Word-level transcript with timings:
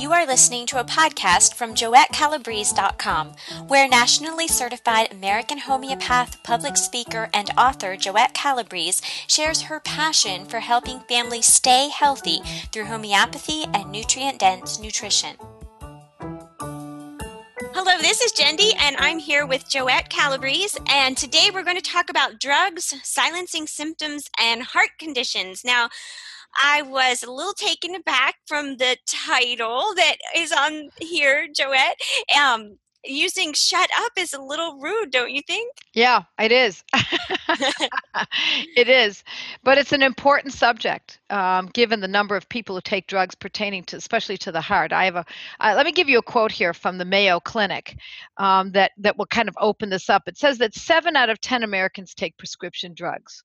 You 0.00 0.12
are 0.14 0.26
listening 0.26 0.64
to 0.68 0.80
a 0.80 0.84
podcast 0.84 1.52
from 1.52 1.74
JoetteCalabrese.com, 1.74 3.34
where 3.68 3.86
nationally 3.86 4.48
certified 4.48 5.12
American 5.12 5.58
homeopath, 5.58 6.42
public 6.42 6.78
speaker, 6.78 7.28
and 7.34 7.50
author 7.58 7.96
Joette 7.96 8.32
Calabrese 8.32 9.04
shares 9.26 9.60
her 9.60 9.78
passion 9.78 10.46
for 10.46 10.60
helping 10.60 11.00
families 11.00 11.44
stay 11.44 11.90
healthy 11.90 12.40
through 12.72 12.86
homeopathy 12.86 13.64
and 13.74 13.92
nutrient 13.92 14.38
dense 14.38 14.80
nutrition. 14.80 15.36
Hello, 17.74 17.98
this 18.00 18.22
is 18.22 18.32
Jenny, 18.32 18.72
and 18.78 18.96
I'm 18.96 19.18
here 19.18 19.44
with 19.44 19.68
Joette 19.68 20.08
Calabrese. 20.08 20.78
And 20.88 21.14
today 21.14 21.50
we're 21.52 21.62
going 21.62 21.76
to 21.76 21.82
talk 21.82 22.08
about 22.08 22.40
drugs, 22.40 22.94
silencing 23.02 23.66
symptoms, 23.66 24.30
and 24.38 24.62
heart 24.62 24.92
conditions. 24.98 25.62
Now, 25.62 25.90
I 26.62 26.82
was 26.82 27.22
a 27.22 27.30
little 27.30 27.52
taken 27.52 27.94
aback 27.94 28.36
from 28.46 28.76
the 28.76 28.96
title 29.06 29.92
that 29.96 30.16
is 30.36 30.52
on 30.52 30.90
here, 31.00 31.46
Joette. 31.48 31.94
Um, 32.38 32.78
using 33.04 33.52
shut 33.54 33.88
up 34.00 34.12
is 34.16 34.34
a 34.34 34.40
little 34.40 34.78
rude, 34.78 35.10
don't 35.10 35.30
you 35.30 35.42
think? 35.46 35.74
Yeah, 35.94 36.22
it 36.38 36.52
is. 36.52 36.84
it 38.76 38.88
is. 38.88 39.24
But 39.62 39.78
it's 39.78 39.92
an 39.92 40.02
important 40.02 40.52
subject 40.52 41.20
um, 41.30 41.66
given 41.72 42.00
the 42.00 42.08
number 42.08 42.36
of 42.36 42.48
people 42.48 42.74
who 42.74 42.80
take 42.80 43.06
drugs 43.06 43.34
pertaining 43.34 43.84
to, 43.84 43.96
especially 43.96 44.36
to 44.38 44.52
the 44.52 44.60
heart. 44.60 44.92
I 44.92 45.04
have 45.04 45.16
a, 45.16 45.24
uh, 45.60 45.74
let 45.76 45.86
me 45.86 45.92
give 45.92 46.08
you 46.08 46.18
a 46.18 46.22
quote 46.22 46.52
here 46.52 46.74
from 46.74 46.98
the 46.98 47.04
Mayo 47.04 47.40
Clinic 47.40 47.96
um, 48.36 48.72
that, 48.72 48.92
that 48.98 49.16
will 49.16 49.26
kind 49.26 49.48
of 49.48 49.56
open 49.60 49.90
this 49.90 50.10
up. 50.10 50.22
It 50.26 50.36
says 50.36 50.58
that 50.58 50.74
seven 50.74 51.16
out 51.16 51.30
of 51.30 51.40
10 51.40 51.62
Americans 51.62 52.14
take 52.14 52.36
prescription 52.36 52.94
drugs. 52.94 53.42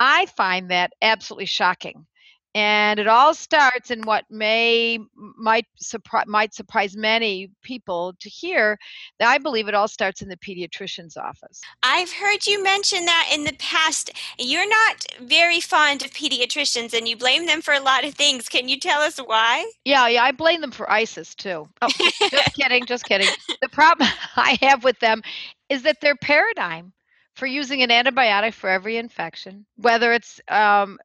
I 0.00 0.26
find 0.36 0.70
that 0.70 0.92
absolutely 1.02 1.46
shocking 1.46 2.06
and 2.54 3.00
it 3.00 3.08
all 3.08 3.34
starts 3.34 3.90
in 3.90 4.02
what 4.02 4.24
may 4.30 4.98
might 5.36 5.66
surprise 5.76 6.26
might 6.28 6.54
surprise 6.54 6.96
many 6.96 7.50
people 7.62 8.14
to 8.20 8.28
hear. 8.28 8.78
That 9.18 9.28
i 9.28 9.38
believe 9.38 9.68
it 9.68 9.74
all 9.74 9.88
starts 9.88 10.22
in 10.22 10.28
the 10.28 10.36
pediatrician's 10.36 11.16
office. 11.16 11.60
I've 11.82 12.12
heard 12.12 12.46
you 12.46 12.62
mention 12.62 13.04
that 13.06 13.30
in 13.32 13.44
the 13.44 13.54
past. 13.58 14.10
You're 14.38 14.68
not 14.68 15.04
very 15.20 15.60
fond 15.60 16.04
of 16.04 16.12
pediatricians 16.12 16.96
and 16.96 17.08
you 17.08 17.16
blame 17.16 17.46
them 17.46 17.60
for 17.60 17.74
a 17.74 17.80
lot 17.80 18.04
of 18.04 18.14
things. 18.14 18.48
Can 18.48 18.68
you 18.68 18.78
tell 18.78 19.00
us 19.00 19.18
why? 19.18 19.70
Yeah 19.84 20.06
yeah 20.08 20.22
i 20.22 20.32
blame 20.32 20.60
them 20.60 20.70
for 20.70 20.90
isis 20.90 21.34
too. 21.34 21.68
Oh, 21.82 21.88
just 22.30 22.54
kidding 22.54 22.86
just 22.86 23.04
kidding. 23.04 23.28
The 23.60 23.68
problem 23.68 24.08
i 24.36 24.58
have 24.62 24.84
with 24.84 24.98
them 25.00 25.22
is 25.68 25.82
that 25.82 26.00
their 26.00 26.16
paradigm 26.16 26.92
for 27.34 27.46
using 27.46 27.82
an 27.82 27.90
antibiotic 27.90 28.54
for 28.54 28.70
every 28.70 28.96
infection, 28.96 29.66
whether 29.76 30.12
it's 30.12 30.40
um, 30.48 30.98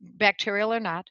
bacterial 0.00 0.72
or 0.72 0.80
not, 0.80 1.06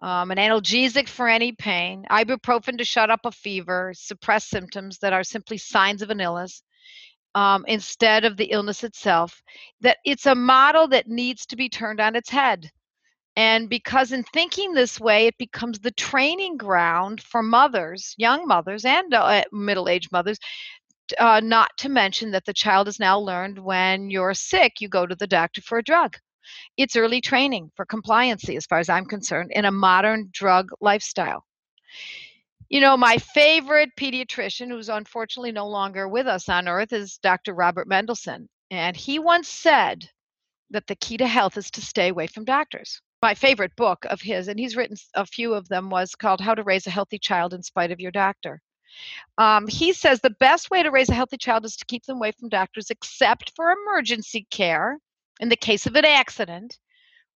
um, 0.00 0.30
an 0.30 0.38
analgesic 0.38 1.08
for 1.08 1.28
any 1.28 1.52
pain, 1.52 2.04
ibuprofen 2.10 2.78
to 2.78 2.84
shut 2.84 3.10
up 3.10 3.20
a 3.24 3.32
fever, 3.32 3.92
suppress 3.96 4.46
symptoms 4.46 4.98
that 4.98 5.12
are 5.12 5.24
simply 5.24 5.58
signs 5.58 6.02
of 6.02 6.10
an 6.10 6.20
illness, 6.20 6.62
um, 7.34 7.64
instead 7.68 8.24
of 8.24 8.36
the 8.36 8.46
illness 8.46 8.84
itself, 8.84 9.42
that 9.80 9.98
it's 10.04 10.26
a 10.26 10.34
model 10.34 10.88
that 10.88 11.08
needs 11.08 11.46
to 11.46 11.56
be 11.56 11.68
turned 11.68 12.00
on 12.00 12.16
its 12.16 12.30
head. 12.30 12.70
And 13.36 13.68
because 13.68 14.10
in 14.10 14.24
thinking 14.24 14.72
this 14.72 14.98
way, 14.98 15.26
it 15.26 15.38
becomes 15.38 15.78
the 15.78 15.92
training 15.92 16.56
ground 16.56 17.22
for 17.22 17.42
mothers, 17.42 18.14
young 18.18 18.46
mothers, 18.48 18.84
and 18.84 19.14
uh, 19.14 19.44
middle 19.52 19.88
aged 19.88 20.10
mothers 20.10 20.38
uh, 21.18 21.40
not 21.40 21.70
to 21.78 21.88
mention 21.88 22.30
that 22.32 22.44
the 22.44 22.52
child 22.52 22.86
has 22.86 22.98
now 22.98 23.18
learned 23.18 23.58
when 23.58 24.10
you're 24.10 24.34
sick, 24.34 24.80
you 24.80 24.88
go 24.88 25.06
to 25.06 25.14
the 25.14 25.26
doctor 25.26 25.62
for 25.62 25.78
a 25.78 25.82
drug. 25.82 26.16
It's 26.76 26.96
early 26.96 27.20
training 27.20 27.70
for 27.76 27.84
compliancy, 27.84 28.56
as 28.56 28.66
far 28.66 28.78
as 28.78 28.88
I'm 28.88 29.04
concerned, 29.04 29.52
in 29.54 29.64
a 29.64 29.70
modern 29.70 30.30
drug 30.32 30.70
lifestyle. 30.80 31.44
You 32.68 32.80
know, 32.80 32.96
my 32.96 33.16
favorite 33.16 33.90
pediatrician, 33.98 34.68
who's 34.68 34.88
unfortunately 34.88 35.52
no 35.52 35.66
longer 35.68 36.06
with 36.08 36.26
us 36.26 36.48
on 36.48 36.68
earth, 36.68 36.92
is 36.92 37.18
Dr. 37.18 37.54
Robert 37.54 37.88
Mendelsohn. 37.88 38.48
And 38.70 38.96
he 38.96 39.18
once 39.18 39.48
said 39.48 40.08
that 40.70 40.86
the 40.86 40.96
key 40.96 41.16
to 41.16 41.26
health 41.26 41.56
is 41.56 41.70
to 41.72 41.80
stay 41.80 42.08
away 42.08 42.26
from 42.26 42.44
doctors. 42.44 43.00
My 43.22 43.34
favorite 43.34 43.74
book 43.76 44.04
of 44.04 44.20
his, 44.20 44.48
and 44.48 44.60
he's 44.60 44.76
written 44.76 44.96
a 45.14 45.26
few 45.26 45.54
of 45.54 45.68
them, 45.68 45.88
was 45.88 46.14
called 46.14 46.40
How 46.40 46.54
to 46.54 46.62
Raise 46.62 46.86
a 46.86 46.90
Healthy 46.90 47.18
Child 47.18 47.54
in 47.54 47.62
Spite 47.62 47.90
of 47.90 48.00
Your 48.00 48.12
Doctor. 48.12 48.60
Um, 49.36 49.66
he 49.68 49.92
says 49.92 50.20
the 50.20 50.30
best 50.30 50.70
way 50.70 50.82
to 50.82 50.90
raise 50.90 51.08
a 51.08 51.14
healthy 51.14 51.36
child 51.36 51.64
is 51.64 51.76
to 51.76 51.84
keep 51.86 52.04
them 52.04 52.16
away 52.16 52.32
from 52.32 52.48
doctors 52.48 52.90
except 52.90 53.52
for 53.54 53.70
emergency 53.70 54.46
care 54.50 54.98
in 55.40 55.48
the 55.48 55.56
case 55.56 55.86
of 55.86 55.94
an 55.94 56.04
accident 56.04 56.78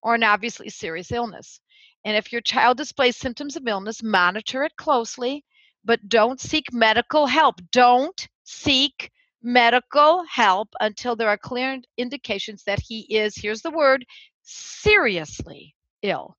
or 0.03 0.15
an 0.15 0.25
obviously 0.25 0.69
serious 0.69 1.13
illness. 1.13 1.61
And 2.05 2.17
if 2.17 2.33
your 2.33 2.41
child 2.41 2.77
displays 2.77 3.17
symptoms 3.17 3.57
of 3.57 3.67
illness, 3.67 4.03
monitor 4.03 4.65
it 4.65 4.77
closely, 4.77 5.45
but 5.85 6.09
don't 6.09 6.41
seek 6.41 6.73
medical 6.73 7.27
help. 7.27 7.61
Don't 7.71 8.29
seek 8.45 9.11
medical 9.43 10.25
help 10.25 10.69
until 10.81 11.17
there 11.17 11.29
are 11.29 11.37
clear 11.37 11.79
indications 11.97 12.65
that 12.65 12.81
he 12.81 13.01
is, 13.15 13.37
here's 13.37 13.63
the 13.63 13.71
word, 13.71 14.05
seriously 14.43 15.75
ill. 16.03 16.37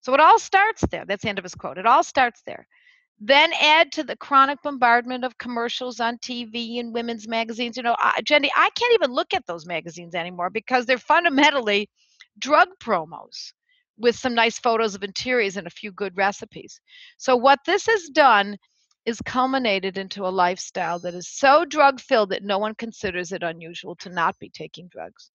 So 0.00 0.14
it 0.14 0.20
all 0.20 0.38
starts 0.38 0.84
there. 0.90 1.04
That's 1.04 1.22
the 1.22 1.28
end 1.28 1.38
of 1.38 1.44
his 1.44 1.54
quote. 1.54 1.78
It 1.78 1.86
all 1.86 2.04
starts 2.04 2.42
there. 2.46 2.66
Then 3.18 3.52
add 3.60 3.92
to 3.92 4.04
the 4.04 4.16
chronic 4.16 4.62
bombardment 4.62 5.24
of 5.24 5.38
commercials 5.38 6.00
on 6.00 6.18
TV 6.18 6.80
and 6.80 6.92
women's 6.92 7.26
magazines. 7.26 7.76
You 7.76 7.82
know, 7.82 7.96
I, 7.98 8.20
Jenny, 8.22 8.50
I 8.54 8.68
can't 8.74 8.94
even 8.94 9.10
look 9.10 9.32
at 9.32 9.46
those 9.46 9.66
magazines 9.66 10.14
anymore 10.14 10.50
because 10.50 10.84
they're 10.84 10.98
fundamentally 10.98 11.88
drug 12.38 12.68
promos 12.78 13.52
with 13.98 14.16
some 14.16 14.34
nice 14.34 14.58
photos 14.58 14.94
of 14.94 15.02
interiors 15.02 15.56
and 15.56 15.66
a 15.66 15.70
few 15.70 15.90
good 15.92 16.16
recipes. 16.16 16.80
So, 17.16 17.36
what 17.36 17.60
this 17.64 17.86
has 17.86 18.08
done 18.10 18.56
is 19.06 19.20
culminated 19.24 19.96
into 19.96 20.26
a 20.26 20.28
lifestyle 20.28 20.98
that 20.98 21.14
is 21.14 21.28
so 21.28 21.64
drug 21.64 22.00
filled 22.00 22.30
that 22.30 22.42
no 22.42 22.58
one 22.58 22.74
considers 22.74 23.32
it 23.32 23.42
unusual 23.42 23.94
to 23.96 24.10
not 24.10 24.38
be 24.38 24.50
taking 24.50 24.88
drugs. 24.88 25.30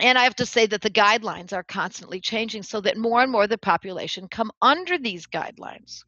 And 0.00 0.16
I 0.16 0.24
have 0.24 0.36
to 0.36 0.46
say 0.46 0.66
that 0.66 0.82
the 0.82 0.90
guidelines 0.90 1.52
are 1.52 1.64
constantly 1.64 2.20
changing 2.20 2.62
so 2.62 2.80
that 2.82 2.96
more 2.96 3.22
and 3.22 3.32
more 3.32 3.44
of 3.44 3.50
the 3.50 3.58
population 3.58 4.28
come 4.28 4.52
under 4.62 4.98
these 4.98 5.26
guidelines. 5.26 6.04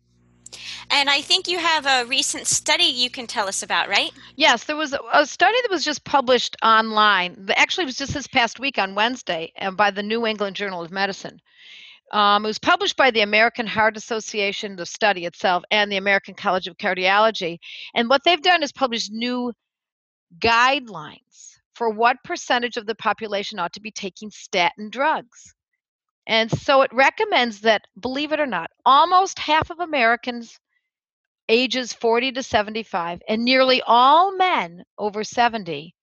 And 0.91 1.09
I 1.09 1.21
think 1.21 1.49
you 1.49 1.59
have 1.59 1.87
a 1.87 2.09
recent 2.09 2.47
study 2.47 2.85
you 2.85 3.11
can 3.11 3.27
tell 3.27 3.49
us 3.49 3.63
about, 3.63 3.89
right? 3.89 4.11
Yes, 4.37 4.65
there 4.65 4.77
was 4.77 4.95
a 5.13 5.27
study 5.27 5.57
that 5.63 5.71
was 5.71 5.85
just 5.85 6.05
published 6.05 6.57
online. 6.63 7.49
Actually, 7.57 7.85
it 7.85 7.87
was 7.87 7.97
just 7.97 8.15
this 8.15 8.27
past 8.27 8.59
week 8.59 8.79
on 8.79 8.95
Wednesday 8.95 9.53
uh, 9.61 9.71
by 9.71 9.91
the 9.91 10.03
New 10.03 10.27
England 10.27 10.57
Journal 10.57 10.83
of 10.83 10.91
Medicine. 10.91 11.41
Um, 12.13 12.45
it 12.45 12.49
was 12.49 12.59
published 12.59 12.97
by 12.97 13.11
the 13.13 13.21
American 13.21 13.67
Heart 13.67 13.97
Association, 13.97 14.75
the 14.75 14.87
study 14.87 15.27
itself, 15.27 15.63
and 15.71 15.91
the 15.91 15.97
American 15.97 16.35
College 16.35 16.67
of 16.67 16.77
Cardiology. 16.77 17.59
And 17.95 18.09
what 18.09 18.23
they've 18.25 18.43
done 18.43 18.65
is 18.65 18.73
published 18.73 19.13
new 19.13 19.53
guidelines 20.41 21.59
for 21.75 21.91
what 21.91 22.17
percentage 22.25 22.77
of 22.77 22.87
the 22.87 22.97
population 22.97 23.59
ought 23.59 23.73
to 23.75 23.81
be 23.81 23.93
taking 23.93 24.31
statin 24.31 24.91
drugs. 24.91 25.55
And 26.27 26.51
so 26.51 26.83
it 26.83 26.93
recommends 26.93 27.61
that, 27.61 27.83
believe 27.99 28.33
it 28.33 28.41
or 28.41 28.47
not, 28.47 28.71
almost 28.85 29.39
half 29.39 29.71
of 29.71 29.81
Americans 29.81 30.59
ages 31.49 31.93
40 31.93 32.33
to 32.33 32.43
75 32.43 33.21
and 33.29 33.45
nearly 33.45 33.83
all 33.87 34.37
men 34.37 34.85
over 34.99 35.25
70 35.25 35.95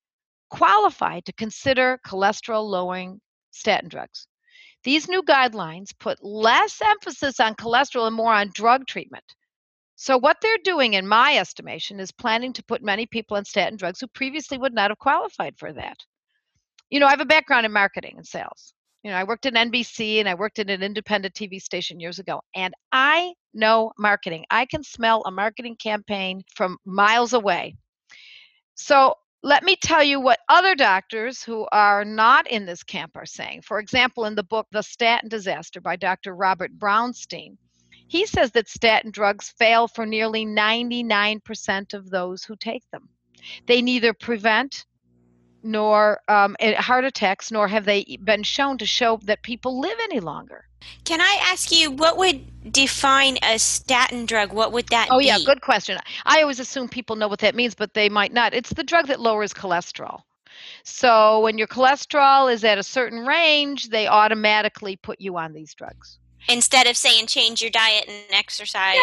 qualify 0.49 1.19
to 1.21 1.33
consider 1.33 1.99
cholesterol 2.05 2.67
lowering 2.67 3.19
statin 3.51 3.89
drugs. 3.89 4.27
These 4.83 5.07
new 5.07 5.23
guidelines 5.23 5.97
put 5.99 6.23
less 6.23 6.81
emphasis 6.83 7.39
on 7.39 7.55
cholesterol 7.55 8.07
and 8.07 8.15
more 8.15 8.33
on 8.33 8.51
drug 8.53 8.85
treatment. 8.87 9.23
So, 9.95 10.17
what 10.17 10.37
they're 10.41 10.59
doing, 10.63 10.93
in 10.93 11.07
my 11.07 11.37
estimation, 11.37 11.99
is 11.99 12.11
planning 12.11 12.53
to 12.53 12.63
put 12.63 12.83
many 12.83 13.07
people 13.07 13.35
on 13.35 13.45
statin 13.45 13.77
drugs 13.77 13.99
who 13.99 14.07
previously 14.07 14.57
would 14.59 14.73
not 14.73 14.91
have 14.91 14.99
qualified 14.99 15.57
for 15.57 15.73
that. 15.73 15.97
You 16.91 16.99
know, 16.99 17.07
I 17.07 17.09
have 17.09 17.19
a 17.19 17.25
background 17.25 17.65
in 17.65 17.71
marketing 17.71 18.13
and 18.17 18.25
sales. 18.25 18.73
You 19.03 19.11
know, 19.11 19.17
I 19.17 19.23
worked 19.23 19.45
at 19.45 19.53
NBC 19.53 20.19
and 20.19 20.27
I 20.27 20.33
worked 20.33 20.59
at 20.59 20.69
an 20.69 20.83
independent 20.83 21.33
TV 21.33 21.61
station 21.61 21.99
years 21.99 22.19
ago, 22.19 22.41
and 22.55 22.73
I 22.91 23.33
know 23.53 23.91
marketing. 23.97 24.45
I 24.49 24.65
can 24.65 24.83
smell 24.83 25.23
a 25.25 25.31
marketing 25.31 25.75
campaign 25.75 26.43
from 26.55 26.77
miles 26.85 27.33
away. 27.33 27.75
So 28.75 29.15
let 29.43 29.63
me 29.63 29.75
tell 29.75 30.03
you 30.03 30.19
what 30.19 30.39
other 30.49 30.75
doctors 30.75 31.43
who 31.43 31.67
are 31.71 32.03
not 32.03 32.47
in 32.47 32.65
this 32.65 32.83
camp 32.83 33.11
are 33.15 33.25
saying. 33.25 33.61
For 33.61 33.79
example, 33.79 34.25
in 34.25 34.35
the 34.35 34.43
book 34.43 34.67
The 34.71 34.81
Statin 34.81 35.29
Disaster 35.29 35.79
by 35.79 35.95
Dr. 35.95 36.35
Robert 36.35 36.77
Brownstein, 36.77 37.57
he 38.07 38.25
says 38.25 38.51
that 38.51 38.69
statin 38.69 39.11
drugs 39.11 39.53
fail 39.57 39.87
for 39.87 40.05
nearly 40.05 40.45
99% 40.45 41.93
of 41.93 42.09
those 42.09 42.43
who 42.43 42.55
take 42.55 42.83
them. 42.91 43.09
They 43.67 43.81
neither 43.81 44.13
prevent 44.13 44.85
nor 45.63 46.21
um, 46.27 46.55
heart 46.59 47.05
attacks, 47.05 47.51
nor 47.51 47.67
have 47.67 47.85
they 47.85 48.17
been 48.23 48.43
shown 48.43 48.77
to 48.77 48.85
show 48.85 49.19
that 49.23 49.43
people 49.43 49.79
live 49.79 49.97
any 50.03 50.19
longer. 50.19 50.65
Can 51.03 51.21
I 51.21 51.39
ask 51.41 51.71
you 51.71 51.91
what 51.91 52.17
would 52.17 52.71
define 52.71 53.37
a 53.43 53.57
statin 53.59 54.25
drug? 54.25 54.53
What 54.53 54.71
would 54.71 54.87
that 54.87 55.07
oh, 55.09 55.19
be? 55.19 55.25
yeah, 55.25 55.39
good 55.45 55.61
question. 55.61 55.97
I 56.25 56.41
always 56.41 56.59
assume 56.59 56.87
people 56.87 57.15
know 57.15 57.27
what 57.27 57.39
that 57.39 57.55
means, 57.55 57.75
but 57.75 57.93
they 57.93 58.09
might 58.09 58.33
not. 58.33 58.53
It's 58.53 58.71
the 58.71 58.83
drug 58.83 59.07
that 59.07 59.19
lowers 59.19 59.53
cholesterol. 59.53 60.21
So 60.83 61.41
when 61.41 61.57
your 61.57 61.67
cholesterol 61.67 62.51
is 62.51 62.63
at 62.63 62.77
a 62.77 62.83
certain 62.83 63.25
range, 63.25 63.89
they 63.89 64.07
automatically 64.07 64.95
put 64.95 65.19
you 65.19 65.37
on 65.37 65.53
these 65.53 65.73
drugs. 65.73 66.19
Instead 66.49 66.87
of 66.87 66.95
saying 66.95 67.27
change 67.27 67.61
your 67.61 67.71
diet 67.71 68.05
and 68.07 68.23
exercise. 68.31 68.95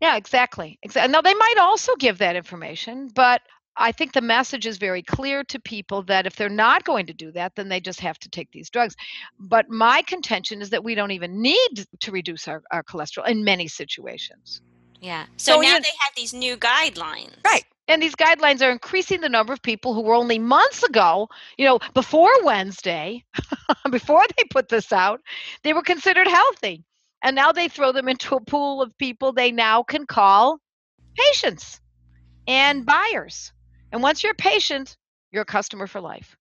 Yeah, 0.00 0.12
yeah 0.12 0.16
exactly. 0.16 0.78
exactly. 0.82 1.12
Now, 1.12 1.20
they 1.20 1.34
might 1.34 1.56
also 1.60 1.94
give 1.96 2.18
that 2.18 2.36
information, 2.36 3.10
but 3.14 3.42
I 3.76 3.92
think 3.92 4.12
the 4.12 4.20
message 4.20 4.66
is 4.66 4.78
very 4.78 5.02
clear 5.02 5.44
to 5.44 5.60
people 5.60 6.02
that 6.04 6.26
if 6.26 6.36
they're 6.36 6.48
not 6.48 6.84
going 6.84 7.06
to 7.06 7.12
do 7.12 7.30
that, 7.32 7.54
then 7.56 7.68
they 7.68 7.80
just 7.80 8.00
have 8.00 8.18
to 8.20 8.28
take 8.28 8.50
these 8.50 8.70
drugs. 8.70 8.96
But 9.38 9.68
my 9.68 10.02
contention 10.02 10.62
is 10.62 10.70
that 10.70 10.84
we 10.84 10.94
don't 10.94 11.10
even 11.10 11.42
need 11.42 11.86
to 12.00 12.10
reduce 12.10 12.48
our, 12.48 12.62
our 12.70 12.82
cholesterol 12.82 13.28
in 13.28 13.44
many 13.44 13.68
situations. 13.68 14.62
Yeah. 15.00 15.26
So, 15.36 15.56
so 15.56 15.60
now 15.60 15.74
you, 15.74 15.80
they 15.80 15.88
have 16.00 16.14
these 16.16 16.32
new 16.32 16.56
guidelines. 16.56 17.34
Right. 17.44 17.64
And 17.88 18.02
these 18.02 18.16
guidelines 18.16 18.66
are 18.66 18.70
increasing 18.70 19.20
the 19.20 19.28
number 19.28 19.52
of 19.52 19.62
people 19.62 19.94
who 19.94 20.02
were 20.02 20.14
only 20.14 20.38
months 20.38 20.82
ago, 20.82 21.28
you 21.56 21.64
know, 21.64 21.78
before 21.94 22.30
Wednesday, 22.42 23.24
before 23.90 24.24
they 24.36 24.44
put 24.50 24.68
this 24.68 24.92
out, 24.92 25.20
they 25.62 25.72
were 25.72 25.82
considered 25.82 26.26
healthy. 26.26 26.84
And 27.22 27.36
now 27.36 27.52
they 27.52 27.68
throw 27.68 27.92
them 27.92 28.08
into 28.08 28.34
a 28.34 28.40
pool 28.40 28.82
of 28.82 28.96
people 28.98 29.32
they 29.32 29.52
now 29.52 29.82
can 29.82 30.06
call 30.06 30.58
patients 31.16 31.80
and 32.46 32.84
buyers. 32.84 33.52
And 33.96 34.02
once 34.02 34.22
you're 34.22 34.34
patient, 34.34 34.94
you're 35.32 35.44
a 35.44 35.46
customer 35.46 35.86
for 35.86 36.02
life. 36.02 36.36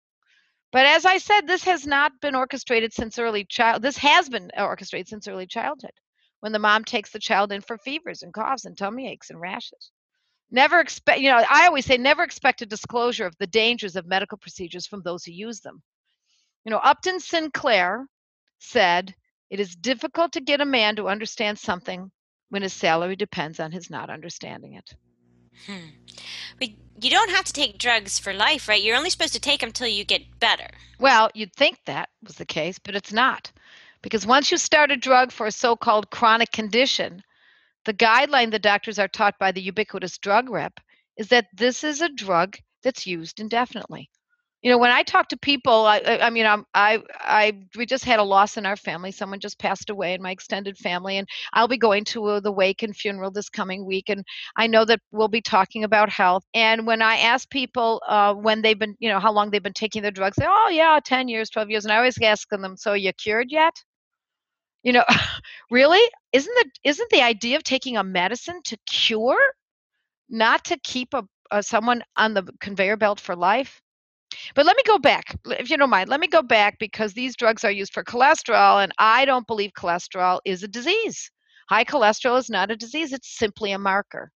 But 0.74 0.88
as 0.88 1.06
I 1.06 1.19
said, 1.19 1.48
this 1.48 1.63
has 1.63 1.88
not 1.88 2.12
been 2.19 2.36
orchestrated 2.36 2.92
since 2.92 3.18
early 3.18 3.46
child. 3.46 3.81
This 3.81 3.96
has 3.96 4.28
been 4.28 4.52
uh, 4.57 4.66
orchestrated 4.66 5.07
since 5.07 5.25
early 5.25 5.48
childhood, 5.48 5.94
when 6.42 6.52
the 6.52 6.60
mom 6.60 6.84
takes 6.84 7.12
the 7.12 7.19
child 7.19 7.54
in 7.54 7.62
for 7.62 7.78
fevers 7.78 8.24
and 8.24 8.34
coughs 8.34 8.66
and 8.66 8.78
tummy 8.78 9.10
aches 9.10 9.30
and 9.30 9.40
rashes. 9.40 9.92
Never 10.52 10.81
expect, 10.81 11.22
you 11.22 11.30
know, 11.30 11.46
I 11.50 11.68
always 11.68 11.86
say 11.86 11.96
never 11.96 12.24
expect 12.24 12.62
a 12.62 12.66
disclosure 12.66 13.25
of 13.25 13.38
the 13.38 13.48
dangers 13.48 13.96
of 13.96 14.06
medical 14.06 14.38
procedures 14.38 14.86
from 14.86 15.02
those 15.04 15.24
who 15.24 15.31
use 15.31 15.62
them. 15.62 15.81
You 16.66 16.72
know, 16.72 16.80
Upton 16.80 17.22
Sinclair 17.22 18.06
said, 18.60 19.16
It 19.50 19.62
is 19.62 19.78
difficult 19.78 20.34
to 20.34 20.42
get 20.42 20.60
a 20.60 20.66
man 20.66 20.98
to 20.98 21.07
understand 21.07 21.57
something 21.57 22.12
when 22.50 22.63
his 22.63 22.74
salary 22.74 23.16
depends 23.16 23.62
on 23.62 23.72
his 23.72 23.90
not 23.90 24.10
understanding 24.10 24.74
it. 24.74 24.94
Hmm. 25.66 25.90
But 26.60 26.69
you 27.02 27.10
don't 27.10 27.31
have 27.31 27.46
to 27.46 27.54
take 27.54 27.78
drugs 27.78 28.19
for 28.19 28.34
life, 28.34 28.68
right? 28.68 28.81
You're 28.81 28.96
only 28.96 29.10
supposed 29.10 29.34
to 29.34 29.40
take 29.40 29.62
them 29.62 29.72
till 29.72 29.88
you 29.88 30.06
get 30.06 30.40
better. 30.40 30.69
Well, 31.00 31.30
you'd 31.34 31.54
think 31.54 31.80
that 31.86 32.10
was 32.24 32.36
the 32.36 32.46
case, 32.46 32.80
but 32.80 32.96
it's 32.96 33.13
not. 33.13 33.52
Because 34.02 34.25
once 34.25 34.52
you 34.52 34.57
start 34.57 34.92
a 34.92 34.98
drug 34.98 35.31
for 35.31 35.48
a 35.48 35.52
so 35.52 35.75
called 35.75 36.12
chronic 36.12 36.52
condition, 36.52 37.24
the 37.86 37.94
guideline 37.94 38.52
the 38.52 38.60
doctors 38.60 39.00
are 39.00 39.07
taught 39.07 39.38
by 39.40 39.52
the 39.52 39.62
ubiquitous 39.62 40.18
drug 40.18 40.50
rep 40.50 40.80
is 41.18 41.28
that 41.30 41.48
this 41.54 41.84
is 41.84 42.02
a 42.02 42.10
drug 42.10 42.57
that's 42.84 43.07
used 43.07 43.40
indefinitely 43.40 44.10
you 44.66 44.72
know 44.72 44.80
when 44.80 44.90
i 44.90 45.04
talk 45.04 45.28
to 45.28 45.38
people 45.38 45.86
i 45.86 46.02
i 46.22 46.30
mean 46.32 46.46
I'm, 46.46 46.66
i 46.74 47.00
i 47.20 47.54
we 47.78 47.86
just 47.86 48.04
had 48.04 48.20
a 48.20 48.24
loss 48.24 48.58
in 48.58 48.66
our 48.66 48.76
family. 48.76 49.12
Someone 49.12 49.40
just 49.40 49.60
passed 49.60 49.92
away 49.92 50.16
in 50.16 50.24
my 50.24 50.32
extended 50.32 50.76
family 50.76 51.18
and 51.18 51.30
i'll 51.54 51.68
be 51.68 51.78
going 51.78 52.04
to 52.06 52.42
the 52.42 52.52
wake 52.52 52.82
and 52.82 52.96
funeral 52.96 53.30
this 53.30 53.48
coming 53.48 53.86
week 53.86 54.10
and 54.10 54.24
i 54.58 54.66
know 54.66 54.84
that 54.84 55.00
we'll 55.12 55.28
be 55.28 55.42
talking 55.42 55.84
about 55.84 56.10
health. 56.10 56.44
And 56.56 56.88
when 56.88 57.04
i 57.04 57.18
ask 57.18 57.48
people 57.52 58.02
uh, 58.08 58.34
when 58.34 58.64
they've 58.64 58.80
been 58.80 58.96
you 59.00 59.08
know 59.08 59.20
how 59.20 59.32
long 59.32 59.52
they've 59.52 59.62
been 59.62 59.74
taking 59.74 60.02
their 60.02 60.12
drugs 60.12 60.36
they 60.38 60.48
oh 60.48 60.70
yeah 60.72 61.00
10 61.06 61.28
years 61.28 61.52
12 61.52 61.70
years 61.70 61.86
and 61.86 61.92
i 61.92 61.98
always 61.98 62.20
ask 62.22 62.50
them 62.50 62.76
so 62.76 62.94
you 62.94 63.14
cured 63.14 63.52
yet? 63.52 63.74
You 64.82 64.94
know 64.94 65.06
really? 65.70 66.02
Isn't 66.34 66.56
the 66.56 66.90
isn't 66.90 67.10
the 67.12 67.22
idea 67.22 67.56
of 67.58 67.64
taking 67.64 67.98
a 67.98 68.04
medicine 68.04 68.62
to 68.66 68.78
cure 68.90 69.40
not 70.28 70.66
to 70.66 70.80
keep 70.84 71.14
a, 71.14 71.24
a 71.52 71.62
someone 71.62 72.04
on 72.18 72.34
the 72.34 72.44
conveyor 72.60 72.98
belt 72.98 73.20
for 73.20 73.36
life 73.36 73.80
but 74.53 74.65
let 74.65 74.77
me 74.77 74.83
go 74.86 75.00
back, 75.00 75.38
if 75.45 75.69
you 75.69 75.77
don't 75.77 75.89
mind. 75.89 76.09
Let 76.09 76.19
me 76.19 76.27
go 76.27 76.42
back 76.42 76.77
because 76.80 77.13
these 77.13 77.36
drugs 77.36 77.63
are 77.63 77.71
used 77.71 77.94
for 77.94 78.03
cholesterol, 78.03 78.83
and 78.83 78.92
I 79.00 79.25
don't 79.25 79.47
believe 79.47 79.71
cholesterol 79.77 80.39
is 80.45 80.63
a 80.63 80.68
disease. 80.68 81.31
High 81.69 81.86
cholesterol 81.86 82.38
is 82.38 82.50
not 82.50 82.71
a 82.71 82.75
disease, 82.75 83.13
it's 83.13 83.38
simply 83.38 83.71
a 83.71 83.80
marker. 83.80 84.31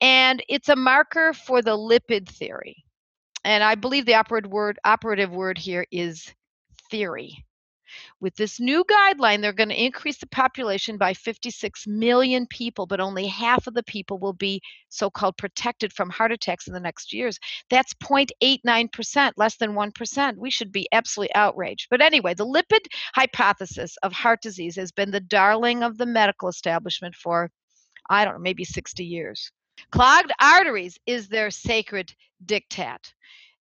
And 0.00 0.42
it's 0.48 0.68
a 0.68 0.76
marker 0.76 1.32
for 1.32 1.62
the 1.62 1.76
lipid 1.76 2.28
theory. 2.28 2.76
And 3.44 3.62
I 3.62 3.74
believe 3.74 4.06
the 4.06 4.14
operative 4.14 4.50
word, 4.50 4.78
operative 4.84 5.30
word 5.30 5.58
here 5.58 5.86
is 5.92 6.32
theory. 6.90 7.44
With 8.20 8.34
this 8.36 8.60
new 8.60 8.84
guideline, 8.84 9.40
they're 9.40 9.52
going 9.52 9.68
to 9.68 9.84
increase 9.84 10.18
the 10.18 10.26
population 10.26 10.96
by 10.96 11.14
56 11.14 11.86
million 11.86 12.46
people, 12.46 12.86
but 12.86 13.00
only 13.00 13.26
half 13.26 13.66
of 13.66 13.74
the 13.74 13.82
people 13.82 14.18
will 14.18 14.32
be 14.32 14.60
so 14.88 15.10
called 15.10 15.36
protected 15.36 15.92
from 15.92 16.10
heart 16.10 16.32
attacks 16.32 16.66
in 16.66 16.74
the 16.74 16.80
next 16.80 17.12
years. 17.12 17.38
That's 17.70 17.94
0.89%, 17.94 19.32
less 19.36 19.56
than 19.56 19.72
1%. 19.72 20.36
We 20.36 20.50
should 20.50 20.72
be 20.72 20.88
absolutely 20.92 21.34
outraged. 21.34 21.88
But 21.90 22.00
anyway, 22.00 22.34
the 22.34 22.46
lipid 22.46 22.86
hypothesis 23.14 23.96
of 24.02 24.12
heart 24.12 24.40
disease 24.42 24.76
has 24.76 24.92
been 24.92 25.10
the 25.10 25.20
darling 25.20 25.82
of 25.82 25.98
the 25.98 26.06
medical 26.06 26.48
establishment 26.48 27.14
for, 27.14 27.50
I 28.10 28.24
don't 28.24 28.34
know, 28.34 28.40
maybe 28.40 28.64
60 28.64 29.04
years. 29.04 29.50
Clogged 29.90 30.32
arteries 30.40 30.98
is 31.06 31.28
their 31.28 31.50
sacred 31.50 32.14
diktat. 32.44 33.12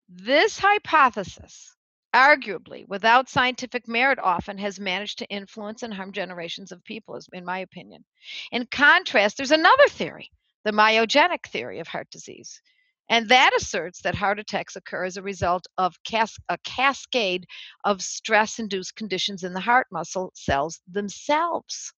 This 0.10 0.58
hypothesis 0.58 1.76
arguably 2.14 2.88
without 2.88 3.30
scientific 3.30 3.88
merit 3.88 4.20
often 4.20 4.58
has 4.58 4.80
managed 4.80 5.20
to 5.20 5.28
influence 5.28 5.84
and 5.84 5.94
harm 5.94 6.12
generations 6.12 6.72
of 6.72 6.84
people 6.84 7.20
in 7.34 7.46
my 7.46 7.60
opinion. 7.60 8.04
In 8.52 8.66
contrast 8.68 9.38
there's 9.38 9.52
another 9.52 9.88
theory 9.90 10.32
the 10.64 10.72
myogenic 10.72 11.46
theory 11.48 11.80
of 11.80 11.88
heart 11.88 12.10
disease 12.12 12.62
and 13.10 13.30
that 13.30 13.52
asserts 13.56 14.02
that 14.02 14.16
heart 14.16 14.40
attacks 14.40 14.76
occur 14.76 15.06
as 15.06 15.18
a 15.18 15.22
result 15.22 15.66
of 15.78 15.96
cas- 16.04 16.40
a 16.50 16.58
cascade 16.60 17.46
of 17.86 18.02
stress 18.02 18.60
induced 18.60 18.96
conditions 18.96 19.44
in 19.44 19.54
the 19.54 19.60
heart 19.60 19.88
muscle 19.92 20.32
cells 20.36 20.82
themselves. 20.88 21.94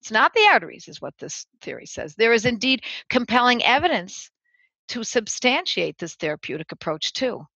It's 0.00 0.10
not 0.10 0.34
the 0.34 0.48
arteries 0.52 0.88
is 0.88 1.00
what 1.00 1.14
this 1.18 1.46
theory 1.62 1.86
says. 1.86 2.14
There 2.14 2.32
is 2.32 2.44
indeed 2.44 2.84
compelling 3.10 3.62
evidence 3.64 4.30
to 4.88 5.04
substantiate 5.04 5.98
this 5.98 6.14
therapeutic 6.16 6.72
approach 6.72 7.12
too 7.12 7.46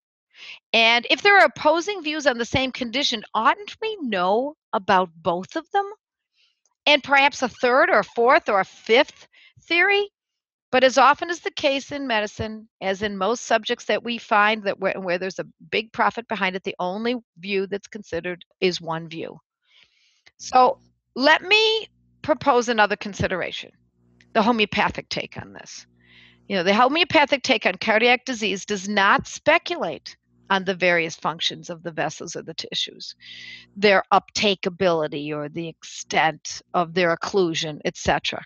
and 0.73 1.07
if 1.11 1.23
there 1.23 1.39
are 1.39 1.47
opposing 1.47 2.03
views 2.03 2.27
on 2.27 2.39
the 2.39 2.45
same 2.45 2.73
condition, 2.73 3.25
oughtn't 3.35 3.77
we 3.81 3.97
know 4.01 4.57
about 4.73 5.11
both 5.17 5.57
of 5.57 5.71
them? 5.73 5.91
And 6.87 7.03
perhaps 7.03 7.43
a 7.43 7.49
third 7.49 7.91
or 7.91 8.01
a 8.01 8.05
fourth 8.05 8.49
or 8.49 8.61
a 8.61 8.65
fifth 8.65 9.27
theory? 9.63 10.11
But 10.73 10.85
as 10.85 10.99
often 10.99 11.31
is 11.31 11.41
the 11.41 11.51
case 11.51 11.93
in 11.93 12.07
medicine, 12.07 12.69
as 12.81 13.03
in 13.03 13.17
most 13.17 13.45
subjects 13.45 13.87
that 13.87 14.05
we 14.05 14.19
find 14.19 14.65
that 14.65 14.79
where, 14.79 15.01
where 15.01 15.19
there's 15.19 15.39
a 15.39 15.47
big 15.71 15.93
profit 15.93 16.29
behind 16.29 16.57
it, 16.57 16.65
the 16.65 16.77
only 16.79 17.17
view 17.39 17.67
that's 17.67 17.87
considered 17.87 18.45
is 18.61 18.81
one 18.81 19.09
view. 19.09 19.39
So 20.39 20.79
let 21.15 21.43
me 21.43 21.89
propose 22.23 22.69
another 22.69 22.97
consideration 22.97 23.71
the 24.35 24.43
homeopathic 24.43 25.09
take 25.09 25.41
on 25.41 25.55
this. 25.55 25.87
You 26.47 26.57
know, 26.57 26.63
the 26.63 26.75
homeopathic 26.75 27.43
take 27.43 27.65
on 27.65 27.77
cardiac 27.77 28.27
disease 28.27 28.67
does 28.67 28.87
not 28.87 29.27
speculate 29.27 30.15
on 30.51 30.65
the 30.65 30.75
various 30.75 31.17
functions 31.17 31.71
of 31.71 31.83
the 31.83 31.93
vessels 31.93 32.37
or 32.37 32.43
the 32.43 32.55
tissues, 32.55 33.15
their 33.77 34.03
uptake 34.11 34.67
ability 34.67 35.33
or 35.33 35.49
the 35.49 35.69
extent 35.69 36.63
of 36.75 36.95
their 36.95 37.17
occlusion, 37.17 37.81
etc. 37.85 38.45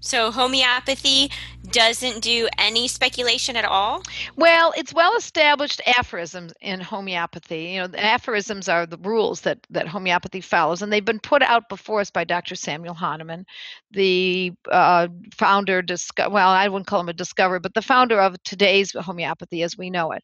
So 0.00 0.30
homeopathy 0.30 1.30
doesn't 1.70 2.22
do 2.22 2.48
any 2.58 2.86
speculation 2.88 3.56
at 3.56 3.64
all? 3.64 4.02
Well, 4.36 4.72
it's 4.76 4.94
well 4.94 5.16
established 5.16 5.80
aphorisms 5.86 6.52
in 6.60 6.80
homeopathy. 6.80 7.64
You 7.72 7.80
know, 7.80 7.86
the 7.88 8.02
aphorisms 8.02 8.68
are 8.68 8.86
the 8.86 8.98
rules 8.98 9.40
that, 9.42 9.58
that 9.70 9.88
homeopathy 9.88 10.40
follows, 10.40 10.82
and 10.82 10.92
they've 10.92 11.04
been 11.04 11.20
put 11.20 11.42
out 11.42 11.68
before 11.68 12.00
us 12.00 12.10
by 12.10 12.24
Dr. 12.24 12.54
Samuel 12.54 12.94
Hahnemann, 12.94 13.44
the 13.90 14.52
uh, 14.70 15.08
founder, 15.34 15.82
disco- 15.82 16.30
well, 16.30 16.48
I 16.48 16.68
wouldn't 16.68 16.86
call 16.86 17.00
him 17.00 17.08
a 17.08 17.12
discoverer, 17.12 17.60
but 17.60 17.74
the 17.74 17.82
founder 17.82 18.20
of 18.20 18.40
today's 18.44 18.92
homeopathy 18.92 19.62
as 19.62 19.76
we 19.76 19.90
know 19.90 20.12
it, 20.12 20.22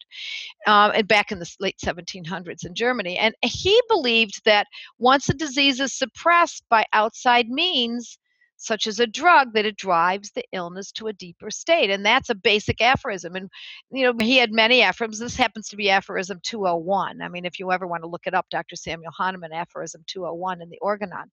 um, 0.67 0.93
and 0.95 1.09
back 1.09 1.33
in 1.33 1.39
the 1.39 1.57
late 1.61 1.79
1700s 1.85 2.65
in 2.65 2.75
Germany. 2.75 3.19
And 3.19 3.35
he 3.43 3.81
believed 3.89 4.45
that 4.45 4.67
once 4.99 5.29
a 5.29 5.35
disease 5.35 5.81
is 5.81 5.93
suppressed 5.93 6.65
by 6.69 6.85
outside 6.93 7.49
means, 7.49 8.19
such 8.63 8.87
as 8.87 9.01
a 9.01 9.07
drug, 9.07 9.53
that 9.55 9.67
it 9.67 9.77
drives 9.77 10.31
the 10.31 10.45
illness 10.53 10.93
to 10.93 11.09
a 11.09 11.13
deeper 11.13 11.51
state. 11.51 11.91
And 11.91 12.05
that's 12.05 12.31
a 12.31 12.35
basic 12.35 12.81
aphorism. 12.81 13.35
And, 13.35 13.51
you 13.91 14.05
know, 14.05 14.15
he 14.21 14.37
had 14.37 14.53
many 14.53 14.83
aphorisms. 14.83 15.19
This 15.19 15.37
happens 15.37 15.69
to 15.69 15.77
be 15.77 15.91
aphorism 15.91 16.41
201. 16.43 17.21
I 17.21 17.29
mean, 17.29 17.45
if 17.45 17.59
you 17.59 17.73
ever 17.73 17.87
want 17.87 18.03
to 18.03 18.09
look 18.09 18.27
it 18.27 18.35
up, 18.35 18.47
Dr. 18.51 18.77
Samuel 18.77 19.13
Hahnemann, 19.13 19.53
aphorism 19.53 20.03
201 20.07 20.63
in 20.63 20.71
the 20.71 20.79
Organon. 20.81 21.31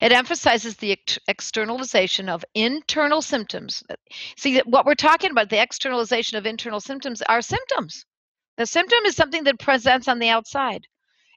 It 0.00 0.12
emphasizes 0.12 0.76
the 0.76 0.92
ex- 0.92 1.18
externalization 1.26 2.28
of 2.28 2.44
internal 2.54 3.20
symptoms. 3.20 3.82
Uh, 3.90 3.96
see, 4.36 4.60
what 4.60 4.86
we're 4.86 4.94
talking 4.94 5.32
about, 5.32 5.50
the 5.50 5.60
externalization 5.60 6.38
of 6.38 6.46
internal 6.46 6.80
symptoms, 6.80 7.20
are 7.22 7.42
symptoms. 7.42 8.04
The 8.56 8.66
symptom 8.66 9.04
is 9.06 9.16
something 9.16 9.44
that 9.44 9.58
presents 9.58 10.08
on 10.08 10.18
the 10.18 10.28
outside. 10.28 10.86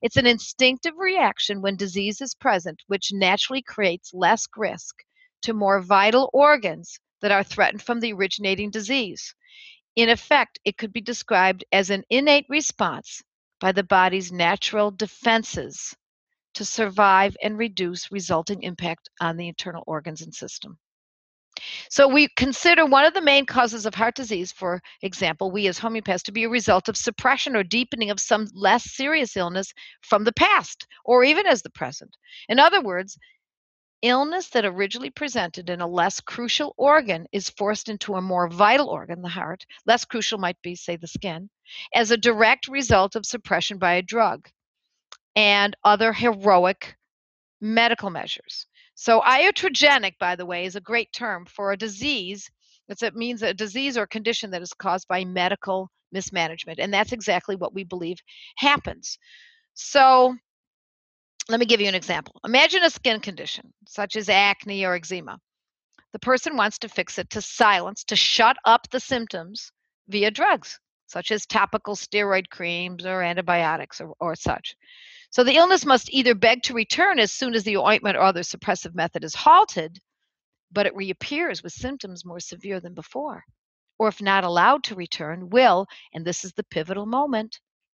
It's 0.01 0.17
an 0.17 0.25
instinctive 0.25 0.93
reaction 0.98 1.62
when 1.62 1.75
disease 1.75 2.22
is 2.22 2.34
present, 2.34 2.81
which 2.88 3.13
naturally 3.13 3.62
creates 3.62 4.13
less 4.13 4.48
risk 4.58 4.96
to 5.43 5.53
more 5.53 5.81
vital 5.81 6.29
organs 6.34 7.00
that 7.22 7.31
are 7.31 7.43
threatened 7.43 7.84
from 7.84 8.00
the 8.00 8.13
originating 8.13 8.72
disease. 8.72 9.36
In 9.96 10.10
effect, 10.10 10.60
it 10.65 10.77
could 10.77 10.91
be 10.91 11.01
described 11.01 11.63
as 11.72 11.89
an 11.89 12.03
innate 12.10 12.48
response 12.50 13.22
by 13.60 13.72
the 13.72 13.84
body's 13.84 14.31
natural 14.31 14.89
defenses 14.89 15.96
to 16.55 16.65
survive 16.65 17.38
and 17.43 17.58
reduce 17.58 18.12
resulting 18.12 18.63
impact 18.63 19.10
on 19.20 19.38
the 19.38 19.48
internal 19.48 19.84
organs 19.86 20.22
and 20.22 20.34
system. 20.34 20.79
So 21.89 22.07
we 22.07 22.27
consider 22.35 22.85
one 22.85 23.05
of 23.05 23.13
the 23.13 23.21
main 23.21 23.45
causes 23.45 23.85
of 23.85 23.95
heart 23.95 24.15
disease, 24.15 24.51
for 24.51 24.81
example, 25.01 25.51
we 25.51 25.67
as 25.67 25.79
homeopaths, 25.79 26.23
to 26.23 26.31
be 26.31 26.43
a 26.43 26.49
result 26.49 26.89
of 26.89 26.97
suppression 26.97 27.55
or 27.55 27.63
deepening 27.63 28.09
of 28.09 28.19
some 28.19 28.47
less 28.53 28.91
serious 28.91 29.35
illness 29.35 29.73
from 30.01 30.23
the 30.23 30.33
past 30.33 30.87
or 31.05 31.23
even 31.23 31.45
as 31.45 31.61
the 31.61 31.69
present. 31.69 32.15
In 32.49 32.59
other 32.59 32.81
words, 32.81 33.17
illness 34.01 34.49
that 34.49 34.65
originally 34.65 35.11
presented 35.11 35.69
in 35.69 35.81
a 35.81 35.87
less 35.87 36.19
crucial 36.19 36.73
organ 36.77 37.27
is 37.31 37.49
forced 37.51 37.89
into 37.89 38.15
a 38.15 38.21
more 38.21 38.47
vital 38.47 38.87
organ, 38.87 39.21
the 39.21 39.29
heart, 39.29 39.65
less 39.85 40.05
crucial 40.05 40.39
might 40.39 40.59
be, 40.61 40.75
say, 40.75 40.95
the 40.95 41.07
skin, 41.07 41.49
as 41.93 42.11
a 42.11 42.17
direct 42.17 42.67
result 42.67 43.15
of 43.15 43.25
suppression 43.25 43.77
by 43.77 43.93
a 43.93 44.01
drug 44.01 44.49
and 45.35 45.75
other 45.83 46.11
heroic 46.13 46.95
medical 47.61 48.09
measures. 48.09 48.65
So, 48.95 49.21
iatrogenic, 49.21 50.17
by 50.19 50.36
the 50.36 50.45
way, 50.45 50.65
is 50.65 50.75
a 50.75 50.81
great 50.81 51.12
term 51.13 51.45
for 51.45 51.71
a 51.71 51.77
disease. 51.77 52.50
It 52.89 53.15
means 53.15 53.41
a 53.41 53.53
disease 53.53 53.98
or 53.98 54.05
condition 54.05 54.51
that 54.51 54.62
is 54.62 54.74
caused 54.74 55.07
by 55.07 55.24
medical 55.24 55.89
mismanagement. 56.12 56.79
And 56.79 56.93
that's 56.93 57.13
exactly 57.13 57.55
what 57.55 57.74
we 57.74 57.83
believe 57.83 58.17
happens. 58.57 59.17
So, 59.74 60.36
let 61.50 61.60
me 61.60 61.65
give 61.65 61.81
you 61.81 61.88
an 61.88 61.95
example. 61.95 62.36
Imagine 62.45 62.83
a 62.83 62.89
skin 62.89 63.19
condition, 63.19 63.74
such 63.88 64.15
as 64.15 64.29
acne 64.29 64.86
or 64.86 64.93
eczema. 64.93 65.39
The 66.13 66.19
person 66.19 66.57
wants 66.57 66.77
to 66.79 66.89
fix 66.89 67.17
it 67.17 67.29
to 67.31 67.41
silence, 67.41 68.03
to 68.05 68.15
shut 68.15 68.57
up 68.65 68.89
the 68.89 69.00
symptoms 69.00 69.71
via 70.10 70.29
drugs, 70.29 70.79
such 71.11 71.31
as 71.31 71.45
topical 71.45 71.95
steroid 71.95 72.49
creams 72.49 73.05
or 73.05 73.21
antibiotics 73.21 73.99
or, 73.99 74.13
or 74.19 74.35
such. 74.35 74.75
So 75.29 75.43
the 75.43 75.55
illness 75.55 75.85
must 75.85 76.09
either 76.11 76.35
beg 76.35 76.63
to 76.63 76.73
return 76.73 77.19
as 77.19 77.31
soon 77.31 77.53
as 77.53 77.63
the 77.63 77.77
ointment 77.77 78.17
or 78.17 78.21
other 78.21 78.41
suppressive 78.41 78.95
method 78.95 79.23
is 79.23 79.35
halted, 79.35 79.99
but 80.71 80.85
it 80.85 80.95
reappears 80.95 81.63
with 81.63 81.73
symptoms 81.73 82.25
more 82.25 82.39
severe 82.39 82.79
than 82.79 82.93
before. 82.93 83.43
Or 83.99 84.07
if 84.07 84.21
not 84.21 84.43
allowed 84.43 84.83
to 84.85 84.95
return, 84.95 85.49
will, 85.49 85.85
and 86.13 86.25
this 86.25 86.43
is 86.43 86.53
the 86.53 86.63
pivotal 86.63 87.05
moment, 87.05 87.59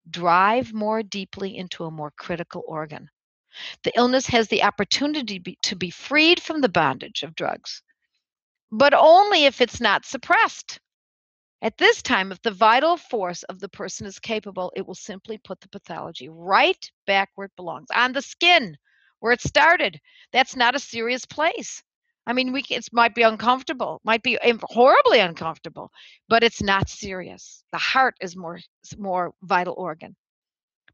drive 0.10 0.74
more 0.74 1.04
deeply 1.04 1.58
into 1.58 1.84
a 1.84 1.92
more 1.92 2.12
critical 2.18 2.64
organ. 2.66 3.08
The 3.84 3.92
illness 3.96 4.26
has 4.28 4.48
the 4.48 4.64
opportunity 4.64 5.58
to 5.64 5.76
be 5.76 5.90
freed 5.90 6.42
from 6.42 6.62
the 6.62 6.70
bondage 6.70 7.24
of 7.24 7.36
drugs, 7.36 7.84
but 8.72 8.94
only 8.94 9.46
if 9.46 9.60
it's 9.60 9.82
not 9.82 10.06
suppressed. 10.06 10.80
At 11.64 11.78
this 11.78 12.02
time, 12.02 12.32
if 12.32 12.42
the 12.42 12.52
vital 12.52 12.98
force 12.98 13.44
of 13.44 13.60
the 13.60 13.70
person 13.70 14.08
is 14.08 14.20
capable, 14.20 14.74
it 14.76 14.86
will 14.88 14.96
simply 14.96 15.38
put 15.38 15.62
the 15.62 15.70
pathology 15.70 16.28
right 16.28 16.92
back 17.06 17.30
where 17.36 17.46
it 17.46 17.56
belongs 17.56 17.90
on 17.94 18.14
the 18.14 18.22
skin, 18.22 18.78
where 19.20 19.32
it 19.32 19.42
started. 19.42 20.00
That's 20.32 20.56
not 20.56 20.76
a 20.76 20.80
serious 20.80 21.26
place. 21.26 21.84
I 22.26 22.34
mean, 22.34 22.52
we 22.52 22.64
it 22.70 22.88
might 22.92 23.14
be 23.16 23.22
uncomfortable, 23.22 24.02
might 24.04 24.24
be 24.24 24.40
horribly 24.64 25.20
uncomfortable, 25.20 25.92
but 26.28 26.44
it's 26.44 26.62
not 26.64 26.90
serious. 26.90 27.64
The 27.72 27.78
heart 27.78 28.16
is 28.22 28.36
more 28.36 28.60
more 28.98 29.34
vital 29.44 29.76
organ. 29.78 30.16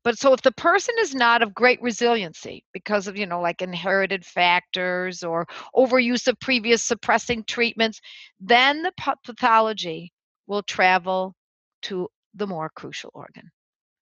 But 0.03 0.17
so 0.17 0.33
if 0.33 0.41
the 0.41 0.51
person 0.53 0.95
is 0.99 1.15
not 1.15 1.41
of 1.41 1.53
great 1.53 1.81
resiliency 1.81 2.65
because 2.73 3.07
of, 3.07 3.17
you 3.17 3.25
know, 3.25 3.41
like 3.41 3.61
inherited 3.61 4.25
factors 4.25 5.23
or 5.23 5.47
overuse 5.75 6.27
of 6.27 6.39
previous 6.39 6.83
suppressing 6.83 7.43
treatments, 7.45 8.01
then 8.39 8.83
the 8.83 8.93
pathology 9.25 10.13
will 10.47 10.63
travel 10.63 11.35
to 11.83 12.07
the 12.33 12.47
more 12.47 12.69
crucial 12.69 13.11
organ. 13.13 13.49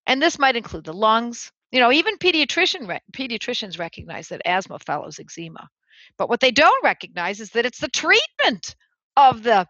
And 0.08 0.22
this 0.22 0.40
might 0.40 0.56
include 0.56 0.86
the 0.86 0.94
lungs. 0.94 1.52
You 1.72 1.80
know, 1.80 1.92
even 1.92 2.18
pediatrician 2.18 3.00
pediatricians 3.12 3.80
recognize 3.80 4.30
that 4.30 4.42
asthma 4.46 4.80
follows 4.80 5.20
eczema. 5.20 5.68
But 6.18 6.30
what 6.30 6.40
they 6.40 6.52
don't 6.52 6.84
recognize 6.84 7.40
is 7.40 7.50
that 7.52 7.66
it's 7.66 7.80
the 7.80 7.90
treatment 7.90 8.76
of 9.18 9.44
the 9.44 9.68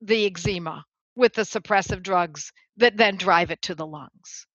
the 0.00 0.26
eczema 0.26 0.84
with 1.16 1.34
the 1.34 1.42
suppressive 1.42 2.02
drugs 2.02 2.52
that 2.76 2.96
then 2.96 3.16
drive 3.16 3.50
it 3.50 3.62
to 3.62 3.74
the 3.74 3.86
lungs. 3.86 4.46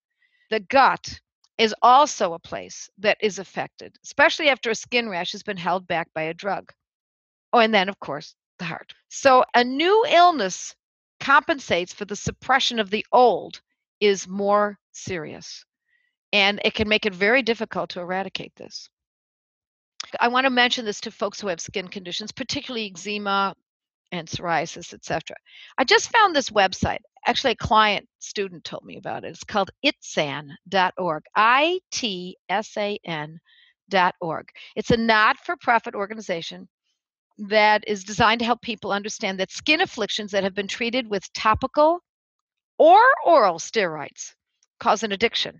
The 0.50 0.60
gut 0.60 1.20
is 1.58 1.76
also 1.82 2.34
a 2.34 2.40
place 2.40 2.90
that 2.98 3.18
is 3.22 3.40
affected, 3.40 3.96
especially 4.04 4.50
after 4.50 4.70
a 4.70 4.76
skin 4.76 5.10
rash 5.10 5.32
has 5.34 5.44
been 5.44 5.58
held 5.58 5.88
back 5.88 6.08
by 6.14 6.24
a 6.24 6.34
drug. 6.34 6.72
Oh, 7.54 7.60
and 7.60 7.74
then, 7.74 7.90
of 7.90 8.00
course, 8.00 8.36
the 8.60 8.66
heart. 8.66 8.94
So, 9.10 9.44
a 9.54 9.64
new 9.64 10.06
illness 10.08 10.76
compensates 11.30 11.94
for 11.94 12.06
the 12.06 12.16
suppression 12.16 12.80
of 12.80 12.90
the 12.90 13.06
old 13.12 13.62
is 14.00 14.28
more 14.28 14.80
serious. 14.94 15.64
And 16.34 16.60
it 16.66 16.74
can 16.74 16.90
make 16.90 17.06
it 17.06 17.14
very 17.14 17.44
difficult 17.44 17.92
to 17.92 18.00
eradicate 18.00 18.52
this. 18.56 18.90
I 20.20 20.30
want 20.30 20.46
to 20.46 20.50
mention 20.50 20.86
this 20.86 21.02
to 21.02 21.12
folks 21.12 21.40
who 21.40 21.50
have 21.50 21.62
skin 21.62 21.88
conditions, 21.88 22.32
particularly 22.32 22.88
eczema 22.88 23.54
and 24.12 24.28
psoriasis, 24.28 24.92
etc. 24.92 25.36
I 25.78 25.84
just 25.84 26.12
found 26.12 26.36
this 26.36 26.50
website. 26.50 27.02
Actually, 27.28 27.54
a 27.54 27.68
client 27.68 28.08
student 28.18 28.64
told 28.64 28.84
me 28.84 28.98
about 28.98 29.24
it. 29.24 29.28
It's 29.28 29.44
called 29.44 29.70
itsan.org. 29.86 31.24
I 31.36 31.80
T 31.92 32.38
S 32.50 32.76
A 32.76 32.98
N.org. 33.06 34.48
It's 34.76 34.90
a 34.90 34.98
not 34.98 35.38
for 35.38 35.56
profit 35.58 35.94
organization 35.94 36.68
that 37.48 37.84
is 37.88 38.03
designed 38.03 38.39
to 38.39 38.46
help 38.46 38.62
people 38.62 38.91
understand 38.91 39.39
that 39.39 39.51
skin 39.51 39.81
afflictions 39.81 40.31
that 40.31 40.43
have 40.43 40.53
been 40.53 40.67
treated 40.67 41.10
with 41.10 41.31
topical 41.34 42.01
or 42.77 43.00
oral 43.25 43.60
steroids 43.60 44.34
cause 44.79 45.03
an 45.03 45.12
addiction. 45.12 45.60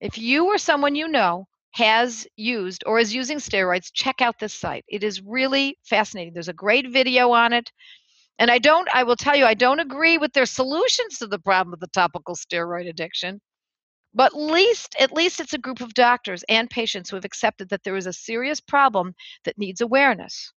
If 0.00 0.18
you 0.18 0.46
or 0.46 0.58
someone 0.58 0.94
you 0.94 1.08
know 1.08 1.46
has 1.72 2.26
used 2.36 2.82
or 2.86 2.98
is 2.98 3.14
using 3.14 3.38
steroids, 3.38 3.90
check 3.92 4.20
out 4.20 4.38
this 4.38 4.54
site. 4.54 4.84
It 4.88 5.04
is 5.04 5.22
really 5.22 5.78
fascinating. 5.84 6.32
There's 6.32 6.48
a 6.48 6.54
great 6.54 6.90
video 6.90 7.30
on 7.30 7.52
it. 7.52 7.70
And 8.38 8.50
I 8.50 8.58
don't, 8.58 8.88
I 8.94 9.02
will 9.02 9.16
tell 9.16 9.36
you, 9.36 9.44
I 9.44 9.54
don't 9.54 9.80
agree 9.80 10.18
with 10.18 10.32
their 10.32 10.46
solutions 10.46 11.18
to 11.18 11.26
the 11.26 11.40
problem 11.40 11.74
of 11.74 11.80
the 11.80 11.88
topical 11.88 12.36
steroid 12.36 12.88
addiction. 12.88 13.40
But 14.14 14.34
least, 14.34 14.96
at 14.98 15.12
least 15.12 15.40
it's 15.40 15.54
a 15.54 15.58
group 15.58 15.80
of 15.80 15.94
doctors 15.94 16.44
and 16.48 16.70
patients 16.70 17.10
who 17.10 17.16
have 17.16 17.24
accepted 17.24 17.68
that 17.68 17.82
there 17.84 17.96
is 17.96 18.06
a 18.06 18.12
serious 18.12 18.60
problem 18.60 19.14
that 19.44 19.58
needs 19.58 19.80
awareness. 19.80 20.52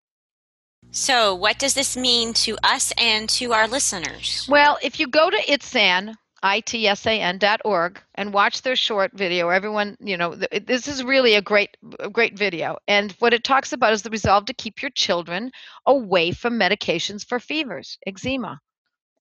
So, 0.93 1.35
what 1.35 1.57
does 1.57 1.73
this 1.73 1.95
mean 1.95 2.33
to 2.33 2.57
us 2.63 2.91
and 2.97 3.29
to 3.29 3.53
our 3.53 3.65
listeners? 3.65 4.45
Well, 4.49 4.77
if 4.81 4.99
you 4.99 5.07
go 5.07 5.29
to 5.29 5.37
itsan, 5.37 6.15
itsan.org 6.43 8.01
and 8.15 8.33
watch 8.33 8.61
their 8.61 8.75
short 8.75 9.11
video 9.13 9.49
everyone 9.49 9.95
you 9.99 10.17
know 10.17 10.33
this 10.33 10.87
is 10.87 11.03
really 11.03 11.35
a 11.35 11.41
great 11.41 11.77
great 12.11 12.35
video 12.35 12.77
and 12.87 13.11
what 13.19 13.31
it 13.31 13.43
talks 13.43 13.73
about 13.73 13.93
is 13.93 14.01
the 14.01 14.09
resolve 14.09 14.45
to 14.45 14.53
keep 14.55 14.81
your 14.81 14.89
children 14.89 15.51
away 15.85 16.31
from 16.31 16.57
medications 16.57 17.23
for 17.23 17.39
fevers 17.39 17.99
eczema 18.07 18.59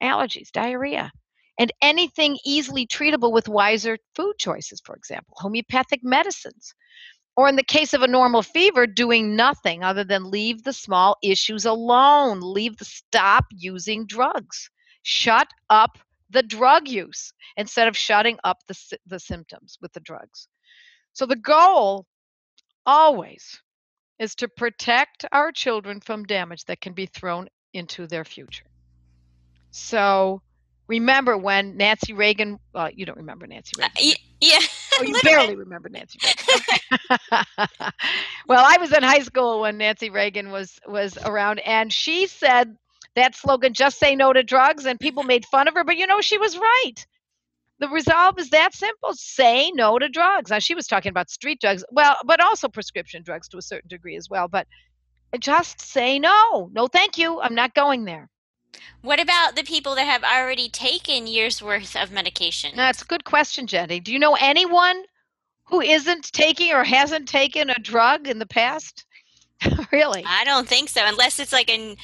allergies 0.02 0.50
diarrhea 0.50 1.12
and 1.58 1.70
anything 1.82 2.38
easily 2.46 2.86
treatable 2.86 3.32
with 3.32 3.50
wiser 3.50 3.98
food 4.14 4.32
choices 4.38 4.80
for 4.82 4.96
example 4.96 5.34
homeopathic 5.36 6.00
medicines 6.02 6.74
or 7.40 7.48
in 7.48 7.56
the 7.56 7.62
case 7.62 7.94
of 7.94 8.02
a 8.02 8.06
normal 8.06 8.42
fever, 8.42 8.86
doing 8.86 9.34
nothing 9.34 9.82
other 9.82 10.04
than 10.04 10.30
leave 10.30 10.62
the 10.62 10.74
small 10.74 11.16
issues 11.22 11.64
alone. 11.64 12.40
Leave 12.42 12.76
the 12.76 12.84
stop 12.84 13.46
using 13.50 14.04
drugs. 14.04 14.68
Shut 15.04 15.48
up 15.70 15.96
the 16.28 16.42
drug 16.42 16.86
use 16.86 17.32
instead 17.56 17.88
of 17.88 17.96
shutting 17.96 18.36
up 18.44 18.58
the, 18.68 18.78
the 19.06 19.18
symptoms 19.18 19.78
with 19.80 19.90
the 19.94 20.00
drugs. 20.00 20.48
So 21.14 21.24
the 21.24 21.36
goal 21.36 22.04
always 22.84 23.58
is 24.18 24.34
to 24.34 24.46
protect 24.46 25.24
our 25.32 25.50
children 25.50 25.98
from 26.00 26.24
damage 26.24 26.66
that 26.66 26.82
can 26.82 26.92
be 26.92 27.06
thrown 27.06 27.48
into 27.72 28.06
their 28.06 28.26
future. 28.26 28.66
So 29.70 30.42
remember 30.88 31.38
when 31.38 31.78
Nancy 31.78 32.12
Reagan, 32.12 32.58
well, 32.74 32.90
you 32.90 33.06
don't 33.06 33.16
remember 33.16 33.46
Nancy 33.46 33.80
uh, 33.80 33.88
Reagan. 33.96 34.12
Uh, 34.12 34.16
yeah. 34.42 34.58
Oh, 34.98 35.02
you 35.02 35.18
barely 35.22 35.56
remember 35.56 35.88
Nancy 35.88 36.18
Reagan. 36.22 36.64
well, 38.48 38.64
I 38.66 38.76
was 38.78 38.92
in 38.92 39.02
high 39.02 39.20
school 39.20 39.60
when 39.60 39.78
Nancy 39.78 40.10
Reagan 40.10 40.50
was 40.50 40.78
was 40.86 41.16
around, 41.24 41.60
and 41.60 41.92
she 41.92 42.26
said 42.26 42.76
that 43.14 43.34
slogan, 43.34 43.72
"Just 43.74 43.98
say 43.98 44.16
no 44.16 44.32
to 44.32 44.42
drugs," 44.42 44.86
and 44.86 44.98
people 44.98 45.22
made 45.22 45.46
fun 45.46 45.68
of 45.68 45.74
her. 45.74 45.84
But 45.84 45.96
you 45.96 46.06
know, 46.06 46.20
she 46.20 46.38
was 46.38 46.58
right. 46.58 47.06
The 47.78 47.88
resolve 47.88 48.38
is 48.38 48.50
that 48.50 48.74
simple: 48.74 49.14
say 49.14 49.70
no 49.72 49.98
to 49.98 50.08
drugs. 50.08 50.50
Now, 50.50 50.58
she 50.58 50.74
was 50.74 50.86
talking 50.86 51.10
about 51.10 51.30
street 51.30 51.60
drugs, 51.60 51.84
well, 51.90 52.16
but 52.24 52.40
also 52.40 52.68
prescription 52.68 53.22
drugs 53.22 53.48
to 53.48 53.58
a 53.58 53.62
certain 53.62 53.88
degree 53.88 54.16
as 54.16 54.28
well. 54.28 54.48
But 54.48 54.66
just 55.38 55.80
say 55.80 56.18
no. 56.18 56.70
No, 56.72 56.88
thank 56.88 57.16
you. 57.16 57.40
I'm 57.40 57.54
not 57.54 57.74
going 57.74 58.04
there. 58.04 58.28
What 59.02 59.20
about 59.20 59.56
the 59.56 59.62
people 59.62 59.94
that 59.94 60.04
have 60.04 60.24
already 60.24 60.68
taken 60.68 61.26
years 61.26 61.62
worth 61.62 61.96
of 61.96 62.10
medication? 62.10 62.72
That's 62.76 63.02
a 63.02 63.06
good 63.06 63.24
question, 63.24 63.66
Jenny. 63.66 64.00
Do 64.00 64.12
you 64.12 64.18
know 64.18 64.36
anyone 64.38 65.04
who 65.64 65.80
isn't 65.80 66.32
taking 66.32 66.72
or 66.72 66.84
hasn't 66.84 67.28
taken 67.28 67.70
a 67.70 67.78
drug 67.80 68.28
in 68.28 68.38
the 68.38 68.46
past? 68.46 69.06
really? 69.92 70.24
I 70.26 70.44
don't 70.44 70.68
think 70.68 70.88
so, 70.88 71.02
unless 71.04 71.38
it's 71.38 71.52
like 71.52 71.70
a 71.70 71.96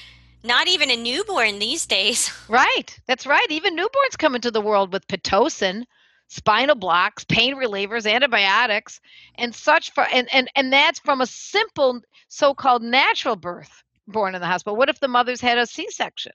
not 0.43 0.69
even 0.69 0.91
a 0.91 0.97
newborn 0.97 1.59
these 1.59 1.87
days. 1.87 2.31
Right. 2.49 2.99
That's 3.07 3.27
right. 3.27 3.51
Even 3.51 3.77
newborns 3.77 4.17
come 4.17 4.35
into 4.35 4.51
the 4.51 4.61
world 4.61 4.93
with 4.93 5.07
pitocin. 5.09 5.85
spinal 6.29 6.77
blocks, 6.77 7.25
pain 7.25 7.57
relievers, 7.57 8.11
antibiotics, 8.11 9.01
and 9.37 9.55
such 9.55 9.93
for 9.93 10.05
and 10.13 10.29
and, 10.33 10.49
and 10.55 10.73
that's 10.73 11.01
from 11.01 11.21
a 11.21 11.27
simple 11.27 12.01
so-called 12.29 12.83
natural 12.83 13.37
birth 13.37 13.83
born 14.09 14.35
in 14.35 14.41
the 14.41 14.47
hospital. 14.47 14.77
What 14.77 14.89
if 14.89 15.01
the 15.01 15.09
mother's 15.09 15.41
had 15.41 15.59
a 15.59 15.67
C-section? 15.67 16.33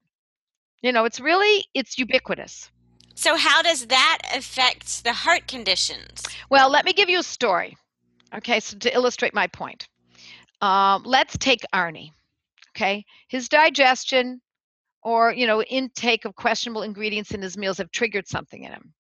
You 0.81 0.91
know, 0.91 1.05
it's 1.05 1.19
really 1.19 1.65
it's 1.73 1.97
ubiquitous. 1.97 2.69
So 3.15 3.35
how 3.35 3.61
does 3.61 3.88
that 3.88 4.19
affect 4.33 5.03
the 5.03 5.13
heart 5.13 5.47
conditions? 5.47 6.23
Well, 6.50 6.71
let 6.71 6.85
me 6.85 6.93
give 6.93 7.09
you 7.09 7.19
a 7.19 7.23
story. 7.23 7.77
Okay, 8.33 8.59
so 8.59 8.77
to 8.77 8.95
illustrate 8.95 9.33
my 9.33 9.47
point. 9.47 9.88
Um, 10.61 11.03
let's 11.05 11.38
take 11.38 11.61
Arnie. 11.73 12.11
Okay, 12.75 13.03
his 13.27 13.50
digestion 13.50 14.41
or 15.03 15.33
you 15.33 15.47
know 15.47 15.61
intake 15.63 16.25
of 16.25 16.35
questionable 16.35 16.83
ingredients 16.83 17.31
in 17.31 17.41
his 17.41 17.57
meals 17.57 17.77
have 17.77 17.91
triggered 17.91 18.27
something 18.27 18.63
in 18.63 18.71
him 18.71 18.93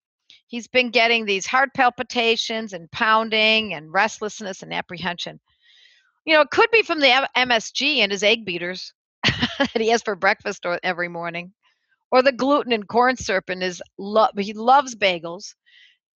he's 0.47 0.67
been 0.67 0.89
getting 0.89 1.25
these 1.25 1.45
heart 1.45 1.69
palpitations 1.75 2.73
and 2.73 2.91
pounding 2.91 3.73
and 3.73 3.93
restlessness 3.93 4.63
and 4.63 4.73
apprehension 4.73 5.39
you 6.25 6.33
know 6.33 6.41
it 6.41 6.49
could 6.49 6.69
be 6.71 6.81
from 6.81 6.99
the 6.99 7.27
msg 7.37 7.97
and 7.97 8.11
his 8.11 8.23
egg 8.23 8.45
beaters 8.45 8.93
that 9.23 9.69
he 9.75 9.89
has 9.89 10.01
for 10.01 10.15
breakfast 10.15 10.65
or 10.65 10.79
every 10.83 11.07
morning 11.07 11.51
or 12.11 12.21
the 12.21 12.31
gluten 12.31 12.71
and 12.73 12.87
corn 12.87 13.15
syrup 13.15 13.49
in 13.49 13.61
his 13.61 13.81
love 13.97 14.31
he 14.37 14.53
loves 14.53 14.95
bagels 14.95 15.53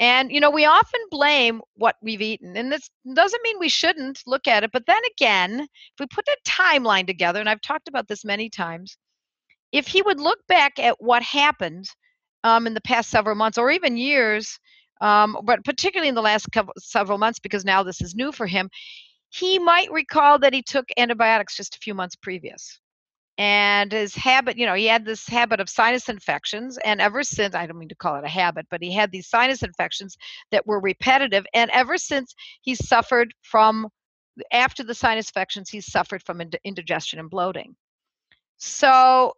and 0.00 0.32
you 0.32 0.40
know 0.40 0.50
we 0.50 0.64
often 0.64 1.00
blame 1.10 1.60
what 1.76 1.96
we've 2.02 2.22
eaten 2.22 2.56
and 2.56 2.70
this 2.70 2.90
doesn't 3.14 3.42
mean 3.42 3.58
we 3.58 3.68
shouldn't 3.68 4.20
look 4.26 4.46
at 4.46 4.64
it 4.64 4.70
but 4.72 4.84
then 4.86 5.00
again 5.12 5.60
if 5.60 6.00
we 6.00 6.06
put 6.06 6.24
the 6.26 6.36
timeline 6.46 7.06
together 7.06 7.40
and 7.40 7.48
i've 7.48 7.60
talked 7.60 7.88
about 7.88 8.08
this 8.08 8.24
many 8.24 8.50
times 8.50 8.96
if 9.72 9.88
he 9.88 10.02
would 10.02 10.20
look 10.20 10.38
back 10.46 10.78
at 10.78 10.94
what 11.00 11.22
happened 11.22 11.86
um, 12.44 12.66
in 12.66 12.74
the 12.74 12.80
past 12.80 13.10
several 13.10 13.34
months 13.34 13.58
or 13.58 13.70
even 13.70 13.96
years, 13.96 14.60
um, 15.00 15.36
but 15.44 15.64
particularly 15.64 16.08
in 16.08 16.14
the 16.14 16.22
last 16.22 16.46
couple, 16.52 16.72
several 16.78 17.18
months, 17.18 17.40
because 17.40 17.64
now 17.64 17.82
this 17.82 18.00
is 18.00 18.14
new 18.14 18.30
for 18.30 18.46
him, 18.46 18.70
he 19.30 19.58
might 19.58 19.90
recall 19.90 20.38
that 20.38 20.54
he 20.54 20.62
took 20.62 20.84
antibiotics 20.96 21.56
just 21.56 21.74
a 21.74 21.80
few 21.80 21.94
months 21.94 22.14
previous. 22.14 22.78
And 23.36 23.90
his 23.90 24.14
habit, 24.14 24.56
you 24.56 24.64
know, 24.64 24.74
he 24.74 24.86
had 24.86 25.04
this 25.04 25.26
habit 25.26 25.58
of 25.58 25.68
sinus 25.68 26.08
infections. 26.08 26.78
And 26.84 27.00
ever 27.00 27.24
since, 27.24 27.54
I 27.54 27.66
don't 27.66 27.78
mean 27.78 27.88
to 27.88 27.96
call 27.96 28.16
it 28.16 28.24
a 28.24 28.28
habit, 28.28 28.66
but 28.70 28.82
he 28.82 28.92
had 28.92 29.10
these 29.10 29.28
sinus 29.28 29.62
infections 29.62 30.16
that 30.52 30.66
were 30.66 30.80
repetitive. 30.80 31.44
And 31.52 31.70
ever 31.72 31.98
since 31.98 32.34
he 32.62 32.76
suffered 32.76 33.34
from, 33.42 33.88
after 34.52 34.84
the 34.84 34.94
sinus 34.94 35.28
infections, 35.28 35.68
he 35.68 35.80
suffered 35.80 36.22
from 36.22 36.42
indigestion 36.64 37.18
and 37.18 37.28
bloating. 37.28 37.74
So 38.56 39.32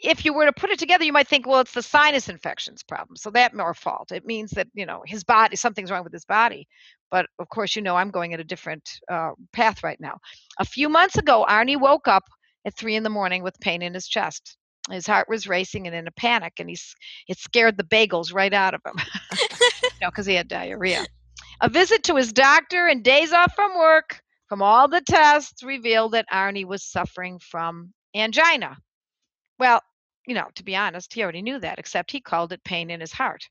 if 0.00 0.24
you 0.24 0.32
were 0.32 0.44
to 0.44 0.52
put 0.52 0.70
it 0.70 0.78
together, 0.78 1.04
you 1.04 1.12
might 1.12 1.28
think, 1.28 1.46
well, 1.46 1.60
it's 1.60 1.72
the 1.72 1.82
sinus 1.82 2.28
infections 2.28 2.82
problem. 2.82 3.16
So 3.16 3.30
that 3.30 3.54
more 3.54 3.74
fault. 3.74 4.12
It 4.12 4.24
means 4.24 4.50
that, 4.52 4.68
you 4.74 4.86
know, 4.86 5.02
his 5.06 5.24
body, 5.24 5.56
something's 5.56 5.90
wrong 5.90 6.04
with 6.04 6.12
his 6.12 6.24
body. 6.24 6.68
But 7.10 7.26
of 7.38 7.48
course, 7.48 7.74
you 7.74 7.82
know, 7.82 7.96
I'm 7.96 8.10
going 8.10 8.32
at 8.32 8.40
a 8.40 8.44
different 8.44 8.88
uh, 9.10 9.32
path 9.52 9.82
right 9.82 10.00
now. 10.00 10.18
A 10.60 10.64
few 10.64 10.88
months 10.88 11.16
ago, 11.18 11.44
Arnie 11.48 11.80
woke 11.80 12.06
up 12.06 12.24
at 12.64 12.76
three 12.76 12.96
in 12.96 13.02
the 13.02 13.10
morning 13.10 13.42
with 13.42 13.58
pain 13.60 13.82
in 13.82 13.94
his 13.94 14.06
chest. 14.06 14.56
His 14.90 15.06
heart 15.06 15.28
was 15.28 15.46
racing 15.46 15.86
and 15.86 15.96
in 15.96 16.06
a 16.06 16.12
panic, 16.12 16.54
and 16.58 16.68
he's 16.68 16.94
it 17.26 17.38
scared 17.38 17.76
the 17.78 17.84
bagels 17.84 18.34
right 18.34 18.52
out 18.52 18.74
of 18.74 18.82
him. 18.84 18.96
you 19.82 19.88
know, 20.02 20.10
because 20.10 20.26
he 20.26 20.34
had 20.34 20.48
diarrhea. 20.48 21.06
A 21.62 21.68
visit 21.68 22.04
to 22.04 22.16
his 22.16 22.32
doctor 22.32 22.86
and 22.86 23.02
days 23.02 23.32
off 23.32 23.54
from 23.54 23.78
work 23.78 24.20
from 24.48 24.62
all 24.62 24.88
the 24.88 25.00
tests 25.00 25.62
revealed 25.62 26.12
that 26.12 26.26
Arnie 26.32 26.66
was 26.66 26.84
suffering 26.84 27.38
from 27.38 27.92
angina. 28.14 28.76
Well, 29.58 29.80
you 30.26 30.34
know, 30.34 30.48
to 30.54 30.64
be 30.64 30.76
honest, 30.76 31.12
he 31.12 31.22
already 31.22 31.42
knew 31.42 31.58
that, 31.60 31.78
except 31.78 32.10
he 32.10 32.20
called 32.20 32.52
it 32.52 32.62
pain 32.64 32.90
in 32.90 33.00
his 33.00 33.12
heart. 33.12 33.48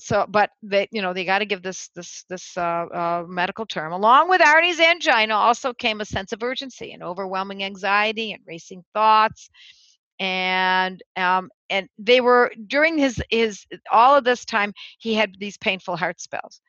So, 0.00 0.26
but 0.28 0.50
they, 0.62 0.88
you 0.92 1.02
know, 1.02 1.12
they 1.12 1.24
got 1.24 1.40
to 1.40 1.46
give 1.46 1.62
this 1.62 1.88
this 1.94 2.24
this 2.28 2.56
uh, 2.56 2.60
uh, 2.60 3.24
medical 3.28 3.66
term. 3.66 3.92
Along 3.92 4.28
with 4.28 4.40
Arnie's 4.40 4.80
angina, 4.80 5.34
also 5.34 5.72
came 5.74 6.00
a 6.00 6.04
sense 6.04 6.32
of 6.32 6.42
urgency 6.42 6.92
and 6.92 7.02
overwhelming 7.02 7.62
anxiety 7.64 8.32
and 8.32 8.42
racing 8.46 8.82
thoughts, 8.94 9.50
and 10.18 11.02
um, 11.16 11.50
and 11.70 11.88
they 11.98 12.20
were 12.20 12.52
during 12.66 12.98
his 12.98 13.22
his 13.30 13.66
all 13.92 14.16
of 14.16 14.24
this 14.24 14.44
time 14.44 14.72
he 14.98 15.14
had 15.14 15.34
these 15.38 15.58
painful 15.58 15.96
heart 15.96 16.20
spells. 16.20 16.60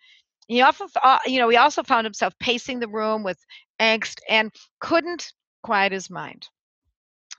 He 0.48 0.62
often, 0.62 0.88
uh, 1.02 1.20
you 1.26 1.39
know, 1.39 1.50
he 1.50 1.58
also 1.58 1.84
found 1.84 2.06
himself 2.06 2.34
pacing 2.39 2.80
the 2.80 2.89
room 2.89 3.24
with 3.24 3.39
angst 3.80 4.20
and 4.30 4.52
couldn't 4.82 5.34
quiet 5.63 5.94
his 5.94 6.10
mind. 6.10 6.48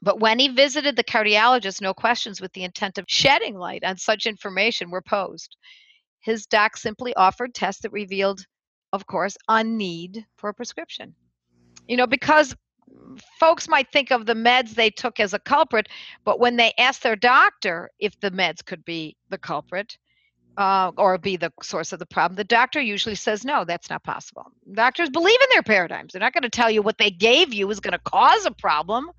But 0.03 0.19
when 0.19 0.41
he 0.41 0.49
visited 0.49 0.97
the 0.97 1.05
cardiologist, 1.05 1.81
no 1.81 1.95
questions 1.95 2.41
with 2.41 2.53
the 2.53 2.65
intent 2.65 2.99
of 2.99 3.05
shedding 3.09 3.57
light 3.57 3.85
on 3.85 3.97
such 3.97 4.27
information 4.27 4.91
were 4.91 5.03
posed. 5.03 5.57
His 6.21 6.47
doc 6.47 6.77
simply 6.77 7.15
offered 7.15 7.55
tests 7.55 7.83
that 7.83 7.93
revealed, 7.93 8.45
of 8.93 9.07
course, 9.07 9.37
a 9.49 9.63
need 9.63 10.27
for 10.37 10.51
a 10.51 10.55
prescription. 10.55 11.15
You 11.87 11.97
know, 11.97 12.07
because 12.07 12.55
folks 13.39 13.69
might 13.69 13.91
think 13.93 14.11
of 14.11 14.27
the 14.27 14.35
meds 14.35 14.75
they 14.75 14.91
took 14.91 15.21
as 15.21 15.35
a 15.35 15.39
culprit, 15.39 15.89
but 16.25 16.41
when 16.41 16.57
they 16.57 16.73
ask 16.79 17.03
their 17.03 17.17
doctor 17.17 17.91
if 17.99 18.19
the 18.21 18.31
meds 18.31 18.65
could 18.65 18.85
be 18.85 19.17
the 19.31 19.39
culprit, 19.39 19.97
uh, 20.59 20.93
or 20.99 21.17
be 21.17 21.37
the 21.37 21.53
source 21.63 21.93
of 21.93 21.99
the 21.99 22.07
problem, 22.07 22.37
the 22.37 22.45
doctor 22.45 22.81
usually 22.81 23.15
says, 23.15 23.45
no, 23.45 23.65
that's 23.65 23.89
not 23.89 24.05
possible. 24.05 24.45
Doctors 24.73 25.09
believe 25.09 25.41
in 25.41 25.49
their 25.53 25.63
paradigms. 25.63 26.13
They're 26.13 26.21
not 26.21 26.35
going 26.35 26.43
to 26.43 26.51
tell 26.51 26.71
you 26.71 26.83
what 26.83 26.99
they 26.99 27.11
gave 27.11 27.55
you 27.55 27.71
is 27.71 27.81
going 27.81 27.93
to 27.93 27.99
cause 27.99 28.45
a 28.45 28.51
problem. 28.51 29.11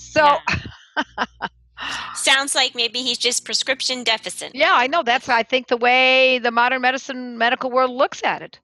So 0.00 0.38
yeah. 0.48 1.36
sounds 2.14 2.54
like 2.54 2.74
maybe 2.74 3.00
he's 3.00 3.18
just 3.18 3.44
prescription 3.44 4.02
deficit. 4.02 4.54
Yeah, 4.54 4.72
I 4.74 4.86
know. 4.86 5.02
That's 5.02 5.28
I 5.28 5.42
think 5.42 5.68
the 5.68 5.76
way 5.76 6.38
the 6.38 6.50
modern 6.50 6.80
medicine 6.80 7.36
medical 7.36 7.70
world 7.70 7.90
looks 7.90 8.24
at 8.24 8.40
it. 8.40 8.58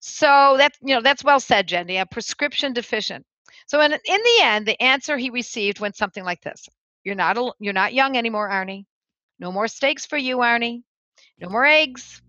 So 0.00 0.56
that's 0.58 0.78
you 0.82 0.94
know 0.94 1.00
that's 1.00 1.24
well 1.24 1.40
said, 1.40 1.66
Jenny. 1.66 1.96
A 1.96 2.06
prescription 2.06 2.72
deficient. 2.74 3.24
So 3.66 3.80
in 3.80 3.92
in 3.92 3.98
the 4.04 4.38
end, 4.42 4.66
the 4.66 4.80
answer 4.82 5.16
he 5.16 5.30
received 5.30 5.80
went 5.80 5.96
something 5.96 6.24
like 6.24 6.42
this: 6.42 6.68
You're 7.04 7.14
not 7.14 7.38
a, 7.38 7.52
you're 7.58 7.72
not 7.72 7.94
young 7.94 8.16
anymore, 8.16 8.50
Arnie. 8.50 8.84
No 9.38 9.50
more 9.50 9.66
steaks 9.68 10.04
for 10.04 10.18
you, 10.18 10.38
Arnie. 10.38 10.82
No 11.40 11.48
more 11.48 11.64
eggs. 11.64 12.20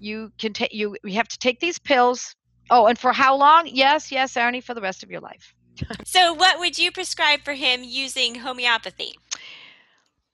You 0.00 0.32
can 0.38 0.52
take 0.52 0.74
you. 0.74 0.96
We 1.04 1.14
have 1.14 1.28
to 1.28 1.38
take 1.38 1.60
these 1.60 1.78
pills. 1.78 2.34
Oh, 2.70 2.86
and 2.86 2.98
for 2.98 3.12
how 3.12 3.36
long? 3.36 3.66
Yes, 3.66 4.12
yes, 4.12 4.34
Arnie, 4.34 4.62
for 4.62 4.74
the 4.74 4.80
rest 4.80 5.02
of 5.02 5.10
your 5.10 5.20
life 5.20 5.54
so, 6.04 6.32
what 6.32 6.58
would 6.58 6.78
you 6.78 6.90
prescribe 6.90 7.40
for 7.44 7.54
him 7.54 7.82
using 7.84 8.36
homeopathy? 8.36 9.14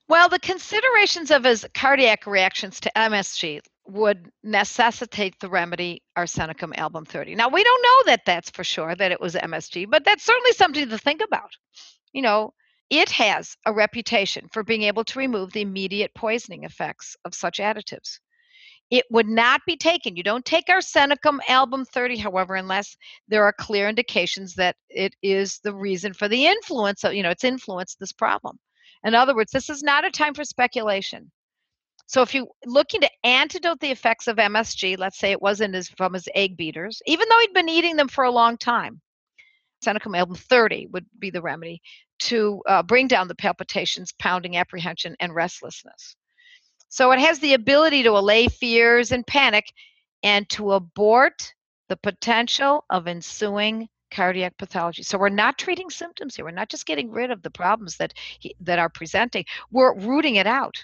Well, 0.07 0.29
the 0.29 0.39
considerations 0.39 1.31
of 1.31 1.43
his 1.43 1.65
cardiac 1.73 2.27
reactions 2.27 2.79
to 2.81 2.91
MSG 2.95 3.61
would 3.87 4.31
necessitate 4.43 5.39
the 5.39 5.49
remedy 5.49 6.03
arsenicum 6.17 6.75
album 6.77 7.05
30. 7.05 7.35
Now, 7.35 7.49
we 7.49 7.63
don't 7.63 7.81
know 7.83 8.11
that 8.11 8.25
that's 8.25 8.49
for 8.49 8.63
sure 8.63 8.95
that 8.95 9.11
it 9.11 9.21
was 9.21 9.35
MSG, 9.35 9.89
but 9.89 10.05
that's 10.05 10.23
certainly 10.23 10.53
something 10.53 10.89
to 10.89 10.97
think 10.97 11.21
about. 11.21 11.51
You 12.13 12.21
know, 12.21 12.53
it 12.89 13.09
has 13.11 13.57
a 13.65 13.73
reputation 13.73 14.47
for 14.51 14.63
being 14.63 14.83
able 14.83 15.03
to 15.05 15.19
remove 15.19 15.51
the 15.51 15.61
immediate 15.61 16.13
poisoning 16.13 16.63
effects 16.63 17.15
of 17.25 17.33
such 17.33 17.57
additives. 17.57 18.19
It 18.91 19.05
would 19.09 19.27
not 19.27 19.61
be 19.65 19.77
taken. 19.77 20.15
You 20.15 20.23
don't 20.23 20.45
take 20.45 20.69
our 20.69 20.77
arsenicum 20.77 21.39
album 21.47 21.85
30, 21.85 22.17
however, 22.17 22.55
unless 22.55 22.95
there 23.27 23.43
are 23.43 23.53
clear 23.53 23.89
indications 23.89 24.53
that 24.55 24.75
it 24.89 25.15
is 25.23 25.59
the 25.63 25.73
reason 25.73 26.13
for 26.13 26.27
the 26.27 26.45
influence 26.45 27.03
of, 27.03 27.13
you 27.13 27.23
know, 27.23 27.31
it's 27.31 27.43
influenced 27.43 27.99
this 27.99 28.13
problem. 28.13 28.59
In 29.03 29.15
other 29.15 29.35
words, 29.35 29.51
this 29.51 29.69
is 29.69 29.83
not 29.83 30.05
a 30.05 30.11
time 30.11 30.33
for 30.33 30.43
speculation. 30.43 31.31
So 32.07 32.21
if 32.21 32.35
you're 32.35 32.47
looking 32.65 33.01
to 33.01 33.09
antidote 33.23 33.79
the 33.79 33.89
effects 33.89 34.27
of 34.27 34.37
MSG, 34.37 34.97
let's 34.99 35.17
say 35.17 35.31
it 35.31 35.41
wasn't 35.41 35.73
his, 35.73 35.89
from 35.89 36.13
his 36.13 36.29
egg 36.35 36.55
beaters, 36.55 37.01
even 37.07 37.27
though 37.27 37.39
he'd 37.39 37.53
been 37.53 37.69
eating 37.69 37.95
them 37.95 38.07
for 38.07 38.23
a 38.23 38.31
long 38.31 38.57
time, 38.57 39.01
arsenicum 39.83 40.17
album 40.17 40.35
30 40.35 40.87
would 40.91 41.05
be 41.17 41.31
the 41.31 41.41
remedy 41.41 41.81
to 42.19 42.61
uh, 42.67 42.83
bring 42.83 43.07
down 43.07 43.27
the 43.27 43.35
palpitations, 43.35 44.13
pounding, 44.19 44.57
apprehension, 44.57 45.15
and 45.19 45.33
restlessness. 45.33 46.15
So 46.89 47.11
it 47.11 47.19
has 47.19 47.39
the 47.39 47.53
ability 47.53 48.03
to 48.03 48.11
allay 48.11 48.47
fears 48.47 49.11
and 49.11 49.25
panic 49.25 49.73
and 50.23 50.47
to 50.49 50.73
abort 50.73 51.53
the 51.87 51.97
potential 51.97 52.85
of 52.89 53.07
ensuing 53.07 53.87
cardiac 54.11 54.57
pathology. 54.57 55.03
So 55.03 55.17
we're 55.17 55.29
not 55.29 55.57
treating 55.57 55.89
symptoms 55.89 56.35
here. 56.35 56.45
We're 56.45 56.51
not 56.51 56.69
just 56.69 56.85
getting 56.85 57.11
rid 57.11 57.31
of 57.31 57.41
the 57.41 57.51
problems 57.51 57.97
that 57.97 58.13
he, 58.39 58.55
that 58.61 58.79
are 58.79 58.89
presenting. 58.89 59.45
We're 59.71 59.95
rooting 59.95 60.35
it 60.35 60.47
out. 60.47 60.83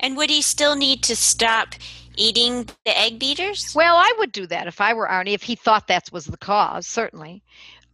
And 0.00 0.16
would 0.16 0.30
he 0.30 0.42
still 0.42 0.74
need 0.74 1.02
to 1.04 1.16
stop 1.16 1.74
eating 2.16 2.68
the 2.84 2.98
egg 2.98 3.18
beaters? 3.18 3.72
Well, 3.74 3.96
I 3.96 4.12
would 4.18 4.32
do 4.32 4.46
that 4.48 4.66
if 4.66 4.80
I 4.80 4.92
were 4.92 5.08
Arnie, 5.08 5.34
if 5.34 5.42
he 5.42 5.54
thought 5.54 5.86
that 5.88 6.10
was 6.12 6.26
the 6.26 6.36
cause, 6.36 6.86
certainly 6.86 7.42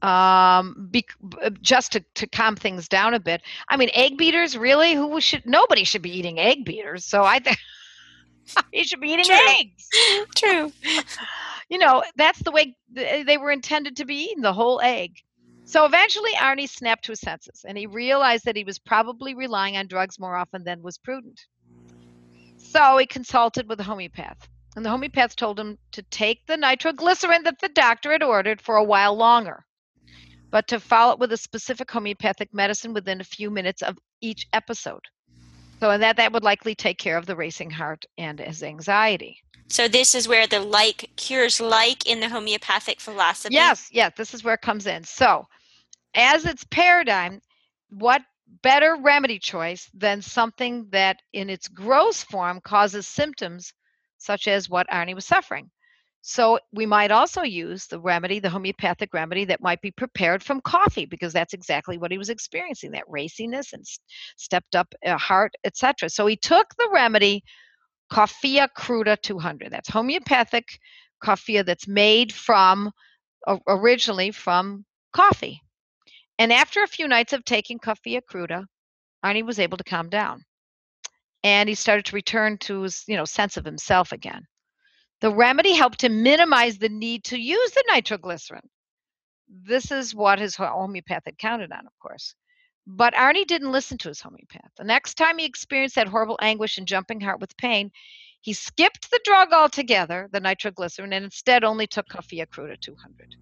um 0.03 0.89
be, 0.91 1.05
uh, 1.43 1.51
just 1.61 1.93
to, 1.93 2.05
to 2.15 2.27
calm 2.27 2.55
things 2.55 2.89
down 2.89 3.15
a 3.15 3.21
bit. 3.21 3.43
I 3.69 3.77
mean 3.77 3.91
egg 3.95 4.17
beaters 4.17 4.57
really? 4.57 4.95
Who 4.95 5.21
should 5.21 5.45
nobody 5.47 5.85
should 5.85 6.03
be 6.03 6.17
eating 6.17 6.39
egg 6.39 6.65
beaters 6.65 7.05
so 7.05 7.25
i 7.25 7.39
think 7.39 7.59
you 8.73 8.85
should 8.85 9.01
be 9.01 9.11
eating 9.11 9.27
true. 9.27 9.37
eggs. 9.49 9.89
True. 10.37 10.73
You 11.69 11.79
know 11.79 12.03
that's 12.17 12.43
the 12.43 12.51
way 12.51 12.77
they 12.91 13.37
were 13.37 13.51
intended 13.51 13.97
to 13.97 14.05
be 14.05 14.31
eaten 14.31 14.43
the 14.43 14.53
whole 14.53 14.81
egg. 14.81 15.19
So 15.65 15.85
eventually 15.85 16.33
arnie 16.33 16.69
snapped 16.69 17.05
to 17.05 17.13
his 17.13 17.21
senses 17.21 17.65
and 17.69 17.77
he 17.77 17.87
realized 17.87 18.47
that 18.47 18.57
he 18.57 18.65
was 18.65 18.79
probably 18.79 19.35
relying 19.35 19.77
on 19.77 19.87
drugs 19.87 20.19
more 20.19 20.35
often 20.35 20.65
than 20.65 20.83
was 20.83 20.97
prudent. 20.97 21.47
So 22.57 22.97
he 22.99 23.07
consulted 23.07 23.69
with 23.69 23.81
a 23.81 23.85
homeopath. 23.85 24.49
And 24.77 24.85
the 24.85 24.91
homeopath 24.91 25.37
told 25.37 25.59
him 25.59 25.79
to 25.93 26.03
take 26.03 26.47
the 26.47 26.57
nitroglycerin 26.57 27.43
that 27.45 27.61
the 27.61 27.69
doctor 27.69 28.13
had 28.13 28.23
ordered 28.23 28.61
for 28.61 28.77
a 28.77 28.85
while 28.85 29.15
longer, 29.17 29.65
but 30.51 30.67
to 30.69 30.81
follow 30.81 31.13
it 31.13 31.19
with 31.19 31.33
a 31.33 31.37
specific 31.37 31.91
homeopathic 31.91 32.53
medicine 32.53 32.93
within 32.93 33.21
a 33.21 33.25
few 33.25 33.51
minutes 33.51 33.83
of 33.83 33.99
each 34.21 34.47
episode. 34.53 35.03
So 35.81 35.91
and 35.91 36.03
that 36.03 36.17
that 36.17 36.33
would 36.33 36.43
likely 36.43 36.75
take 36.75 36.99
care 36.99 37.17
of 37.17 37.27
the 37.27 37.37
racing 37.37 37.71
heart 37.71 38.05
and 38.17 38.39
his 38.41 38.63
anxiety. 38.63 39.39
So 39.69 39.87
this 39.87 40.15
is 40.15 40.27
where 40.27 40.47
the 40.47 40.61
like 40.61 41.11
cures 41.17 41.61
like 41.61 42.07
in 42.07 42.21
the 42.21 42.29
homeopathic 42.29 43.01
philosophy. 43.01 43.55
Yes, 43.55 43.89
yes, 43.93 44.13
this 44.17 44.35
is 44.35 44.43
where 44.43 44.55
it 44.55 44.63
comes 44.63 44.87
in. 44.87 45.05
So, 45.05 45.47
as 46.15 46.47
its 46.47 46.65
paradigm, 46.71 47.41
what 47.91 48.23
better 48.63 48.97
remedy 49.01 49.39
choice 49.39 49.89
than 49.93 50.23
something 50.23 50.89
that 50.91 51.21
in 51.33 51.51
its 51.51 51.69
gross 51.69 52.23
form 52.23 52.61
causes 52.63 53.07
symptoms 53.07 53.73
such 54.17 54.49
as 54.49 54.69
what 54.69 54.89
Arnie 54.89 55.15
was 55.15 55.27
suffering? 55.27 55.71
So 56.31 56.59
we 56.75 56.85
might 56.85 57.11
also 57.11 57.41
use 57.41 57.87
the 57.87 57.99
remedy, 57.99 58.39
the 58.39 58.51
homeopathic 58.51 59.15
remedy 59.15 59.47
that 59.47 59.63
might 59.63 59.81
be 59.81 59.91
prepared 59.91 60.43
from 60.43 60.61
coffee, 60.61 61.07
because 61.07 61.33
that's 61.33 61.55
exactly 61.55 61.97
what 61.97 62.13
he 62.13 62.19
was 62.19 62.29
experiencing, 62.29 62.91
that 62.91 63.09
raciness 63.09 63.73
and 63.73 63.83
stepped 64.37 64.75
up 64.77 64.95
uh, 65.07 65.17
heart, 65.17 65.55
etc. 65.65 66.11
So 66.11 66.27
he 66.27 66.37
took 66.37 66.67
the 66.77 66.91
remedy 66.93 67.43
Coffea 68.13 68.69
cruda 68.77 69.17
200. 69.17 69.73
That's 69.73 69.89
homeopathic 69.89 70.79
coffea 71.25 71.65
that's 71.65 71.89
made 71.89 72.31
from 72.31 72.93
originally 73.67 74.31
from 74.31 74.85
coffee. 75.15 75.63
And 76.39 76.53
after 76.53 76.83
a 76.83 76.89
few 76.89 77.09
nights 77.09 77.33
of 77.33 77.43
taking 77.47 77.79
coffea 77.79 78.21
cruda, 78.31 78.67
Arnie 79.25 79.47
was 79.47 79.59
able 79.59 79.79
to 79.79 79.85
calm 79.85 80.11
down. 80.11 80.45
And 81.43 81.71
he 81.71 81.75
started 81.75 82.05
to 82.05 82.17
return 82.17 82.59
to 82.59 82.83
his, 82.83 83.05
you 83.09 83.17
know, 83.17 83.25
sense 83.25 83.57
of 83.57 83.65
himself 83.65 84.13
again. 84.13 84.43
The 85.21 85.35
remedy 85.35 85.75
helped 85.75 86.01
to 86.01 86.09
minimize 86.09 86.79
the 86.79 86.89
need 86.89 87.25
to 87.25 87.39
use 87.39 87.73
the 87.73 87.85
nitroglycerin. 87.89 88.69
This 89.49 89.91
is 89.91 90.15
what 90.15 90.39
his 90.39 90.55
homeopath 90.55 91.25
had 91.25 91.39
counted 91.39 91.73
on, 91.73 91.87
of 91.87 91.99
course. 92.01 92.35
But 92.87 93.15
Arnie 93.15 93.47
didn't 93.47 93.73
listen 93.73 93.99
to 93.99 94.09
his 94.09 94.21
homeopath. 94.21 94.71
The 94.77 94.85
next 94.85 95.15
time 95.15 95.39
he 95.39 95.45
experienced 95.45 95.97
that 95.97 96.09
horrible 96.09 96.39
anguish 96.41 96.79
and 96.79 96.87
jumping 96.87 97.21
heart 97.21 97.41
with 97.41 97.57
pain, 97.57 97.91
he 98.41 98.53
skipped 98.53 99.11
the 99.11 99.21
drug 99.25 99.53
altogether, 99.53 100.29
the 100.33 100.41
nitroglycerin, 100.41 101.13
and 101.13 101.25
instead 101.25 101.65
only 101.65 101.87
took 101.87 102.09
Coffea 102.09 102.47
cruda 102.47 102.77
200. 102.77 103.35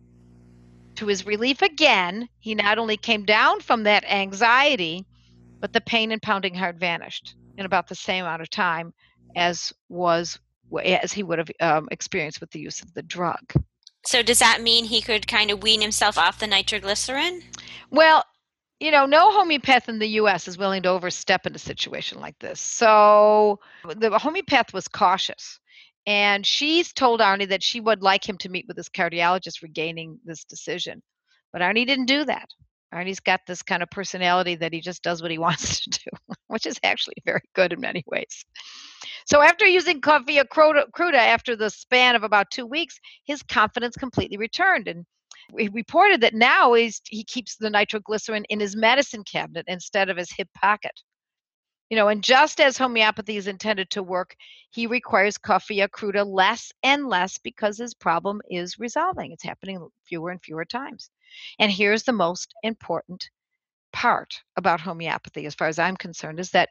To 0.97 1.07
his 1.07 1.27
relief 1.27 1.61
again, 1.61 2.29
he 2.39 2.55
not 2.55 2.79
only 2.79 2.97
came 2.97 3.25
down 3.25 3.61
from 3.61 3.83
that 3.83 4.05
anxiety, 4.05 5.05
but 5.61 5.75
the 5.75 5.83
pain 5.83 6.11
and 6.11 6.23
pounding 6.23 6.55
heart 6.55 6.77
vanished 6.77 7.37
in 7.59 7.67
about 7.67 7.89
the 7.89 7.95
same 7.95 8.25
amount 8.25 8.43
of 8.43 8.51
time 8.51 8.95
as 9.37 9.73
was 9.91 10.39
as 10.85 11.13
he 11.13 11.23
would 11.23 11.39
have 11.39 11.51
um, 11.61 11.89
experienced 11.91 12.41
with 12.41 12.51
the 12.51 12.61
use 12.61 12.83
of 12.83 12.93
the 12.95 13.03
drug. 13.03 13.41
So 14.05 14.23
does 14.23 14.39
that 14.39 14.63
mean 14.63 14.85
he 14.85 15.01
could 15.01 15.27
kind 15.27 15.51
of 15.51 15.63
wean 15.63 15.81
himself 15.81 16.17
off 16.17 16.39
the 16.39 16.47
nitroglycerin? 16.47 17.43
Well, 17.91 18.25
you 18.79 18.91
know, 18.91 19.07
no 19.07 19.33
homeopath 19.33 19.89
in 19.89 19.99
the 19.99 20.09
US 20.21 20.47
is 20.47 20.59
willing 20.59 20.83
to 20.83 20.91
overstep 20.91 21.47
in 21.47 21.55
a 21.55 21.59
situation 21.59 22.21
like 22.21 22.39
this. 22.39 22.61
So 22.61 23.59
the 23.85 24.19
homeopath 24.19 24.73
was 24.73 24.87
cautious. 24.87 25.59
And 26.07 26.47
she's 26.47 26.93
told 26.93 27.21
Arnie 27.21 27.49
that 27.49 27.65
she 27.65 27.81
would 27.81 28.03
like 28.03 28.29
him 28.29 28.39
to 28.39 28.49
meet 28.49 28.67
with 28.69 28.77
his 28.77 28.89
cardiologist 28.89 29.63
regaining 29.63 30.21
this 30.25 30.45
decision. 30.45 31.03
But 31.53 31.63
Arnie 31.63 31.87
didn't 31.87 32.07
do 32.07 32.25
that. 32.27 32.49
Arnie's 32.95 33.19
got 33.19 33.41
this 33.47 33.63
kind 33.63 33.83
of 33.83 33.91
personality 33.91 34.55
that 34.57 34.73
he 34.73 34.81
just 34.81 35.03
does 35.03 35.21
what 35.21 35.33
he 35.33 35.39
wants 35.47 35.81
to 35.81 35.91
do, 35.91 36.35
which 36.47 36.67
is 36.67 36.79
actually 36.85 37.17
very 37.25 37.43
good 37.55 37.73
in 37.73 37.81
many 37.81 38.05
ways. 38.07 38.45
So 39.27 39.43
after 39.43 39.67
using 39.67 40.01
Coffea 40.01 40.45
cruda 40.49 41.19
after 41.19 41.57
the 41.57 41.69
span 41.69 42.15
of 42.15 42.23
about 42.23 42.51
two 42.51 42.65
weeks, 42.65 42.99
his 43.25 43.43
confidence 43.43 43.97
completely 43.97 44.37
returned. 44.37 44.87
And 44.87 45.05
he 45.59 45.69
reported 45.69 46.21
that 46.21 46.35
now 46.35 46.75
he's, 46.75 47.01
he 47.05 47.25
keeps 47.25 47.57
the 47.57 47.69
nitroglycerin 47.69 48.45
in 48.45 48.61
his 48.61 48.77
medicine 48.77 49.25
cabinet 49.25 49.65
instead 49.67 50.11
of 50.11 50.17
his 50.17 50.31
hip 50.31 50.49
pocket. 50.55 51.03
You 51.91 51.97
know, 51.97 52.09
and 52.09 52.23
just 52.23 52.61
as 52.61 52.79
homeopathy 52.79 53.37
is 53.37 53.49
intended 53.49 53.91
to 53.91 54.03
work, 54.03 54.37
he 54.71 54.87
requires 54.87 55.39
coffea 55.39 55.89
cruda 55.89 56.25
less 56.25 56.73
and 56.85 57.09
less 57.09 57.39
because 57.39 57.79
his 57.79 57.95
problem 57.95 58.41
is 58.49 58.79
resolving. 58.79 59.33
It's 59.33 59.45
happening 59.45 59.89
fewer 60.05 60.31
and 60.31 60.43
fewer 60.43 60.65
times. 60.65 61.11
And 61.59 61.71
here's 61.71 62.05
the 62.05 62.13
most 62.13 62.55
important 62.63 63.29
part 63.93 64.43
about 64.57 64.81
homeopathy, 64.81 65.47
as 65.47 65.55
far 65.55 65.69
as 65.69 65.79
I'm 65.79 65.97
concerned, 65.97 66.39
is 66.39 66.51
that 66.51 66.71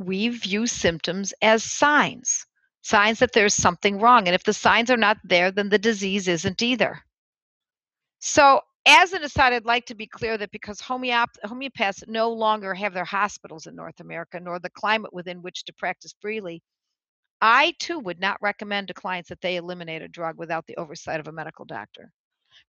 we 0.00 0.28
view 0.28 0.66
symptoms 0.66 1.34
as 1.42 1.62
signs, 1.62 2.46
signs 2.80 3.18
that 3.18 3.32
there's 3.32 3.54
something 3.54 4.00
wrong. 4.00 4.26
And 4.26 4.34
if 4.34 4.44
the 4.44 4.52
signs 4.52 4.90
are 4.90 4.96
not 4.96 5.18
there, 5.22 5.50
then 5.50 5.68
the 5.68 5.78
disease 5.78 6.26
isn't 6.26 6.62
either. 6.62 6.98
So, 8.18 8.60
as 8.86 9.12
an 9.12 9.22
aside, 9.22 9.52
I'd 9.52 9.66
like 9.66 9.84
to 9.86 9.94
be 9.94 10.06
clear 10.06 10.38
that 10.38 10.52
because 10.52 10.80
homeopath- 10.80 11.38
homeopaths 11.44 12.08
no 12.08 12.32
longer 12.32 12.72
have 12.72 12.94
their 12.94 13.04
hospitals 13.04 13.66
in 13.66 13.76
North 13.76 14.00
America 14.00 14.40
nor 14.40 14.58
the 14.58 14.70
climate 14.70 15.12
within 15.12 15.42
which 15.42 15.64
to 15.66 15.74
practice 15.74 16.14
freely, 16.18 16.62
I 17.42 17.74
too 17.78 17.98
would 17.98 18.20
not 18.20 18.40
recommend 18.40 18.88
to 18.88 18.94
clients 18.94 19.28
that 19.28 19.42
they 19.42 19.56
eliminate 19.56 20.00
a 20.00 20.08
drug 20.08 20.38
without 20.38 20.66
the 20.66 20.76
oversight 20.76 21.20
of 21.20 21.28
a 21.28 21.32
medical 21.32 21.66
doctor. 21.66 22.10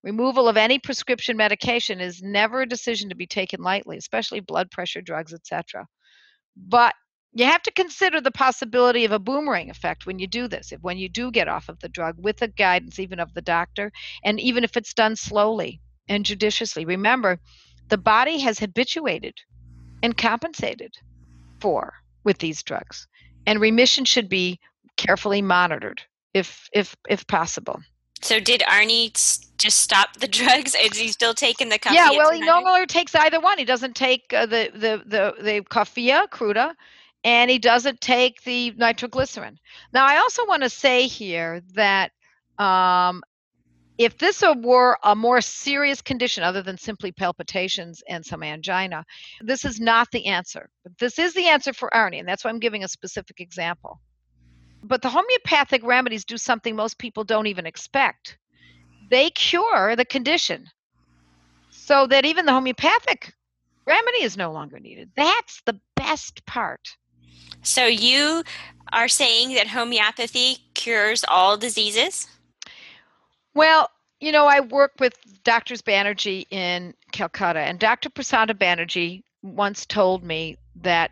Removal 0.04 0.50
of 0.50 0.58
any 0.58 0.80
prescription 0.80 1.38
medication 1.38 2.02
is 2.02 2.22
never 2.22 2.62
a 2.62 2.68
decision 2.68 3.08
to 3.10 3.16
be 3.16 3.28
taken 3.28 3.62
lightly, 3.62 3.98
especially 3.98 4.42
blood 4.42 4.70
pressure 4.70 5.02
drugs, 5.02 5.34
etc. 5.34 5.88
But 6.58 6.94
you 7.34 7.46
have 7.46 7.64
to 7.64 7.72
consider 7.72 8.20
the 8.20 8.32
possibility 8.32 9.06
of 9.06 9.12
a 9.12 9.20
boomerang 9.20 9.70
effect 9.70 10.06
when 10.06 10.20
you 10.20 10.28
do 10.28 10.48
this 10.48 10.72
if 10.72 10.82
when 10.82 10.98
you 10.98 11.08
do 11.08 11.32
get 11.32 11.48
off 11.48 11.70
of 11.70 11.80
the 11.80 11.90
drug 11.90 12.16
with 12.18 12.38
the 12.38 12.48
guidance 12.48 13.00
even 13.00 13.20
of 13.20 13.34
the 13.34 13.42
doctor 13.42 13.92
and 14.24 14.40
even 14.40 14.64
if 14.64 14.76
it's 14.76 14.94
done 14.94 15.16
slowly 15.16 15.80
and 16.08 16.26
judiciously 16.26 16.86
remember 16.86 17.40
the 17.90 17.98
body 17.98 18.40
has 18.40 18.60
habituated 18.60 19.34
and 20.04 20.18
compensated 20.18 20.94
for 21.60 21.94
with 22.24 22.38
these 22.40 22.64
drugs 22.64 23.08
and 23.46 23.60
remission 23.60 24.06
should 24.06 24.30
be 24.30 24.60
carefully 24.98 25.42
monitored 25.42 26.02
if 26.34 26.70
if 26.74 26.96
if 27.10 27.26
possible 27.28 27.82
so 28.24 28.40
did 28.40 28.62
Arnie 28.70 29.12
just 29.58 29.80
stop 29.82 30.18
the 30.18 30.28
drugs? 30.40 30.76
Is 30.76 30.98
he 30.98 31.08
still 31.08 31.34
taking 31.34 31.70
the 31.70 31.80
coffee? 31.80 31.96
Yeah, 31.96 32.12
well, 32.12 32.32
he 32.32 32.40
no 32.40 32.62
longer 32.62 32.86
takes 32.86 33.16
either 33.16 33.40
one. 33.40 33.58
He 33.58 33.66
doesn't 33.66 33.96
take 33.96 34.32
uh, 34.32 34.46
the 34.46 34.70
the 34.74 35.02
the 35.06 35.44
the 35.44 35.62
coffea 35.62 36.30
cruda, 36.30 36.76
and 37.24 37.52
he 37.52 37.60
doesn't 37.60 38.02
take 38.02 38.42
the 38.44 38.72
nitroglycerin. 38.78 39.58
Now, 39.94 40.06
I 40.06 40.18
also 40.18 40.46
want 40.46 40.64
to 40.64 40.70
say 40.70 41.08
here 41.08 41.62
that 41.74 42.12
um, 42.58 43.22
if 43.98 44.18
this 44.18 44.44
were 44.58 44.98
a 45.04 45.16
more 45.16 45.42
serious 45.42 46.02
condition 46.02 46.44
other 46.44 46.64
than 46.64 46.78
simply 46.78 47.12
palpitations 47.12 48.02
and 48.08 48.26
some 48.26 48.42
angina, 48.42 49.06
this 49.42 49.66
is 49.66 49.80
not 49.80 50.10
the 50.12 50.26
answer. 50.26 50.70
But 50.84 50.98
this 50.98 51.20
is 51.20 51.34
the 51.34 51.48
answer 51.48 51.74
for 51.74 51.90
Arnie, 51.94 52.20
and 52.20 52.28
that's 52.28 52.44
why 52.44 52.50
I'm 52.50 52.60
giving 52.60 52.84
a 52.84 52.88
specific 52.88 53.40
example. 53.40 54.02
But 54.84 55.04
the 55.04 55.10
homeopathic 55.10 55.84
remedies 55.84 56.26
do 56.26 56.38
something 56.38 56.76
most 56.76 56.98
people 56.98 57.24
don't 57.24 57.48
even 57.48 57.68
expect. 57.68 58.38
They 59.12 59.30
cure 59.30 59.96
the 59.96 60.06
condition 60.06 60.66
so 61.70 62.08
that 62.08 62.26
even 62.26 62.46
the 62.46 62.54
homeopathic 62.54 63.34
remedy 63.86 64.24
is 64.24 64.38
no 64.38 64.52
longer 64.52 64.80
needed. 64.80 65.12
That's 65.16 65.62
the 65.66 65.80
best 65.96 66.44
part. 66.46 66.98
So 67.62 67.86
you 67.86 68.44
are 68.92 69.08
saying 69.08 69.56
that 69.56 69.68
homeopathy 69.68 70.58
cures 70.74 71.24
all 71.28 71.58
diseases? 71.58 72.28
Well, 73.54 73.90
you 74.20 74.32
know, 74.32 74.46
I 74.46 74.60
work 74.60 74.94
with 75.00 75.16
Doctors 75.44 75.82
Banerjee 75.82 76.46
in 76.52 76.94
Calcutta, 77.12 77.60
and 77.60 77.80
Dr. 77.80 78.10
Prasanta 78.10 78.54
Banerjee 78.54 79.24
once 79.42 79.86
told 79.86 80.24
me 80.24 80.58
that 80.76 81.12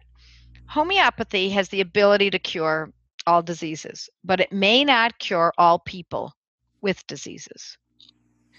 homeopathy 0.67 1.49
has 1.49 1.69
the 1.69 1.81
ability 1.81 2.29
to 2.29 2.39
cure 2.39 2.91
all 3.25 3.41
diseases, 3.41 4.09
but 4.23 4.39
it 4.39 4.51
may 4.51 4.83
not 4.83 5.19
cure 5.19 5.53
all 5.57 5.79
people 5.79 6.33
with 6.81 7.05
diseases. 7.07 7.77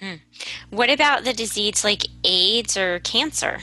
Hmm. 0.00 0.14
What 0.70 0.90
about 0.90 1.24
the 1.24 1.32
disease 1.32 1.84
like 1.84 2.04
AIDS 2.24 2.76
or 2.76 3.00
cancer? 3.00 3.60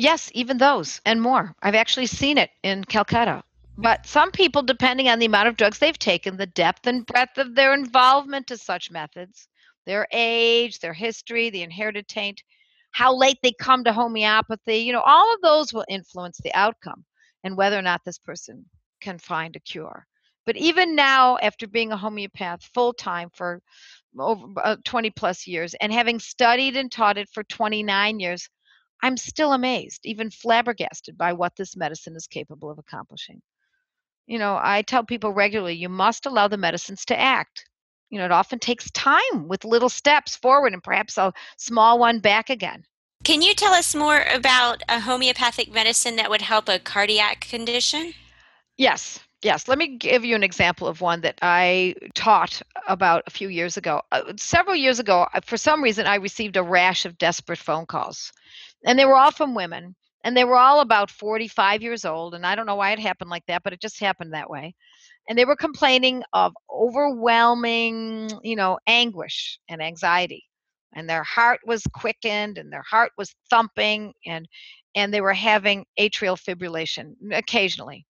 Yes, 0.00 0.30
even 0.32 0.56
those 0.56 0.98
and 1.04 1.20
more. 1.20 1.54
I've 1.60 1.74
actually 1.74 2.06
seen 2.06 2.38
it 2.38 2.50
in 2.62 2.84
Calcutta. 2.84 3.44
But 3.76 4.06
some 4.06 4.30
people, 4.30 4.62
depending 4.62 5.10
on 5.10 5.18
the 5.18 5.26
amount 5.26 5.48
of 5.48 5.58
drugs 5.58 5.78
they've 5.78 5.98
taken, 5.98 6.38
the 6.38 6.46
depth 6.46 6.86
and 6.86 7.04
breadth 7.04 7.36
of 7.36 7.54
their 7.54 7.74
involvement 7.74 8.46
to 8.46 8.56
such 8.56 8.90
methods, 8.90 9.46
their 9.84 10.06
age, 10.10 10.78
their 10.78 10.94
history, 10.94 11.50
the 11.50 11.62
inherited 11.62 12.08
taint, 12.08 12.42
how 12.92 13.14
late 13.14 13.36
they 13.42 13.52
come 13.52 13.84
to 13.84 13.92
homeopathy, 13.92 14.78
you 14.78 14.94
know, 14.94 15.02
all 15.02 15.34
of 15.34 15.42
those 15.42 15.70
will 15.70 15.84
influence 15.86 16.38
the 16.38 16.54
outcome 16.54 17.04
and 17.44 17.54
whether 17.54 17.78
or 17.78 17.82
not 17.82 18.00
this 18.02 18.18
person 18.18 18.64
can 19.02 19.18
find 19.18 19.54
a 19.54 19.60
cure. 19.60 20.06
But 20.46 20.56
even 20.56 20.96
now, 20.96 21.36
after 21.42 21.66
being 21.66 21.92
a 21.92 21.96
homeopath 21.98 22.62
full 22.72 22.94
time 22.94 23.28
for 23.34 23.60
over 24.18 24.46
uh, 24.64 24.76
20 24.82 25.10
plus 25.10 25.46
years 25.46 25.74
and 25.74 25.92
having 25.92 26.18
studied 26.18 26.74
and 26.74 26.90
taught 26.90 27.18
it 27.18 27.28
for 27.28 27.44
29 27.44 28.18
years, 28.18 28.48
I'm 29.02 29.16
still 29.16 29.52
amazed, 29.52 30.00
even 30.04 30.30
flabbergasted 30.30 31.16
by 31.16 31.32
what 31.32 31.56
this 31.56 31.76
medicine 31.76 32.16
is 32.16 32.26
capable 32.26 32.70
of 32.70 32.78
accomplishing. 32.78 33.40
you 34.26 34.38
know, 34.38 34.58
I 34.62 34.82
tell 34.82 35.04
people 35.04 35.32
regularly 35.32 35.74
you 35.74 35.88
must 35.88 36.26
allow 36.26 36.48
the 36.48 36.56
medicines 36.56 37.04
to 37.06 37.18
act. 37.18 37.64
You 38.10 38.18
know, 38.18 38.24
it 38.24 38.32
often 38.32 38.58
takes 38.58 38.90
time 38.92 39.48
with 39.48 39.64
little 39.64 39.88
steps 39.88 40.36
forward 40.36 40.72
and 40.72 40.82
perhaps 40.82 41.18
a 41.18 41.32
small 41.56 41.98
one 41.98 42.20
back 42.20 42.50
again. 42.50 42.84
Can 43.24 43.42
you 43.42 43.54
tell 43.54 43.72
us 43.72 43.94
more 43.94 44.22
about 44.32 44.82
a 44.88 45.00
homeopathic 45.00 45.72
medicine 45.72 46.16
that 46.16 46.30
would 46.30 46.42
help 46.42 46.68
a 46.68 46.78
cardiac 46.78 47.40
condition? 47.40 48.14
Yes, 48.76 49.20
yes. 49.42 49.68
Let 49.68 49.78
me 49.78 49.96
give 49.96 50.24
you 50.24 50.34
an 50.34 50.42
example 50.42 50.86
of 50.86 51.00
one 51.00 51.20
that 51.22 51.38
I 51.42 51.94
taught 52.14 52.62
about 52.88 53.24
a 53.26 53.30
few 53.30 53.48
years 53.48 53.76
ago. 53.76 54.02
Uh, 54.12 54.32
several 54.36 54.76
years 54.76 54.98
ago, 54.98 55.26
for 55.44 55.56
some 55.56 55.82
reason, 55.82 56.06
I 56.06 56.16
received 56.16 56.56
a 56.56 56.62
rash 56.62 57.04
of 57.06 57.18
desperate 57.18 57.58
phone 57.58 57.86
calls, 57.86 58.32
and 58.84 58.98
they 58.98 59.06
were 59.06 59.16
all 59.16 59.30
from 59.30 59.54
women 59.54 59.94
and 60.24 60.36
they 60.36 60.44
were 60.44 60.56
all 60.56 60.80
about 60.80 61.10
45 61.10 61.82
years 61.82 62.04
old 62.04 62.34
and 62.34 62.46
i 62.46 62.54
don't 62.54 62.66
know 62.66 62.76
why 62.76 62.92
it 62.92 62.98
happened 62.98 63.30
like 63.30 63.44
that 63.46 63.62
but 63.62 63.72
it 63.72 63.80
just 63.80 64.00
happened 64.00 64.32
that 64.32 64.50
way 64.50 64.74
and 65.28 65.38
they 65.38 65.44
were 65.44 65.56
complaining 65.56 66.22
of 66.32 66.52
overwhelming 66.72 68.30
you 68.42 68.56
know 68.56 68.78
anguish 68.86 69.58
and 69.68 69.82
anxiety 69.82 70.44
and 70.94 71.08
their 71.08 71.22
heart 71.22 71.60
was 71.66 71.82
quickened 71.92 72.58
and 72.58 72.72
their 72.72 72.84
heart 72.88 73.12
was 73.16 73.34
thumping 73.48 74.12
and 74.26 74.46
and 74.94 75.14
they 75.14 75.20
were 75.20 75.34
having 75.34 75.84
atrial 75.98 76.38
fibrillation 76.38 77.14
occasionally 77.32 78.06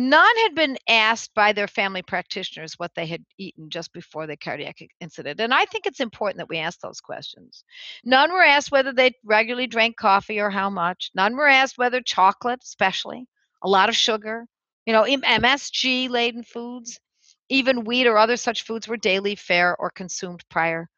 None 0.00 0.36
had 0.44 0.54
been 0.54 0.78
asked 0.88 1.34
by 1.34 1.52
their 1.52 1.66
family 1.66 2.02
practitioners 2.02 2.74
what 2.76 2.94
they 2.94 3.04
had 3.04 3.24
eaten 3.36 3.68
just 3.68 3.92
before 3.92 4.28
the 4.28 4.36
cardiac 4.36 4.78
incident. 5.00 5.40
And 5.40 5.52
I 5.52 5.64
think 5.64 5.86
it's 5.86 5.98
important 5.98 6.38
that 6.38 6.48
we 6.48 6.58
ask 6.58 6.78
those 6.78 7.00
questions. 7.00 7.64
None 8.04 8.30
were 8.30 8.44
asked 8.44 8.70
whether 8.70 8.92
they 8.92 9.14
regularly 9.24 9.66
drank 9.66 9.96
coffee 9.96 10.38
or 10.38 10.50
how 10.50 10.70
much. 10.70 11.10
None 11.16 11.34
were 11.34 11.48
asked 11.48 11.78
whether 11.78 12.00
chocolate, 12.00 12.60
especially, 12.62 13.26
a 13.60 13.68
lot 13.68 13.88
of 13.88 13.96
sugar, 13.96 14.46
you 14.86 14.92
know, 14.92 15.02
MSG 15.02 16.08
laden 16.08 16.44
foods, 16.44 17.00
even 17.48 17.82
wheat 17.82 18.06
or 18.06 18.18
other 18.18 18.36
such 18.36 18.62
foods 18.62 18.86
were 18.86 18.96
daily 18.96 19.34
fare 19.34 19.74
or 19.80 19.90
consumed 19.90 20.44
prior 20.48 20.88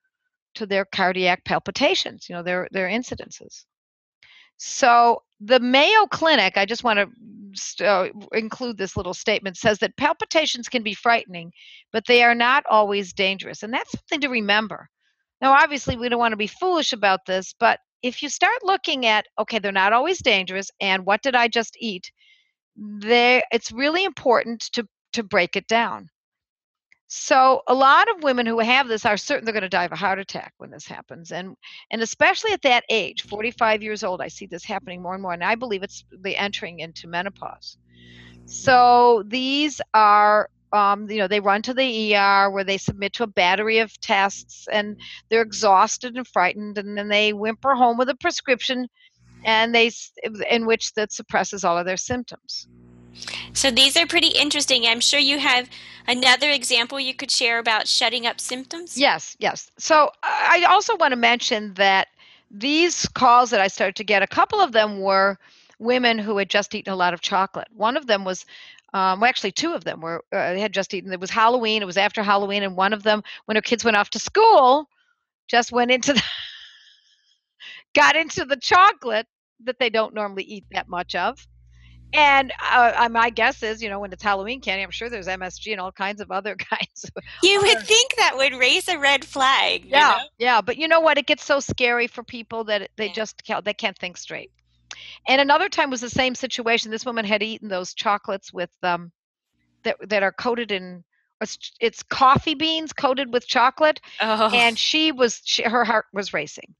to 0.57 0.67
their 0.67 0.85
cardiac 0.85 1.43
palpitations, 1.47 2.29
you 2.29 2.35
know, 2.35 2.43
their, 2.43 2.69
their 2.71 2.89
incidences. 2.89 3.65
So 4.63 5.23
the 5.41 5.59
Mayo 5.59 6.07
Clinic, 6.11 6.59
I 6.59 6.67
just 6.67 6.85
want 6.85 6.99
to 6.99 7.87
uh, 7.87 8.09
include 8.33 8.77
this 8.77 8.95
little 8.95 9.15
statement, 9.15 9.57
says 9.57 9.79
that 9.79 9.97
palpitations 9.97 10.69
can 10.69 10.83
be 10.83 10.93
frightening, 10.93 11.51
but 11.95 12.05
they 12.07 12.23
are 12.23 12.35
not 12.35 12.65
always 12.69 13.15
dangerous. 13.15 13.63
And 13.63 13.73
that's 13.73 13.91
something 13.91 14.21
to 14.21 14.29
remember. 14.29 14.87
Now, 15.41 15.53
obviously, 15.53 15.97
we 15.97 16.11
don't 16.11 16.19
want 16.19 16.33
to 16.33 16.37
be 16.37 16.47
foolish 16.47 16.93
about 16.93 17.21
this, 17.27 17.55
but 17.59 17.81
if 18.03 18.23
you 18.23 18.29
start 18.29 18.59
looking 18.63 19.07
at, 19.07 19.25
okay, 19.39 19.59
they're 19.59 19.73
not 19.73 19.95
always 19.95 20.21
dangerous, 20.23 20.71
and 20.79 21.07
what 21.07 21.23
did 21.23 21.35
I 21.35 21.49
just 21.49 21.75
eat? 21.81 22.13
They, 22.77 23.43
it's 23.51 23.73
really 23.73 24.05
important 24.05 24.61
to, 24.75 24.87
to 25.15 25.23
break 25.23 25.57
it 25.57 25.69
down. 25.69 26.11
So 27.13 27.63
a 27.67 27.75
lot 27.75 28.09
of 28.09 28.23
women 28.23 28.47
who 28.47 28.61
have 28.61 28.87
this 28.87 29.05
are 29.05 29.17
certain 29.17 29.45
they're 29.45 29.53
going 29.53 29.63
to 29.63 29.69
die 29.69 29.83
of 29.83 29.91
a 29.91 29.97
heart 29.97 30.21
attack 30.21 30.55
when 30.59 30.71
this 30.71 30.87
happens, 30.87 31.33
and 31.33 31.57
and 31.91 32.03
especially 32.03 32.53
at 32.53 32.63
that 32.63 32.85
age, 32.89 33.23
45 33.23 33.83
years 33.83 34.05
old, 34.05 34.21
I 34.21 34.29
see 34.29 34.47
this 34.47 34.65
happening 34.65 35.03
more 35.03 35.15
and 35.15 35.23
more, 35.23 35.33
and 35.33 35.43
I 35.43 35.57
believe 35.57 35.83
it's 35.83 36.05
the 36.23 36.37
entering 36.37 36.79
into 36.79 37.09
menopause. 37.09 37.77
So 38.47 39.25
these 39.27 39.81
are. 39.93 40.49
Um, 40.73 41.11
you 41.11 41.19
know, 41.19 41.27
they 41.27 41.41
run 41.41 41.63
to 41.63 41.75
the 41.75 42.15
ER 42.15 42.49
where 42.49 42.63
they 42.63 42.79
submit 42.79 43.13
to 43.15 43.25
a 43.25 43.27
battery 43.27 43.79
of 43.79 44.01
tests 44.01 44.69
and 44.71 44.97
they're 45.29 45.43
exhausted 45.43 46.17
and 46.17 46.25
frightened, 46.25 46.79
and 46.79 46.97
then 46.97 47.09
they 47.09 47.33
whimper 47.33 47.75
home 47.75 47.99
with 47.99 48.09
a 48.09 48.15
prescription, 48.15 48.87
and 49.45 49.75
they 49.75 49.91
in 50.49 50.65
which 50.65 50.95
that 50.95 51.11
suppresses 51.11 51.65
all 51.65 51.77
of 51.77 51.87
their 51.87 51.97
symptoms. 51.97 52.69
So 53.53 53.71
these 53.71 53.97
are 53.97 54.07
pretty 54.07 54.29
interesting. 54.29 54.87
I'm 54.87 55.01
sure 55.01 55.21
you 55.21 55.39
have 55.39 55.69
another 56.07 56.51
example 56.51 56.99
you 57.01 57.15
could 57.15 57.31
share 57.31 57.59
about 57.59 57.89
shutting 57.89 58.27
up 58.27 58.41
symptoms. 58.41 58.97
Yes, 58.97 59.37
yes. 59.39 59.71
So 59.79 60.11
I 60.23 60.65
also 60.69 60.97
want 60.97 61.13
to 61.13 61.17
mention 61.17 61.75
that 61.75 62.09
these 62.51 63.07
calls 63.09 63.51
that 63.51 63.61
I 63.61 63.69
started 63.69 63.97
to 63.97 64.05
get, 64.05 64.23
a 64.23 64.27
couple 64.27 64.61
of 64.61 64.73
them 64.73 65.01
were 65.01 65.39
women 65.79 66.19
who 66.19 66.37
had 66.39 66.51
just 66.51 66.75
eaten 66.75 66.93
a 66.93 66.97
lot 66.97 67.15
of 67.15 67.21
chocolate. 67.21 67.69
One 67.73 67.97
of 67.97 68.07
them 68.07 68.25
was 68.25 68.45
um, 68.93 69.21
well, 69.21 69.29
actually, 69.29 69.53
two 69.53 69.73
of 69.73 69.85
them 69.85 70.01
were 70.01 70.25
uh, 70.33 70.55
had 70.57 70.73
just 70.73 70.93
eaten. 70.95 71.13
It 71.13 71.21
was 71.21 71.31
Halloween. 71.31 71.83
It 71.83 71.87
was 71.87 71.97
after 71.97 72.23
Halloween, 72.23 72.65
and 72.65 72.77
one 72.77 72.93
of 72.93 73.05
them, 73.05 73.23
when 73.45 73.55
her 73.55 73.63
kids 73.63 73.85
went 73.85 73.97
off 73.97 74.11
to 74.11 74.19
school, 74.19 74.89
just 75.49 75.71
went 75.71 75.93
into 75.93 76.13
the 76.13 76.23
got 77.95 78.17
into 78.17 78.45
the 78.45 78.57
chocolate 78.57 79.29
that 79.65 79.79
they 79.79 79.91
don't 79.91 80.15
normally 80.15 80.43
eat 80.43 80.65
that 80.73 80.89
much 80.89 81.15
of, 81.15 81.47
and 82.13 82.53
uh, 82.71 83.09
my 83.11 83.31
guess 83.31 83.63
is, 83.63 83.83
you 83.83 83.89
know, 83.89 84.01
when 84.01 84.13
it's 84.13 84.23
Halloween 84.23 84.61
candy, 84.61 84.83
I'm 84.83 84.91
sure 84.91 85.09
there's 85.09 85.27
MSG 85.27 85.73
and 85.73 85.81
all 85.81 85.93
kinds 85.93 86.21
of 86.21 86.31
other 86.31 86.55
kinds. 86.71 87.05
Of 87.05 87.23
you 87.43 87.61
would 87.61 87.81
think 87.81 88.17
that 88.17 88.37
would 88.37 88.55
raise 88.55 88.89
a 88.89 88.99
red 88.99 89.25
flag. 89.25 89.87
Yeah, 89.87 90.09
know? 90.09 90.25
yeah. 90.39 90.61
But 90.61 90.77
you 90.77 90.89
know 90.89 91.01
what? 91.01 91.19
It 91.19 91.27
gets 91.27 91.45
so 91.45 91.61
scary 91.61 92.07
for 92.07 92.23
people 92.23 92.65
that 92.65 92.91
they 92.97 93.07
yeah. 93.07 93.13
just 93.13 93.45
can't, 93.45 93.65
they 93.65 93.75
can't 93.75 93.99
think 93.99 94.17
straight. 94.17 94.51
And 95.29 95.41
another 95.41 95.69
time 95.69 95.91
was 95.91 96.01
the 96.01 96.11
same 96.11 96.35
situation. 96.35 96.91
This 96.91 97.07
woman 97.07 97.25
had 97.25 97.43
eaten 97.43 97.69
those 97.69 97.95
chocolates 97.95 98.53
with 98.53 98.71
um, 98.83 99.13
that 99.85 99.97
that 100.09 100.23
are 100.23 100.33
coated 100.33 100.73
in 100.73 101.05
it's, 101.41 101.73
it's 101.81 102.03
coffee 102.03 102.55
beans 102.55 102.93
coated 102.93 103.33
with 103.33 103.47
chocolate, 103.47 104.01
oh. 104.21 104.51
and 104.53 104.79
she 104.79 105.11
was 105.11 105.41
she, 105.45 105.63
her 105.63 105.85
heart 105.85 106.07
was 106.13 106.35
racing. 106.35 106.75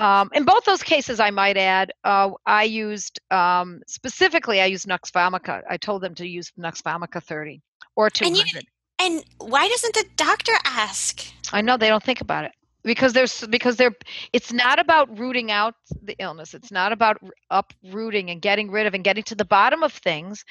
Um, 0.00 0.30
in 0.34 0.44
both 0.44 0.64
those 0.64 0.82
cases, 0.82 1.20
I 1.20 1.30
might 1.30 1.56
add, 1.56 1.92
uh, 2.04 2.30
I 2.46 2.64
used 2.64 3.20
um, 3.30 3.82
specifically, 3.86 4.60
I 4.60 4.66
used 4.66 4.86
Nux 4.86 4.98
Vomica. 5.14 5.62
I 5.68 5.76
told 5.76 6.02
them 6.02 6.14
to 6.16 6.26
use 6.26 6.50
Nux 6.56 6.72
Vomica 6.84 7.22
30 7.22 7.60
or 7.94 8.10
200. 8.10 8.40
And, 8.40 8.52
you, 8.54 8.60
and 8.98 9.24
why 9.50 9.68
doesn't 9.68 9.94
the 9.94 10.04
doctor 10.16 10.52
ask? 10.64 11.24
I 11.52 11.60
know 11.60 11.76
they 11.76 11.88
don't 11.88 12.02
think 12.02 12.20
about 12.20 12.44
it 12.44 12.52
because 12.82 13.12
there's 13.12 13.46
because 13.48 13.76
they're 13.76 13.94
it's 14.32 14.52
not 14.52 14.78
about 14.78 15.18
rooting 15.18 15.50
out 15.50 15.74
the 16.02 16.16
illness 16.18 16.54
it's 16.54 16.72
not 16.72 16.92
about 16.92 17.18
uprooting 17.50 18.30
and 18.30 18.42
getting 18.42 18.70
rid 18.70 18.86
of 18.86 18.94
and 18.94 19.04
getting 19.04 19.22
to 19.22 19.34
the 19.34 19.44
bottom 19.44 19.82
of 19.82 19.92
things 19.92 20.44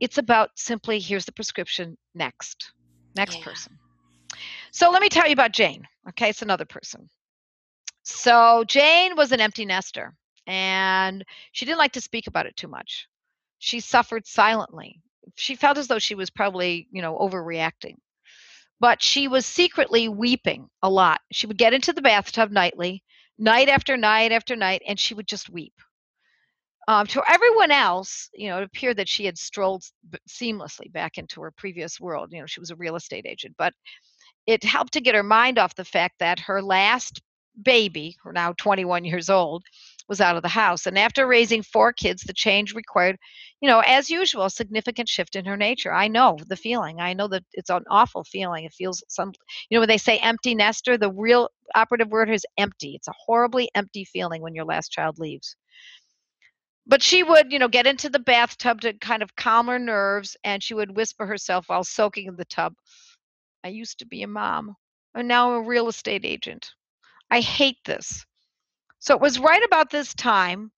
it's 0.00 0.18
about 0.18 0.50
simply 0.56 0.98
here's 0.98 1.24
the 1.24 1.32
prescription 1.32 1.96
next 2.14 2.72
next 3.16 3.38
yeah. 3.38 3.44
person 3.44 3.78
so 4.70 4.90
let 4.90 5.02
me 5.02 5.08
tell 5.08 5.26
you 5.26 5.32
about 5.32 5.52
jane 5.52 5.86
okay 6.08 6.30
it's 6.30 6.42
another 6.42 6.64
person 6.64 7.08
so 8.04 8.64
Jane 8.66 9.16
was 9.16 9.32
an 9.32 9.40
empty 9.40 9.64
nester 9.64 10.14
and 10.46 11.24
she 11.52 11.64
didn't 11.64 11.78
like 11.78 11.92
to 11.92 12.00
speak 12.00 12.26
about 12.26 12.46
it 12.46 12.56
too 12.56 12.68
much. 12.68 13.08
She 13.58 13.80
suffered 13.80 14.26
silently. 14.26 15.00
She 15.36 15.56
felt 15.56 15.78
as 15.78 15.88
though 15.88 15.98
she 15.98 16.14
was 16.14 16.28
probably, 16.30 16.86
you 16.90 17.00
know, 17.00 17.16
overreacting. 17.18 17.96
But 18.78 19.02
she 19.02 19.26
was 19.26 19.46
secretly 19.46 20.08
weeping 20.08 20.68
a 20.82 20.90
lot. 20.90 21.20
She 21.32 21.46
would 21.46 21.56
get 21.56 21.72
into 21.72 21.94
the 21.94 22.02
bathtub 22.02 22.50
nightly, 22.50 23.02
night 23.38 23.70
after 23.70 23.96
night 23.96 24.32
after 24.32 24.54
night, 24.54 24.82
and 24.86 25.00
she 25.00 25.14
would 25.14 25.26
just 25.26 25.48
weep. 25.48 25.72
Um, 26.86 27.06
to 27.06 27.22
everyone 27.26 27.70
else, 27.70 28.28
you 28.34 28.50
know, 28.50 28.58
it 28.58 28.64
appeared 28.64 28.98
that 28.98 29.08
she 29.08 29.24
had 29.24 29.38
strolled 29.38 29.84
seamlessly 30.28 30.92
back 30.92 31.16
into 31.16 31.40
her 31.40 31.50
previous 31.52 31.98
world. 31.98 32.30
You 32.30 32.40
know, 32.40 32.46
she 32.46 32.60
was 32.60 32.70
a 32.70 32.76
real 32.76 32.96
estate 32.96 33.24
agent, 33.26 33.54
but 33.56 33.72
it 34.46 34.62
helped 34.62 34.92
to 34.92 35.00
get 35.00 35.14
her 35.14 35.22
mind 35.22 35.58
off 35.58 35.74
the 35.74 35.84
fact 35.86 36.16
that 36.18 36.40
her 36.40 36.60
last 36.60 37.22
baby, 37.62 38.16
who 38.22 38.32
now 38.32 38.52
21 38.52 39.04
years 39.04 39.30
old, 39.30 39.64
was 40.08 40.20
out 40.20 40.36
of 40.36 40.42
the 40.42 40.48
house. 40.48 40.86
And 40.86 40.98
after 40.98 41.26
raising 41.26 41.62
four 41.62 41.92
kids, 41.92 42.22
the 42.22 42.32
change 42.32 42.74
required, 42.74 43.16
you 43.60 43.68
know, 43.68 43.80
as 43.80 44.10
usual, 44.10 44.44
a 44.44 44.50
significant 44.50 45.08
shift 45.08 45.36
in 45.36 45.44
her 45.46 45.56
nature. 45.56 45.92
I 45.92 46.08
know 46.08 46.38
the 46.46 46.56
feeling. 46.56 47.00
I 47.00 47.14
know 47.14 47.28
that 47.28 47.44
it's 47.52 47.70
an 47.70 47.84
awful 47.90 48.24
feeling. 48.24 48.64
It 48.64 48.74
feels 48.74 49.02
some, 49.08 49.32
you 49.68 49.76
know, 49.76 49.80
when 49.80 49.88
they 49.88 49.98
say 49.98 50.18
empty 50.18 50.54
nester, 50.54 50.98
the 50.98 51.12
real 51.12 51.48
operative 51.74 52.08
word 52.08 52.30
is 52.30 52.46
empty. 52.58 52.94
It's 52.96 53.08
a 53.08 53.14
horribly 53.26 53.70
empty 53.74 54.04
feeling 54.04 54.42
when 54.42 54.54
your 54.54 54.66
last 54.66 54.90
child 54.92 55.18
leaves. 55.18 55.56
But 56.86 57.02
she 57.02 57.22
would, 57.22 57.50
you 57.50 57.58
know, 57.58 57.68
get 57.68 57.86
into 57.86 58.10
the 58.10 58.18
bathtub 58.18 58.82
to 58.82 58.92
kind 58.92 59.22
of 59.22 59.34
calm 59.36 59.68
her 59.68 59.78
nerves, 59.78 60.36
and 60.44 60.62
she 60.62 60.74
would 60.74 60.94
whisper 60.94 61.26
herself 61.26 61.68
while 61.68 61.84
soaking 61.84 62.26
in 62.26 62.36
the 62.36 62.44
tub, 62.44 62.74
I 63.64 63.68
used 63.68 63.98
to 64.00 64.06
be 64.06 64.22
a 64.22 64.26
mom, 64.26 64.76
and 65.14 65.26
now 65.26 65.50
I'm 65.50 65.64
a 65.64 65.66
real 65.66 65.88
estate 65.88 66.26
agent. 66.26 66.72
I 67.30 67.40
hate 67.40 67.78
this. 67.84 68.24
So 68.98 69.14
it 69.14 69.20
was 69.20 69.38
right 69.38 69.62
about 69.64 69.90
this 69.90 70.14
time 70.14 70.70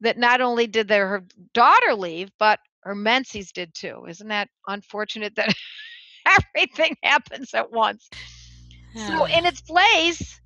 that 0.00 0.18
not 0.18 0.40
only 0.40 0.66
did 0.66 0.88
their, 0.88 1.08
her 1.08 1.24
daughter 1.54 1.94
leave, 1.94 2.30
but 2.38 2.60
her 2.82 2.94
menses 2.94 3.52
did 3.52 3.74
too. 3.74 4.06
Isn't 4.08 4.28
that 4.28 4.48
unfortunate 4.68 5.34
that 5.36 5.54
everything 6.26 6.96
happens 7.02 7.54
at 7.54 7.70
once? 7.70 8.08
so 8.94 9.26
in 9.26 9.46
its 9.46 9.60
place 9.62 10.40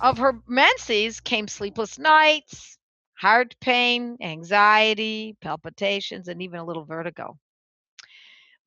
of 0.00 0.18
her 0.18 0.34
menses 0.46 1.20
came 1.20 1.48
sleepless 1.48 1.98
nights, 1.98 2.78
heart 3.18 3.54
pain, 3.60 4.16
anxiety, 4.22 5.36
palpitations, 5.40 6.28
and 6.28 6.42
even 6.42 6.60
a 6.60 6.64
little 6.64 6.84
vertigo. 6.84 7.38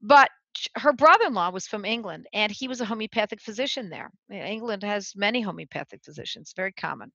But 0.01 0.29
her 0.75 0.93
brother-in-law 0.93 1.51
was 1.51 1.67
from 1.67 1.85
England 1.85 2.27
and 2.33 2.51
he 2.51 2.67
was 2.67 2.81
a 2.81 2.85
homeopathic 2.85 3.41
physician 3.41 3.89
there. 3.89 4.11
Eh, 4.31 4.45
England 4.45 4.83
has 4.83 5.13
many 5.15 5.41
homeopathic 5.41 6.03
physicians, 6.03 6.53
very 6.55 6.71
common. 6.71 7.11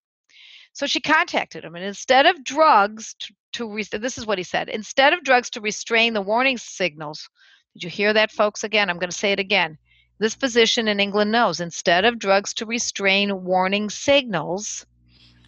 So 0.73 0.87
she 0.87 1.01
contacted 1.01 1.65
him, 1.65 1.75
and 1.75 1.85
instead 1.85 2.27
of 2.27 2.45
drugs 2.45 3.15
to, 3.21 3.35
to 3.55 3.73
re- 3.73 3.85
this 3.91 4.19
is 4.19 4.27
what 4.27 4.39
he 4.39 4.45
said 4.45 4.69
instead 4.69 5.13
of 5.13 5.25
drugs 5.25 5.51
to 5.51 5.61
restrain 5.61 6.13
the 6.13 6.23
warning 6.23 6.59
signals, 6.59 7.29
did 7.75 7.85
you 7.85 7.91
hear 7.91 8.13
that, 8.13 8.31
folks? 8.31 8.65
Again, 8.65 8.91
I'm 8.91 8.99
going 8.99 9.11
to 9.11 9.17
say 9.17 9.33
it 9.33 9.41
again. 9.41 9.79
This 10.19 10.35
physician 10.35 10.89
in 10.89 11.01
England 11.01 11.33
knows 11.33 11.61
instead 11.61 12.05
of 12.05 12.19
drugs 12.19 12.53
to 12.55 12.67
restrain 12.67 13.45
warning 13.45 13.89
signals, 13.89 14.85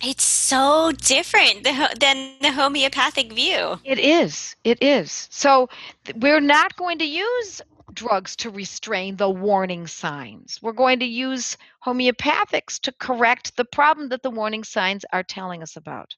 it's 0.03 0.25
so 0.25 0.93
different 0.93 1.65
than 1.65 2.35
the 2.41 2.53
homeopathic 2.53 3.33
view. 3.33 3.79
It 3.85 3.99
is. 3.99 4.57
It 4.65 4.83
is. 4.83 5.29
So 5.31 5.69
we're 6.17 6.41
not 6.41 6.75
going 6.77 6.99
to 6.99 7.05
use 7.05 7.61
drugs 7.95 8.37
to 8.37 8.51
restrain 8.51 9.17
the 9.17 9.31
warning 9.31 9.87
signs. 9.87 10.59
We're 10.63 10.73
going 10.73 11.01
to 11.01 11.07
use 11.07 11.57
homeopathics 11.85 12.81
to 12.81 12.93
correct 12.93 13.57
the 13.57 13.65
problem 13.65 14.09
that 14.11 14.23
the 14.23 14.31
warning 14.31 14.65
signs 14.65 15.05
are 15.13 15.23
telling 15.23 15.63
us 15.63 15.77
about. 15.77 16.15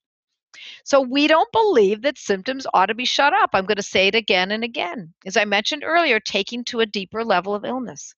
So 0.85 1.01
we 1.01 1.27
don't 1.27 1.51
believe 1.53 2.03
that 2.03 2.19
symptoms 2.19 2.67
ought 2.75 2.87
to 2.87 2.95
be 2.95 3.05
shut 3.05 3.33
up. 3.33 3.51
I'm 3.53 3.65
going 3.65 3.77
to 3.77 3.83
say 3.83 4.09
it 4.09 4.15
again 4.15 4.51
and 4.51 4.63
again. 4.63 5.13
As 5.25 5.37
I 5.37 5.45
mentioned 5.45 5.83
earlier, 5.85 6.21
taking 6.21 6.65
to 6.65 6.81
a 6.81 6.87
deeper 6.87 7.25
level 7.25 7.55
of 7.55 7.65
illness. 7.65 8.15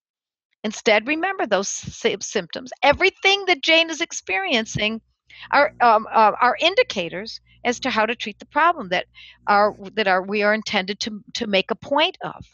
Instead, 0.64 1.07
remember 1.07 1.47
those 1.47 1.69
symptoms. 1.69 2.73
Everything 2.83 3.45
that 3.47 3.62
Jane 3.62 3.90
is 3.90 4.01
experiencing 4.01 5.01
are 5.51 5.75
um, 5.81 6.07
uh, 6.11 6.33
are 6.40 6.57
indicators 6.61 7.40
as 7.64 7.81
to 7.81 7.90
how 7.90 8.07
to 8.07 8.14
treat 8.14 8.38
the 8.38 8.47
problem 8.47 8.88
that 8.88 9.07
are 9.47 9.75
that 9.95 10.09
are 10.09 10.23
we 10.23 10.43
are 10.43 10.55
intended 10.55 11.01
to 11.01 11.23
to 11.35 11.47
make 11.47 11.71
a 11.71 11.77
point 11.77 12.17
of. 12.23 12.45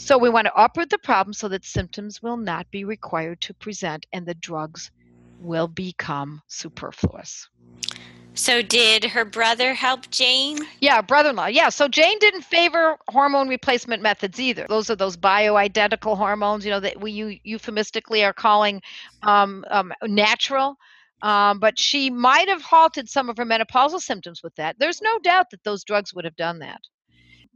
So 0.00 0.16
we 0.16 0.30
want 0.30 0.46
to 0.46 0.54
uproot 0.54 0.90
the 0.90 0.98
problem 0.98 1.34
so 1.34 1.48
that 1.48 1.64
symptoms 1.64 2.22
will 2.22 2.36
not 2.36 2.70
be 2.70 2.84
required 2.84 3.40
to 3.42 3.54
present 3.54 4.06
and 4.12 4.24
the 4.24 4.34
drugs 4.34 4.92
will 5.40 5.66
become 5.66 6.40
superfluous. 6.46 7.48
So 8.34 8.62
did 8.62 9.04
her 9.04 9.24
brother 9.24 9.74
help 9.74 10.08
Jane? 10.10 10.60
Yeah, 10.80 11.02
brother-in-law. 11.02 11.46
Yeah, 11.46 11.68
so 11.70 11.88
Jane 11.88 12.20
didn't 12.20 12.42
favor 12.42 12.96
hormone 13.08 13.48
replacement 13.48 14.00
methods 14.00 14.38
either. 14.38 14.66
Those 14.68 14.88
are 14.88 14.96
those 14.96 15.16
bioidentical 15.16 16.16
hormones, 16.16 16.64
you 16.64 16.70
know, 16.70 16.80
that 16.80 17.00
we 17.00 17.40
euphemistically 17.42 18.22
are 18.24 18.32
calling 18.32 18.80
um, 19.22 19.64
um, 19.68 19.92
natural. 20.04 20.76
Um, 21.22 21.58
but 21.58 21.76
she 21.76 22.08
might 22.08 22.48
have 22.48 22.62
halted 22.62 23.08
some 23.08 23.28
of 23.28 23.36
her 23.36 23.44
menopausal 23.44 24.00
symptoms 24.00 24.44
with 24.44 24.54
that. 24.54 24.76
There's 24.78 25.02
no 25.02 25.18
doubt 25.18 25.50
that 25.50 25.64
those 25.64 25.82
drugs 25.82 26.14
would 26.14 26.24
have 26.24 26.36
done 26.36 26.60
that. 26.60 26.80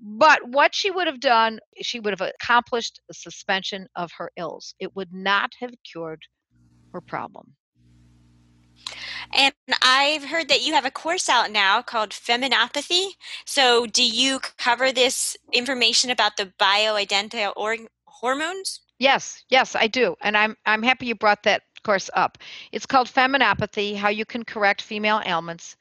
But 0.05 0.41
what 0.49 0.75
she 0.75 0.91
would 0.91 1.07
have 1.07 1.21
done, 1.21 1.61
she 1.81 2.01
would 2.01 2.19
have 2.19 2.29
accomplished 2.43 3.01
the 3.07 3.15
suspension 3.15 3.87
of 3.95 4.11
her 4.19 4.33
ills. 4.37 4.75
It 4.81 4.97
would 4.97 5.13
not 5.13 5.53
have 5.61 5.71
cured 5.91 6.23
her 6.93 7.01
problem. 7.01 7.55
And 9.33 9.55
I've 9.81 10.25
heard 10.25 10.49
that 10.49 10.67
you 10.67 10.75
have 10.75 10.85
a 10.85 10.91
course 10.91 11.29
out 11.29 11.53
now 11.53 11.83
called 11.83 12.11
Feminopathy. 12.11 13.11
So, 13.47 13.87
do 13.87 14.05
you 14.05 14.41
cover 14.59 14.91
this 14.91 15.37
information 15.53 16.11
about 16.11 16.37
the 16.37 16.53
bioidentical 16.59 17.53
or- 17.57 17.77
hormones? 18.07 18.81
Yes, 18.99 19.45
yes, 19.49 19.77
I 19.77 19.87
do, 19.87 20.17
and 20.21 20.37
I'm 20.37 20.57
I'm 20.67 20.83
happy 20.83 21.07
you 21.07 21.15
brought 21.15 21.45
that 21.45 21.63
course 21.85 22.11
up. 22.15 22.39
It's 22.73 22.87
called 22.87 23.09
Feminopathy: 23.09 23.97
How 23.97 24.09
You 24.09 24.25
Can 24.25 24.45
Correct 24.45 24.83
Female 24.83 25.23
Ailments 25.25 25.77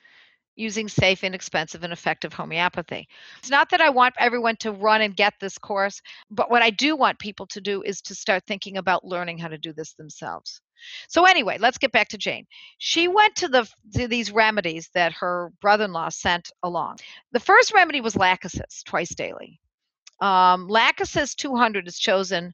using 0.55 0.87
safe, 0.87 1.23
inexpensive, 1.23 1.83
and 1.83 1.93
effective 1.93 2.33
homeopathy. 2.33 3.07
It's 3.39 3.49
not 3.49 3.69
that 3.69 3.81
I 3.81 3.89
want 3.89 4.15
everyone 4.19 4.57
to 4.57 4.71
run 4.71 5.01
and 5.01 5.15
get 5.15 5.33
this 5.39 5.57
course, 5.57 6.01
but 6.29 6.51
what 6.51 6.61
I 6.61 6.69
do 6.69 6.95
want 6.95 7.19
people 7.19 7.47
to 7.47 7.61
do 7.61 7.81
is 7.83 8.01
to 8.03 8.15
start 8.15 8.43
thinking 8.45 8.77
about 8.77 9.05
learning 9.05 9.37
how 9.37 9.47
to 9.47 9.57
do 9.57 9.73
this 9.73 9.93
themselves. 9.93 10.61
So 11.07 11.25
anyway, 11.25 11.57
let's 11.59 11.77
get 11.77 11.91
back 11.91 12.09
to 12.09 12.17
Jane. 12.17 12.45
She 12.79 13.07
went 13.07 13.35
to 13.37 13.47
the 13.47 13.69
to 13.93 14.07
these 14.07 14.31
remedies 14.31 14.89
that 14.93 15.13
her 15.13 15.51
brother-in-law 15.61 16.09
sent 16.09 16.51
along. 16.63 16.97
The 17.31 17.39
first 17.39 17.73
remedy 17.73 18.01
was 18.01 18.15
Lachesis 18.15 18.83
twice 18.83 19.13
daily. 19.13 19.59
Um, 20.21 20.67
Lachesis 20.67 21.35
200 21.35 21.87
is 21.87 21.97
chosen 21.97 22.53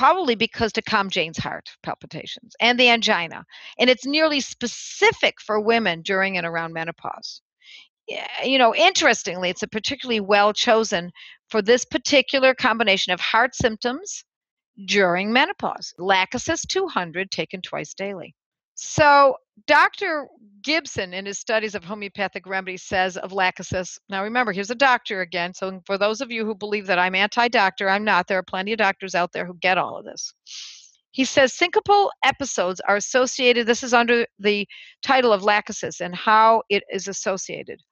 probably 0.00 0.34
because 0.34 0.72
to 0.72 0.80
calm 0.80 1.10
Jane's 1.10 1.36
heart 1.36 1.68
palpitations 1.82 2.54
and 2.58 2.80
the 2.80 2.88
angina. 2.88 3.44
And 3.78 3.90
it's 3.90 4.06
nearly 4.06 4.40
specific 4.40 5.34
for 5.42 5.60
women 5.60 6.00
during 6.00 6.38
and 6.38 6.46
around 6.46 6.72
menopause. 6.72 7.42
You 8.42 8.56
know, 8.56 8.74
interestingly, 8.74 9.50
it's 9.50 9.62
a 9.62 9.68
particularly 9.68 10.20
well 10.20 10.54
chosen 10.54 11.12
for 11.50 11.60
this 11.60 11.84
particular 11.84 12.54
combination 12.54 13.12
of 13.12 13.20
heart 13.20 13.54
symptoms 13.54 14.24
during 14.86 15.34
menopause. 15.34 15.92
Lachesis 15.98 16.66
200 16.66 17.30
taken 17.30 17.60
twice 17.60 17.92
daily. 17.92 18.34
So, 18.76 19.36
Dr. 19.66 20.28
Gibson, 20.62 21.14
in 21.14 21.26
his 21.26 21.38
studies 21.38 21.74
of 21.74 21.84
homeopathic 21.84 22.46
remedies, 22.46 22.82
says 22.82 23.16
of 23.16 23.32
lachesis. 23.32 23.98
Now, 24.08 24.22
remember, 24.22 24.52
he's 24.52 24.70
a 24.70 24.74
doctor 24.74 25.20
again. 25.20 25.54
So, 25.54 25.80
for 25.86 25.98
those 25.98 26.20
of 26.20 26.30
you 26.30 26.44
who 26.44 26.54
believe 26.54 26.86
that 26.86 26.98
I'm 26.98 27.14
anti 27.14 27.48
doctor, 27.48 27.88
I'm 27.88 28.04
not. 28.04 28.26
There 28.26 28.38
are 28.38 28.42
plenty 28.42 28.72
of 28.72 28.78
doctors 28.78 29.14
out 29.14 29.32
there 29.32 29.46
who 29.46 29.54
get 29.54 29.78
all 29.78 29.96
of 29.96 30.04
this. 30.04 30.32
He 31.12 31.24
says 31.24 31.52
syncopal 31.52 32.10
episodes 32.24 32.80
are 32.86 32.96
associated, 32.96 33.66
this 33.66 33.82
is 33.82 33.92
under 33.92 34.26
the 34.38 34.66
title 35.02 35.32
of 35.32 35.42
lachesis 35.42 36.00
and 36.00 36.14
how 36.14 36.62
it 36.68 36.84
is 36.92 37.08
associated 37.08 37.82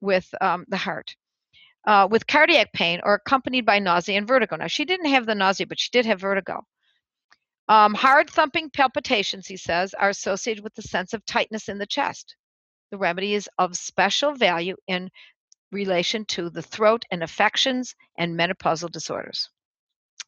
with 0.00 0.28
um, 0.40 0.64
the 0.68 0.76
heart. 0.76 1.14
Uh, 1.86 2.06
with 2.10 2.26
cardiac 2.26 2.70
pain 2.74 3.00
or 3.04 3.14
accompanied 3.14 3.64
by 3.64 3.78
nausea 3.78 4.18
and 4.18 4.28
vertigo. 4.28 4.56
Now, 4.56 4.66
she 4.66 4.84
didn't 4.84 5.06
have 5.06 5.24
the 5.24 5.34
nausea, 5.34 5.66
but 5.66 5.78
she 5.78 5.88
did 5.90 6.04
have 6.04 6.20
vertigo. 6.20 6.66
Um, 7.68 7.92
hard 7.94 8.30
thumping 8.30 8.70
palpitations, 8.70 9.46
he 9.46 9.56
says, 9.56 9.94
are 9.94 10.08
associated 10.08 10.64
with 10.64 10.74
the 10.74 10.82
sense 10.82 11.12
of 11.12 11.24
tightness 11.26 11.68
in 11.68 11.78
the 11.78 11.86
chest. 11.86 12.34
The 12.90 12.98
remedy 12.98 13.34
is 13.34 13.48
of 13.58 13.76
special 13.76 14.32
value 14.32 14.76
in 14.86 15.10
relation 15.70 16.24
to 16.26 16.48
the 16.48 16.62
throat 16.62 17.04
and 17.10 17.22
affections 17.22 17.94
and 18.16 18.38
menopausal 18.38 18.90
disorders. 18.90 19.50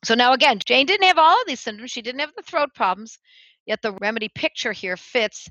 So 0.04 0.14
now 0.14 0.32
again, 0.32 0.60
Jane 0.64 0.86
didn't 0.86 1.06
have 1.06 1.18
all 1.18 1.40
of 1.40 1.46
these 1.46 1.60
symptoms. 1.60 1.90
She 1.90 2.02
didn't 2.02 2.20
have 2.20 2.34
the 2.36 2.42
throat 2.42 2.70
problems, 2.74 3.18
yet 3.66 3.80
the 3.82 3.92
remedy 3.92 4.28
picture 4.34 4.72
here 4.72 4.96
fits 4.96 5.48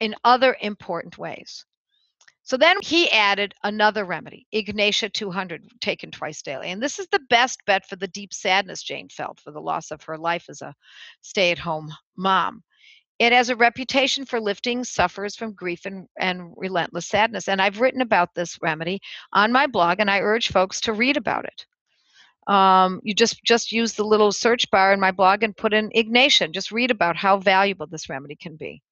in 0.00 0.14
other 0.24 0.56
important 0.60 1.16
ways. 1.16 1.64
So 2.46 2.58
then 2.58 2.76
he 2.82 3.10
added 3.10 3.54
another 3.64 4.04
remedy, 4.04 4.46
Ignatia 4.54 5.08
200, 5.08 5.66
taken 5.80 6.10
twice 6.10 6.42
daily. 6.42 6.68
And 6.68 6.82
this 6.82 6.98
is 6.98 7.08
the 7.08 7.22
best 7.30 7.64
bet 7.64 7.86
for 7.86 7.96
the 7.96 8.06
deep 8.06 8.34
sadness 8.34 8.82
Jane 8.82 9.08
felt 9.08 9.40
for 9.40 9.50
the 9.50 9.62
loss 9.62 9.90
of 9.90 10.02
her 10.02 10.18
life 10.18 10.44
as 10.50 10.60
a 10.60 10.74
stay 11.22 11.52
at 11.52 11.58
home 11.58 11.90
mom. 12.16 12.62
It 13.18 13.32
has 13.32 13.48
a 13.48 13.56
reputation 13.56 14.26
for 14.26 14.40
lifting 14.40 14.84
sufferers 14.84 15.36
from 15.36 15.54
grief 15.54 15.86
and, 15.86 16.06
and 16.20 16.52
relentless 16.56 17.06
sadness. 17.06 17.48
And 17.48 17.62
I've 17.62 17.80
written 17.80 18.02
about 18.02 18.34
this 18.34 18.58
remedy 18.60 19.00
on 19.32 19.50
my 19.50 19.66
blog, 19.66 20.00
and 20.00 20.10
I 20.10 20.20
urge 20.20 20.48
folks 20.48 20.82
to 20.82 20.92
read 20.92 21.16
about 21.16 21.46
it. 21.46 21.66
Um, 22.52 23.00
you 23.04 23.14
just 23.14 23.42
just 23.44 23.72
use 23.72 23.94
the 23.94 24.04
little 24.04 24.32
search 24.32 24.70
bar 24.70 24.92
in 24.92 25.00
my 25.00 25.12
blog 25.12 25.42
and 25.42 25.56
put 25.56 25.72
in 25.72 25.90
Ignatia. 25.96 26.48
Just 26.48 26.72
read 26.72 26.90
about 26.90 27.16
how 27.16 27.38
valuable 27.38 27.86
this 27.86 28.10
remedy 28.10 28.36
can 28.36 28.56
be. 28.56 28.82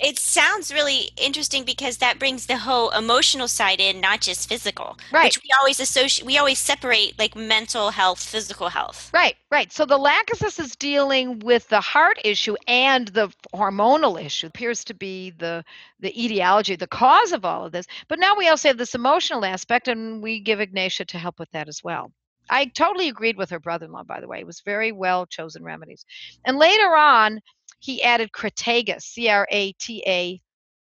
It 0.00 0.18
sounds 0.18 0.72
really 0.72 1.10
interesting 1.16 1.64
because 1.64 1.98
that 1.98 2.18
brings 2.18 2.46
the 2.46 2.58
whole 2.58 2.90
emotional 2.90 3.48
side 3.48 3.80
in, 3.80 4.00
not 4.00 4.20
just 4.20 4.48
physical. 4.48 4.98
Right. 5.12 5.24
Which 5.24 5.42
we 5.42 5.50
always 5.58 5.80
associate, 5.80 6.26
we 6.26 6.38
always 6.38 6.58
separate 6.58 7.18
like 7.18 7.36
mental 7.36 7.90
health, 7.90 8.22
physical 8.22 8.68
health. 8.68 9.10
Right, 9.12 9.36
right. 9.50 9.72
So 9.72 9.84
the 9.86 9.98
lachesis 9.98 10.58
is 10.58 10.76
dealing 10.76 11.38
with 11.40 11.68
the 11.68 11.80
heart 11.80 12.18
issue 12.24 12.56
and 12.66 13.08
the 13.08 13.32
hormonal 13.54 14.22
issue. 14.22 14.46
appears 14.46 14.84
to 14.84 14.94
be 14.94 15.30
the 15.30 15.64
the 16.00 16.24
etiology, 16.24 16.76
the 16.76 16.86
cause 16.86 17.32
of 17.32 17.44
all 17.44 17.66
of 17.66 17.72
this. 17.72 17.86
But 18.08 18.18
now 18.18 18.36
we 18.36 18.48
also 18.48 18.68
have 18.68 18.78
this 18.78 18.94
emotional 18.94 19.44
aspect, 19.44 19.88
and 19.88 20.22
we 20.22 20.40
give 20.40 20.60
Ignatia 20.60 21.06
to 21.06 21.18
help 21.18 21.38
with 21.38 21.50
that 21.52 21.68
as 21.68 21.82
well. 21.82 22.12
I 22.50 22.66
totally 22.66 23.08
agreed 23.08 23.36
with 23.36 23.50
her 23.50 23.58
brother-in-law, 23.58 24.04
by 24.04 24.20
the 24.20 24.28
way. 24.28 24.40
It 24.40 24.46
was 24.46 24.60
very 24.60 24.92
well 24.92 25.26
chosen 25.26 25.64
remedies. 25.64 26.04
And 26.44 26.58
later 26.58 26.94
on, 26.94 27.40
he 27.84 28.02
added 28.02 28.32
Crataegus, 28.32 29.02
C 29.02 29.28
R 29.28 29.46
A 29.50 29.72
T 29.72 30.02
A 30.06 30.40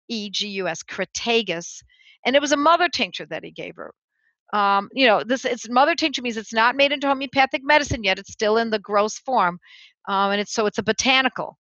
E 0.09 0.31
G 0.31 0.49
U 0.49 0.69
S, 0.69 0.83
Crataegus, 0.85 1.83
and 2.25 2.37
it 2.37 2.43
was 2.43 2.53
a 2.53 2.57
mother 2.57 2.89
tincture 2.89 3.27
that 3.27 3.43
he 3.43 3.51
gave 3.51 3.75
her. 3.75 3.93
Um, 4.53 4.89
you 4.93 5.07
know, 5.07 5.25
this 5.25 5.45
it's 5.45 5.69
mother 5.69 5.97
tincture 5.97 6.23
means 6.23 6.37
it's 6.37 6.53
not 6.53 6.77
made 6.77 6.93
into 6.93 7.09
homeopathic 7.09 7.63
medicine 7.65 8.05
yet; 8.05 8.21
it's 8.21 8.33
still 8.33 8.59
in 8.59 8.71
the 8.71 8.79
gross 8.79 9.19
form, 9.19 9.59
um, 10.09 10.31
and 10.31 10.41
it's 10.41 10.55
so 10.55 10.67
it's 10.67 10.79
a 10.79 10.85
botanical, 10.85 11.59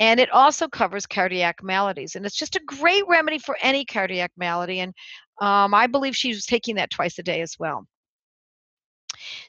and 0.00 0.18
it 0.18 0.30
also 0.30 0.66
covers 0.66 1.06
cardiac 1.06 1.62
maladies, 1.62 2.14
and 2.14 2.24
it's 2.24 2.36
just 2.38 2.56
a 2.56 2.62
great 2.66 3.04
remedy 3.06 3.38
for 3.38 3.58
any 3.60 3.84
cardiac 3.84 4.32
malady. 4.38 4.80
And 4.80 4.94
um, 5.42 5.74
I 5.74 5.86
believe 5.88 6.16
she 6.16 6.30
was 6.30 6.46
taking 6.46 6.76
that 6.76 6.90
twice 6.90 7.18
a 7.18 7.22
day 7.22 7.42
as 7.42 7.56
well. 7.58 7.86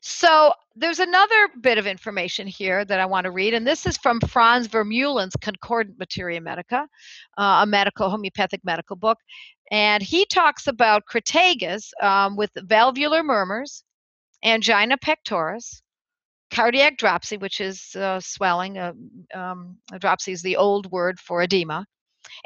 So 0.02 0.54
there's 0.76 1.00
another 1.00 1.50
bit 1.62 1.78
of 1.78 1.88
information 1.88 2.48
here 2.48 2.86
that 2.86 3.00
I 3.00 3.06
want 3.06 3.26
to 3.26 3.32
read, 3.32 3.54
and 3.54 3.66
this 3.66 3.86
is 3.86 3.98
from 3.98 4.20
Franz 4.22 4.68
Vermeulen's 4.68 5.36
Concordant 5.42 5.98
Materia 6.00 6.42
Medica, 6.42 6.88
uh, 7.38 7.60
a 7.64 7.66
medical 7.66 8.10
homeopathic 8.10 8.62
medical 8.64 8.96
book, 8.96 9.18
and 9.72 10.04
he 10.04 10.26
talks 10.26 10.68
about 10.68 11.04
Crataegus 11.12 11.92
um, 12.02 12.36
with 12.36 12.52
valvular 12.56 13.24
murmurs, 13.24 13.84
angina 14.44 14.98
pectoris, 14.98 15.82
cardiac 16.52 16.98
dropsy, 16.98 17.38
which 17.38 17.62
is 17.62 17.96
uh, 17.96 18.20
swelling. 18.20 18.78
Uh, 18.78 18.94
um, 19.34 19.78
dropsy 20.00 20.34
is 20.34 20.42
the 20.42 20.58
old 20.58 20.92
word 20.92 21.20
for 21.20 21.42
edema. 21.42 21.86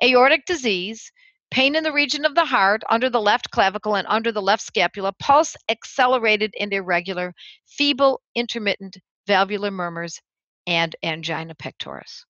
aortic 0.04 0.46
disease, 0.46 1.12
pain 1.56 1.74
in 1.74 1.86
the 1.86 1.94
region 1.94 2.26
of 2.26 2.36
the 2.36 2.44
heart, 2.44 2.84
under 2.90 3.10
the 3.10 3.22
left 3.22 3.50
clavicle, 3.50 3.96
and 3.96 4.06
under 4.10 4.30
the 4.30 4.42
left 4.42 4.62
scapula, 4.62 5.14
pulse 5.20 5.56
accelerated 5.70 6.54
and 6.60 6.74
irregular, 6.74 7.34
feeble, 7.66 8.20
intermittent 8.36 8.98
valvular 9.26 9.72
murmurs, 9.72 10.20
and 10.68 10.98
angina 11.02 11.56
pectoris. 11.56 12.26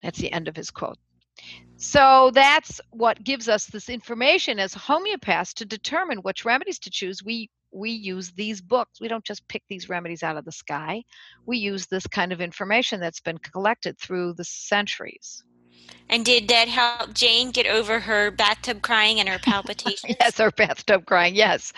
That's 0.00 0.20
the 0.20 0.30
end 0.30 0.46
of 0.46 0.54
his 0.54 0.70
quote. 0.70 0.96
So 1.74 2.30
that's 2.32 2.80
what 2.90 3.24
gives 3.24 3.48
us 3.48 3.66
this 3.66 3.88
information 3.88 4.60
as 4.60 4.74
homeopaths 4.74 5.54
to 5.54 5.64
determine 5.64 6.18
which 6.18 6.44
remedies 6.44 6.78
to 6.80 6.90
choose. 6.90 7.20
We 7.24 7.50
we 7.72 7.90
use 7.90 8.30
these 8.30 8.62
books. 8.62 9.00
We 9.00 9.08
don't 9.08 9.24
just 9.24 9.46
pick 9.48 9.64
these 9.68 9.88
remedies 9.88 10.22
out 10.22 10.36
of 10.36 10.44
the 10.44 10.52
sky. 10.52 11.02
We 11.46 11.58
use 11.58 11.86
this 11.86 12.06
kind 12.06 12.32
of 12.32 12.40
information 12.40 13.00
that's 13.00 13.20
been 13.20 13.38
collected 13.38 13.98
through 13.98 14.34
the 14.34 14.44
centuries. 14.44 15.42
And 16.10 16.24
did 16.24 16.48
that 16.48 16.68
help 16.68 17.12
Jane 17.12 17.50
get 17.50 17.66
over 17.66 18.00
her 18.00 18.30
bathtub 18.30 18.82
crying 18.82 19.20
and 19.20 19.28
her 19.28 19.38
palpitations? 19.42 20.16
yes, 20.20 20.38
her 20.38 20.50
bathtub 20.50 21.04
crying. 21.06 21.34
Yes. 21.34 21.72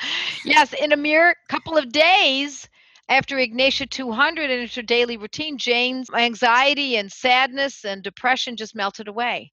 Yes, 0.45 0.73
in 0.73 0.93
a 0.93 0.97
mere 0.97 1.35
couple 1.49 1.77
of 1.77 1.91
days 1.91 2.69
after 3.09 3.39
Ignatia 3.39 3.87
200 3.87 4.51
and 4.51 4.71
her 4.71 4.83
daily 4.83 5.17
routine, 5.17 5.59
Jane's 5.59 6.09
anxiety 6.15 6.97
and 6.97 7.11
sadness 7.11 7.85
and 7.85 8.03
depression 8.03 8.57
just 8.57 8.77
melted 8.77 9.09
away. 9.09 9.53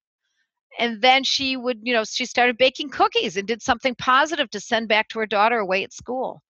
And 0.79 1.01
then 1.01 1.23
she 1.23 1.57
would, 1.57 1.79
you 1.81 1.91
know, 1.91 2.03
she 2.03 2.25
started 2.25 2.57
baking 2.59 2.89
cookies 2.89 3.35
and 3.35 3.47
did 3.47 3.63
something 3.63 3.95
positive 3.95 4.47
to 4.51 4.59
send 4.59 4.87
back 4.87 5.07
to 5.09 5.19
her 5.19 5.25
daughter 5.25 5.57
away 5.57 5.83
at 5.83 5.91
school. 5.91 6.43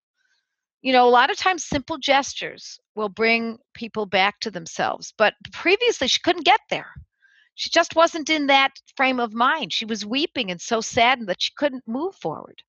You 0.82 0.92
know, 0.92 1.08
a 1.08 1.10
lot 1.10 1.32
of 1.32 1.38
times 1.38 1.64
simple 1.64 1.98
gestures 1.98 2.78
will 2.94 3.10
bring 3.10 3.58
people 3.74 4.06
back 4.06 4.42
to 4.42 4.52
themselves, 4.52 5.14
but 5.18 5.34
previously 5.54 6.10
she 6.10 6.20
couldn't 6.20 6.46
get 6.46 6.60
there 6.70 6.88
she 7.58 7.72
just 7.72 7.96
wasn't 7.96 8.30
in 8.30 8.46
that 8.48 8.80
frame 8.96 9.20
of 9.20 9.34
mind. 9.34 9.74
She 9.74 9.84
was 9.84 10.06
weeping 10.06 10.52
and 10.52 10.62
so 10.62 10.80
saddened 10.80 11.28
that 11.28 11.42
she 11.42 11.52
couldn't 11.58 11.88
move 11.88 12.16
forward. 12.16 12.62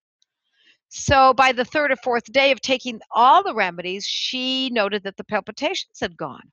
So 0.88 1.34
by 1.34 1.52
the 1.52 1.66
third 1.66 1.92
or 1.92 1.96
fourth 1.96 2.24
day 2.32 2.52
of 2.52 2.62
taking 2.62 2.98
all 3.10 3.42
the 3.42 3.54
remedies, 3.54 4.06
she 4.06 4.70
noted 4.70 5.02
that 5.02 5.18
the 5.18 5.24
palpitations 5.24 6.00
had 6.00 6.16
gone, 6.16 6.50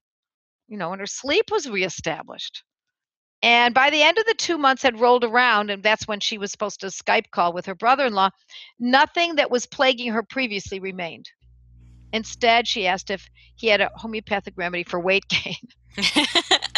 you 0.67 0.77
know, 0.77 0.91
and 0.91 0.99
her 0.99 1.07
sleep 1.07 1.45
was 1.49 1.69
reestablished. 1.69 2.61
And 3.41 3.73
by 3.73 3.89
the 3.89 4.03
end 4.03 4.17
of 4.17 4.25
the 4.25 4.33
two 4.33 4.57
months 4.57 4.83
had 4.83 4.99
rolled 4.99 5.23
around, 5.23 5.69
and 5.69 5.81
that's 5.81 6.05
when 6.05 6.19
she 6.19 6.37
was 6.37 6.51
supposed 6.51 6.81
to 6.81 6.87
Skype 6.87 7.31
call 7.31 7.53
with 7.53 7.65
her 7.67 7.75
brother 7.75 8.05
in 8.05 8.13
law, 8.13 8.31
nothing 8.79 9.35
that 9.35 9.49
was 9.49 9.65
plaguing 9.65 10.11
her 10.11 10.23
previously 10.23 10.81
remained. 10.81 11.29
Instead, 12.13 12.67
she 12.67 12.87
asked 12.87 13.09
if 13.09 13.29
he 13.55 13.67
had 13.67 13.81
a 13.81 13.89
homeopathic 13.95 14.53
remedy 14.57 14.83
for 14.83 14.99
weight 14.99 15.25
gain. 15.29 15.55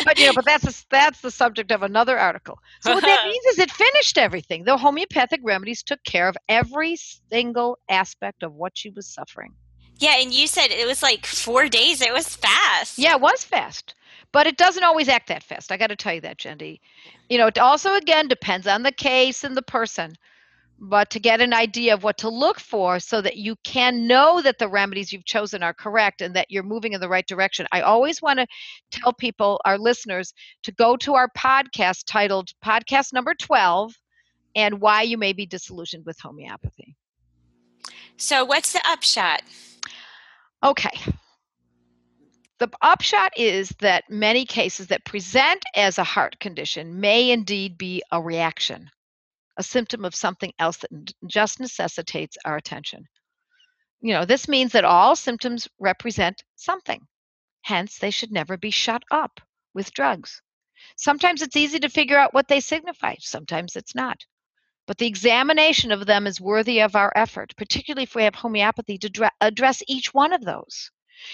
but 0.05 0.19
you 0.19 0.28
know, 0.28 0.34
but 0.34 0.45
that's 0.45 0.65
a, 0.65 0.86
that's 0.89 1.21
the 1.21 1.32
subject 1.32 1.71
of 1.71 1.82
another 1.82 2.17
article. 2.17 2.59
So 2.82 2.93
what 2.93 3.03
that 3.03 3.25
means 3.28 3.45
is 3.45 3.59
it 3.59 3.71
finished 3.71 4.17
everything. 4.17 4.63
The 4.63 4.78
homeopathic 4.78 5.41
remedies 5.43 5.82
took 5.82 6.03
care 6.03 6.28
of 6.28 6.38
every 6.49 6.95
single 6.95 7.80
aspect 7.89 8.43
of 8.43 8.53
what 8.53 8.78
she 8.78 8.91
was 8.91 9.07
suffering. 9.07 9.53
Yeah, 9.99 10.19
and 10.19 10.32
you 10.32 10.45
said 10.45 10.67
it 10.69 10.86
was 10.86 11.01
like 11.01 11.25
four 11.25 11.67
days. 11.67 12.01
It 12.01 12.13
was 12.13 12.36
fast. 12.36 12.99
Yeah, 12.99 13.15
it 13.15 13.21
was 13.21 13.43
fast. 13.43 13.95
But 14.32 14.45
it 14.45 14.57
doesn't 14.57 14.84
always 14.84 15.09
act 15.09 15.30
that 15.30 15.41
fast. 15.41 15.71
I 15.71 15.78
got 15.78 15.88
to 15.88 15.95
tell 15.95 16.13
you 16.13 16.21
that, 16.21 16.38
Jenny. 16.38 16.82
You 17.30 17.39
know, 17.39 17.47
it 17.47 17.57
also 17.57 17.95
again 17.95 18.28
depends 18.28 18.67
on 18.67 18.84
the 18.84 18.91
case 18.91 19.43
and 19.43 19.57
the 19.57 19.63
person 19.63 20.13
but 20.80 21.09
to 21.09 21.19
get 21.19 21.41
an 21.41 21.53
idea 21.53 21.93
of 21.93 22.03
what 22.03 22.17
to 22.19 22.30
look 22.30 22.59
for 22.59 22.99
so 22.99 23.21
that 23.21 23.38
you 23.38 23.55
can 23.63 24.05
know 24.07 24.41
that 24.41 24.59
the 24.59 24.67
remedies 24.67 25.11
you've 25.11 25.25
chosen 25.25 25.63
are 25.63 25.73
correct 25.73 26.21
and 26.21 26.36
that 26.36 26.47
you're 26.49 26.63
moving 26.63 26.93
in 26.93 27.01
the 27.01 27.09
right 27.09 27.28
direction. 27.28 27.65
I 27.71 27.82
always 27.82 28.21
want 28.21 28.39
to 28.39 28.47
tell 28.91 29.13
people, 29.13 29.59
our 29.65 29.78
listeners, 29.78 30.34
to 30.63 30.71
go 30.73 30.95
to 30.97 31.15
our 31.15 31.30
podcast 31.36 32.03
titled 32.05 32.49
Podcast 32.63 33.11
Number 33.11 33.34
12 33.34 33.93
and 34.55 34.80
Why 34.80 35.01
You 35.01 35.17
May 35.17 35.34
Be 35.34 35.45
Disillusioned 35.45 36.05
with 36.05 36.19
Homeopathy. 36.19 36.95
So, 38.17 38.45
what's 38.45 38.73
the 38.73 38.82
upshot? 38.88 39.41
Okay. 40.63 40.99
The 42.59 42.69
upshot 42.82 43.32
is 43.38 43.69
that 43.82 44.09
many 44.09 44.43
cases 44.43 44.88
that 44.88 45.05
present 45.05 45.63
as 45.75 45.99
a 45.99 46.03
heart 46.03 46.39
condition 46.39 46.99
may 46.99 47.30
indeed 47.30 47.78
be 47.78 48.01
a 48.11 48.19
reaction 48.19 48.89
a 49.58 49.64
symptom 49.64 50.05
of 50.05 50.16
something 50.16 50.53
else 50.60 50.78
that 50.78 51.14
just 51.28 51.60
necessitates 51.60 52.38
our 52.45 52.58
attention. 52.58 53.05
You 53.99 54.14
know, 54.14 54.26
this 54.26 54.47
means 54.47 54.72
that 54.74 54.86
all 54.86 55.16
symptoms 55.16 55.68
represent 55.80 56.43
something. 56.55 57.01
Hence, 57.64 57.97
they 57.97 58.12
should 58.12 58.32
never 58.32 58.55
be 58.55 58.72
shut 58.72 59.03
up 59.12 59.41
with 59.74 59.93
drugs. 59.93 60.41
Sometimes 60.95 61.41
it's 61.41 61.55
easy 61.55 61.80
to 61.80 61.89
figure 61.89 62.20
out 62.20 62.34
what 62.34 62.47
they 62.47 62.60
signify, 62.60 63.16
sometimes 63.20 63.76
it's 63.76 63.95
not. 63.95 64.26
But 64.86 64.99
the 64.99 65.08
examination 65.08 65.91
of 65.91 66.05
them 66.05 66.28
is 66.28 66.39
worthy 66.39 66.80
of 66.80 66.95
our 66.95 67.12
effort, 67.16 67.53
particularly 67.58 68.03
if 68.03 68.16
we 68.16 68.24
have 68.24 68.36
homeopathy 68.36 68.97
to 68.99 69.32
address 69.41 69.84
each 69.88 70.14
one 70.14 70.32
of 70.32 70.45
those 70.45 70.91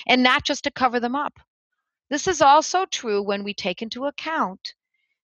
and 0.07 0.23
not 0.23 0.43
just 0.43 0.63
to 0.63 0.71
cover 0.71 0.99
them 0.99 1.15
up. 1.15 1.33
This 2.09 2.27
is 2.27 2.41
also 2.41 2.85
true 2.85 3.21
when 3.21 3.43
we 3.43 3.53
take 3.53 3.81
into 3.81 4.05
account 4.05 4.73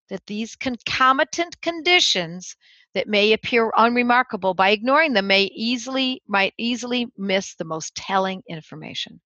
that 0.10 0.26
these 0.26 0.56
concomitant 0.56 1.60
conditions 1.62 2.56
that 2.94 3.08
may 3.08 3.34
appear 3.34 3.72
unremarkable 3.78 4.54
by 4.54 4.72
ignoring 4.72 5.14
them 5.14 5.28
may 5.28 5.44
easily 5.54 6.22
might 6.28 6.54
easily 6.58 7.08
miss 7.18 7.56
the 7.56 7.66
most 7.66 7.96
telling 7.96 8.42
information. 8.48 9.20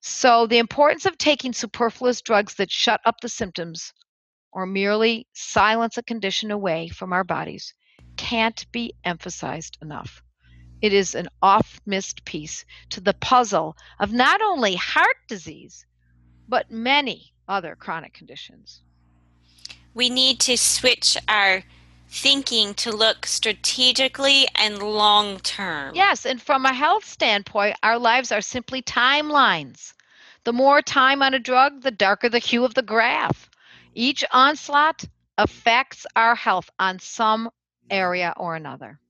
So 0.00 0.46
the 0.46 0.58
importance 0.58 1.06
of 1.06 1.16
taking 1.16 1.54
superfluous 1.54 2.20
drugs 2.20 2.54
that 2.56 2.70
shut 2.70 3.00
up 3.06 3.20
the 3.20 3.28
symptoms 3.28 3.92
or 4.52 4.66
merely 4.66 5.26
silence 5.32 5.96
a 5.96 6.02
condition 6.02 6.50
away 6.50 6.88
from 6.88 7.12
our 7.12 7.24
bodies 7.24 7.74
can't 8.16 8.70
be 8.70 8.94
emphasized 9.04 9.78
enough. 9.80 10.22
It 10.82 10.92
is 10.92 11.14
an 11.14 11.28
oft 11.40 11.80
missed 11.86 12.24
piece 12.26 12.66
to 12.90 13.00
the 13.00 13.14
puzzle 13.14 13.76
of 13.98 14.12
not 14.12 14.42
only 14.42 14.74
heart 14.74 15.16
disease, 15.28 15.86
but 16.46 16.70
many 16.70 17.32
other 17.48 17.74
chronic 17.74 18.12
conditions. 18.12 18.82
We 19.94 20.10
need 20.10 20.40
to 20.40 20.58
switch 20.58 21.16
our 21.28 21.62
thinking 22.14 22.72
to 22.74 22.92
look 22.92 23.26
strategically 23.26 24.46
and 24.54 24.78
long 24.78 25.40
term. 25.40 25.92
Yes, 25.96 26.24
and 26.24 26.40
from 26.40 26.64
a 26.64 26.72
health 26.72 27.04
standpoint, 27.04 27.76
our 27.82 27.98
lives 27.98 28.30
are 28.30 28.40
simply 28.40 28.82
timelines. 28.82 29.92
The 30.44 30.52
more 30.52 30.80
time 30.80 31.22
on 31.22 31.34
a 31.34 31.40
drug, 31.40 31.82
the 31.82 31.90
darker 31.90 32.28
the 32.28 32.38
hue 32.38 32.64
of 32.64 32.74
the 32.74 32.82
graph. 32.82 33.50
Each 33.94 34.24
onslaught 34.30 35.04
affects 35.36 36.06
our 36.14 36.36
health 36.36 36.70
on 36.78 37.00
some 37.00 37.50
area 37.90 38.32
or 38.36 38.54
another. 38.54 39.00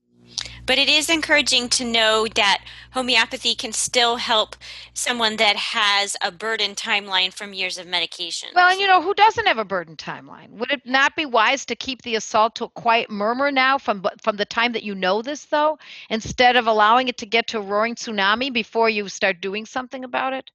But 0.65 0.79
it 0.79 0.89
is 0.89 1.09
encouraging 1.09 1.69
to 1.69 1.85
know 1.85 2.27
that 2.35 2.63
homeopathy 2.91 3.53
can 3.53 3.71
still 3.71 4.15
help 4.15 4.55
someone 4.93 5.35
that 5.35 5.55
has 5.55 6.17
a 6.23 6.31
burden 6.31 6.73
timeline 6.73 7.31
from 7.31 7.53
years 7.53 7.77
of 7.77 7.85
medication. 7.85 8.49
Well, 8.55 8.71
and 8.71 8.79
you 8.79 8.87
know, 8.87 9.01
who 9.01 9.13
doesn't 9.13 9.45
have 9.45 9.59
a 9.59 9.65
burden 9.65 9.95
timeline? 9.95 10.49
Would 10.51 10.71
it 10.71 10.81
not 10.85 11.15
be 11.15 11.25
wise 11.25 11.65
to 11.65 11.75
keep 11.75 12.01
the 12.01 12.15
assault 12.15 12.55
to 12.55 12.65
a 12.65 12.69
quiet 12.69 13.11
murmur 13.11 13.51
now 13.51 13.77
from 13.77 14.03
from 14.21 14.37
the 14.37 14.45
time 14.45 14.71
that 14.71 14.83
you 14.83 14.95
know 14.95 15.21
this 15.21 15.45
though, 15.45 15.77
instead 16.09 16.55
of 16.55 16.65
allowing 16.67 17.07
it 17.09 17.17
to 17.19 17.25
get 17.25 17.47
to 17.47 17.59
a 17.59 17.61
roaring 17.61 17.95
tsunami 17.95 18.51
before 18.51 18.89
you 18.89 19.07
start 19.07 19.41
doing 19.41 19.65
something 19.65 20.03
about 20.03 20.33
it? 20.33 20.49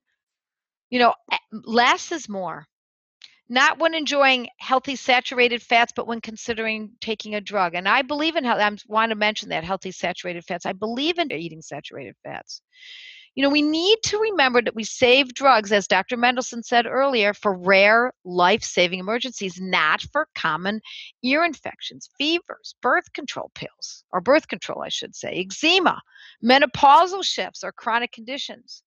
You 0.91 0.99
know, 0.99 1.15
less 1.53 2.11
is 2.11 2.29
more 2.29 2.67
not 3.51 3.81
when 3.81 3.95
enjoying 3.95 4.49
healthy 4.59 4.95
saturated 4.95 5.61
fats, 5.61 5.93
but 5.95 6.07
when 6.07 6.21
considering 6.21 6.93
taking 7.01 7.35
a 7.35 7.41
drug. 7.41 7.75
And 7.75 7.89
I 7.89 8.03
believe 8.03 8.37
in, 8.37 8.47
I 8.47 8.71
want 8.87 9.11
to 9.11 9.17
mention 9.17 9.49
that 9.49 9.65
healthy 9.65 9.91
saturated 9.91 10.45
fats. 10.45 10.65
I 10.65 10.73
believe 10.73 11.19
in 11.19 11.33
eating 11.33 11.61
saturated 11.61 12.15
fats. 12.23 12.63
You 13.35 13.43
know, 13.43 13.51
we 13.51 13.63
need 13.63 13.99
to 14.05 14.19
remember 14.19 14.63
that 14.63 14.75
we 14.75 14.85
save 14.85 15.35
drugs, 15.35 15.73
as 15.73 15.89
Dr. 15.89 16.17
Mendelsohn 16.17 16.63
said 16.63 16.87
earlier, 16.87 17.35
for 17.35 17.57
rare 17.57 18.13
life 18.25 18.63
saving 18.63 19.01
emergencies, 19.01 19.61
not 19.61 20.03
for 20.13 20.29
common 20.37 20.81
ear 21.25 21.45
infections, 21.45 22.09
fevers, 22.19 22.75
birth 22.83 23.13
control 23.13 23.51
pills, 23.55 24.05
or 24.13 24.21
birth 24.21 24.47
control, 24.47 24.83
I 24.83 24.89
should 24.91 25.15
say, 25.17 25.45
eczema, 25.45 26.01
menopausal 26.45 27.25
shifts, 27.25 27.65
or 27.65 27.73
chronic 27.73 28.13
conditions. 28.13 28.83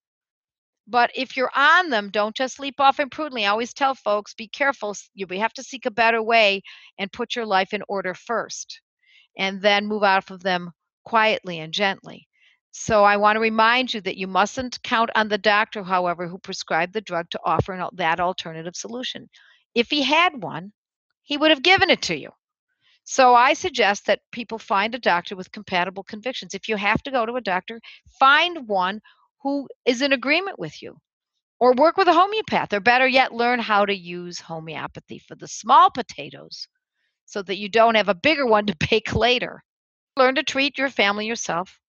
But 0.88 1.12
if 1.16 1.38
you're 1.38 1.52
on 1.56 1.90
them, 1.90 2.10
don't 2.10 2.36
just 2.36 2.60
leap 2.60 2.80
off 2.80 3.00
imprudently. 3.00 3.46
I 3.46 3.50
always 3.50 3.74
tell 3.74 3.96
folks 3.96 4.34
be 4.34 4.50
careful. 4.50 4.96
You 5.14 5.26
have 5.28 5.54
to 5.54 5.64
seek 5.64 5.86
a 5.86 5.92
better 5.92 6.22
way 6.22 6.62
and 6.98 7.12
put 7.12 7.36
your 7.36 7.46
life 7.46 7.74
in 7.74 7.84
order 7.88 8.14
first, 8.14 8.82
and 9.38 9.62
then 9.62 9.88
move 9.88 10.04
off 10.04 10.30
of 10.30 10.44
them 10.44 10.72
quietly 11.06 11.60
and 11.60 11.74
gently. 11.74 12.28
So 12.72 13.04
I 13.04 13.18
want 13.18 13.36
to 13.36 13.40
remind 13.40 13.94
you 13.94 14.02
that 14.02 14.18
you 14.18 14.28
mustn't 14.28 14.82
count 14.84 15.12
on 15.16 15.30
the 15.30 15.38
doctor, 15.38 15.84
however, 15.84 16.28
who 16.28 16.40
prescribed 16.40 16.94
the 16.94 17.02
drug 17.02 17.30
to 17.30 17.40
offer 17.46 17.88
that 17.94 18.20
alternative 18.20 18.76
solution. 18.76 19.30
If 19.76 19.90
he 19.90 20.02
had 20.02 20.42
one, 20.42 20.74
he 21.22 21.38
would 21.38 21.52
have 21.52 21.64
given 21.64 21.90
it 21.90 22.02
to 22.04 22.18
you. 22.18 22.30
So 23.06 23.36
I 23.36 23.54
suggest 23.54 24.06
that 24.08 24.22
people 24.32 24.58
find 24.58 24.96
a 24.96 25.00
doctor 25.00 25.36
with 25.36 25.52
compatible 25.52 26.04
convictions. 26.04 26.54
If 26.54 26.68
you 26.68 26.76
have 26.78 27.04
to 27.04 27.12
go 27.12 27.26
to 27.26 27.36
a 27.36 27.42
doctor, 27.42 27.80
find 28.20 28.68
one 28.68 29.02
who 29.44 29.68
is 29.86 30.02
in 30.02 30.14
agreement 30.14 30.58
with 30.58 30.82
you. 30.82 30.98
Or 31.60 31.74
work 31.74 31.98
with 31.98 32.08
a 32.08 32.14
homeopath, 32.14 32.74
or 32.74 32.80
better 32.80 33.08
yet, 33.08 33.34
learn 33.34 33.60
how 33.60 33.86
to 33.86 33.96
use 33.96 34.40
homeopathy 34.40 35.20
for 35.20 35.36
the 35.36 35.48
small 35.48 35.92
potatoes 35.92 36.68
so 37.26 37.42
that 37.44 37.58
you 37.58 37.70
don't 37.70 37.96
have 37.96 38.10
a 38.10 38.16
bigger 38.16 38.46
one 38.46 38.66
to 38.66 38.76
bake 38.90 39.14
later. 39.14 39.64
Learn 40.18 40.36
to 40.36 40.44
treat 40.44 40.78
your 40.78 40.90
family 40.90 41.26
yourself, 41.26 41.80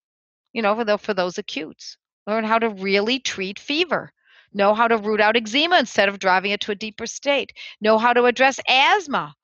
you 0.53 0.61
know, 0.61 0.75
for, 0.75 0.85
the, 0.85 0.97
for 0.97 1.13
those 1.13 1.37
acutes. 1.37 1.97
Learn 2.27 2.43
how 2.43 2.59
to 2.59 2.69
really 2.69 3.19
treat 3.19 3.59
fever. 3.59 4.11
Know 4.53 4.73
how 4.73 4.87
to 4.87 4.97
root 4.97 5.19
out 5.19 5.35
eczema 5.35 5.77
instead 5.77 6.07
of 6.07 6.19
driving 6.19 6.51
it 6.51 6.61
to 6.61 6.71
a 6.71 6.75
deeper 6.75 7.05
state. 7.05 7.51
Know 7.81 7.97
how 7.97 8.13
to 8.13 8.25
address 8.25 8.59
asthma 8.69 9.35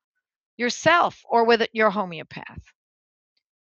yourself 0.57 1.22
or 1.26 1.45
with 1.45 1.68
your 1.74 1.89
homeopath. 1.89 2.62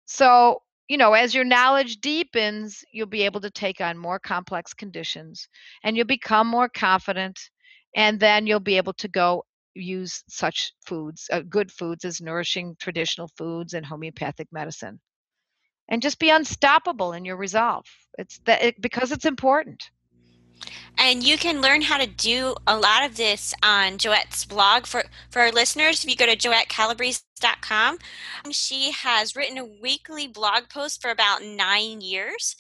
So, 0.06 0.62
you 0.90 0.98
know, 0.98 1.14
as 1.14 1.36
your 1.36 1.46
knowledge 1.46 2.02
deepens, 2.02 2.84
you'll 2.92 3.08
be 3.08 3.22
able 3.22 3.40
to 3.42 3.52
take 3.52 3.80
on 3.80 3.98
more 3.98 4.20
complex 4.20 4.74
conditions 4.74 5.48
and 5.84 5.96
you'll 5.96 6.06
become 6.08 6.48
more 6.48 6.68
confident. 6.68 7.40
And 7.96 8.20
then 8.20 8.46
you'll 8.48 8.60
be 8.60 8.78
able 8.78 8.94
to 8.94 9.08
go 9.08 9.46
use 9.76 10.24
such 10.28 10.74
foods, 10.86 11.28
uh, 11.32 11.42
good 11.48 11.72
foods, 11.72 12.06
as 12.06 12.22
nourishing 12.22 12.76
traditional 12.80 13.30
foods 13.38 13.74
and 13.74 13.86
homeopathic 13.86 14.48
medicine. 14.52 15.00
And 15.88 16.02
just 16.02 16.20
be 16.20 16.30
unstoppable 16.30 17.14
in 17.14 17.24
your 17.24 17.38
resolve. 17.38 17.86
It's 18.18 18.40
that 18.46 18.64
it, 18.64 18.82
because 18.82 19.12
it's 19.12 19.26
important. 19.26 19.90
And 20.98 21.24
you 21.24 21.38
can 21.38 21.62
learn 21.62 21.82
how 21.82 21.98
to 21.98 22.06
do 22.06 22.56
a 22.68 22.78
lot 22.78 23.06
of 23.06 23.16
this 23.16 23.54
on 23.64 23.98
Joette's 23.98 24.46
blog. 24.46 24.86
For, 24.86 25.04
for 25.32 25.42
our 25.42 25.52
listeners, 25.52 26.04
if 26.04 26.10
you 26.10 26.16
go 26.16 26.26
to 26.26 26.36
joettecalabrese.com, 27.40 27.98
she 28.52 28.92
has 28.92 29.36
written 29.36 29.58
a 29.58 29.66
weekly 29.66 30.28
blog 30.28 30.70
post 30.70 31.02
for 31.02 31.12
about 31.12 31.44
nine 31.44 32.02
years. 32.02 32.56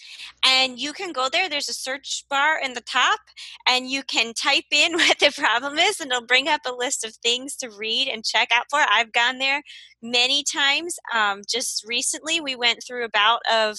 And 0.45 0.79
you 0.79 0.93
can 0.93 1.11
go 1.11 1.29
there, 1.31 1.49
there's 1.49 1.69
a 1.69 1.73
search 1.73 2.25
bar 2.29 2.59
in 2.63 2.73
the 2.73 2.81
top, 2.81 3.19
and 3.67 3.89
you 3.89 4.03
can 4.03 4.33
type 4.33 4.65
in 4.71 4.93
what 4.97 5.19
the 5.19 5.31
problem 5.35 5.77
is, 5.77 5.99
and 5.99 6.11
it'll 6.11 6.25
bring 6.25 6.47
up 6.47 6.61
a 6.65 6.73
list 6.73 7.03
of 7.03 7.15
things 7.15 7.55
to 7.57 7.69
read 7.69 8.07
and 8.07 8.25
check 8.25 8.49
out 8.51 8.65
for. 8.69 8.79
I've 8.79 9.11
gone 9.11 9.39
there 9.39 9.61
many 10.01 10.43
times. 10.43 10.95
Um, 11.13 11.41
just 11.47 11.85
recently, 11.85 12.39
we 12.39 12.55
went 12.55 12.79
through 12.85 13.05
a 13.05 13.09
bout 13.09 13.41
of 13.51 13.77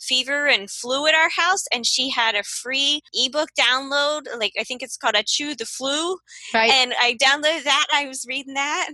fever 0.00 0.46
and 0.46 0.70
flu 0.70 1.06
at 1.06 1.14
our 1.14 1.28
house, 1.28 1.64
and 1.72 1.86
she 1.86 2.10
had 2.10 2.34
a 2.34 2.42
free 2.42 3.00
ebook 3.14 3.50
download. 3.58 4.22
Like 4.38 4.52
I 4.58 4.64
think 4.64 4.82
it's 4.82 4.96
called 4.96 5.16
"I 5.16 5.22
Chew 5.26 5.54
the 5.54 5.66
Flu," 5.66 6.16
right. 6.54 6.70
and 6.70 6.94
I 7.00 7.16
downloaded 7.20 7.64
that. 7.64 7.86
I 7.92 8.06
was 8.06 8.24
reading 8.28 8.54
that. 8.54 8.88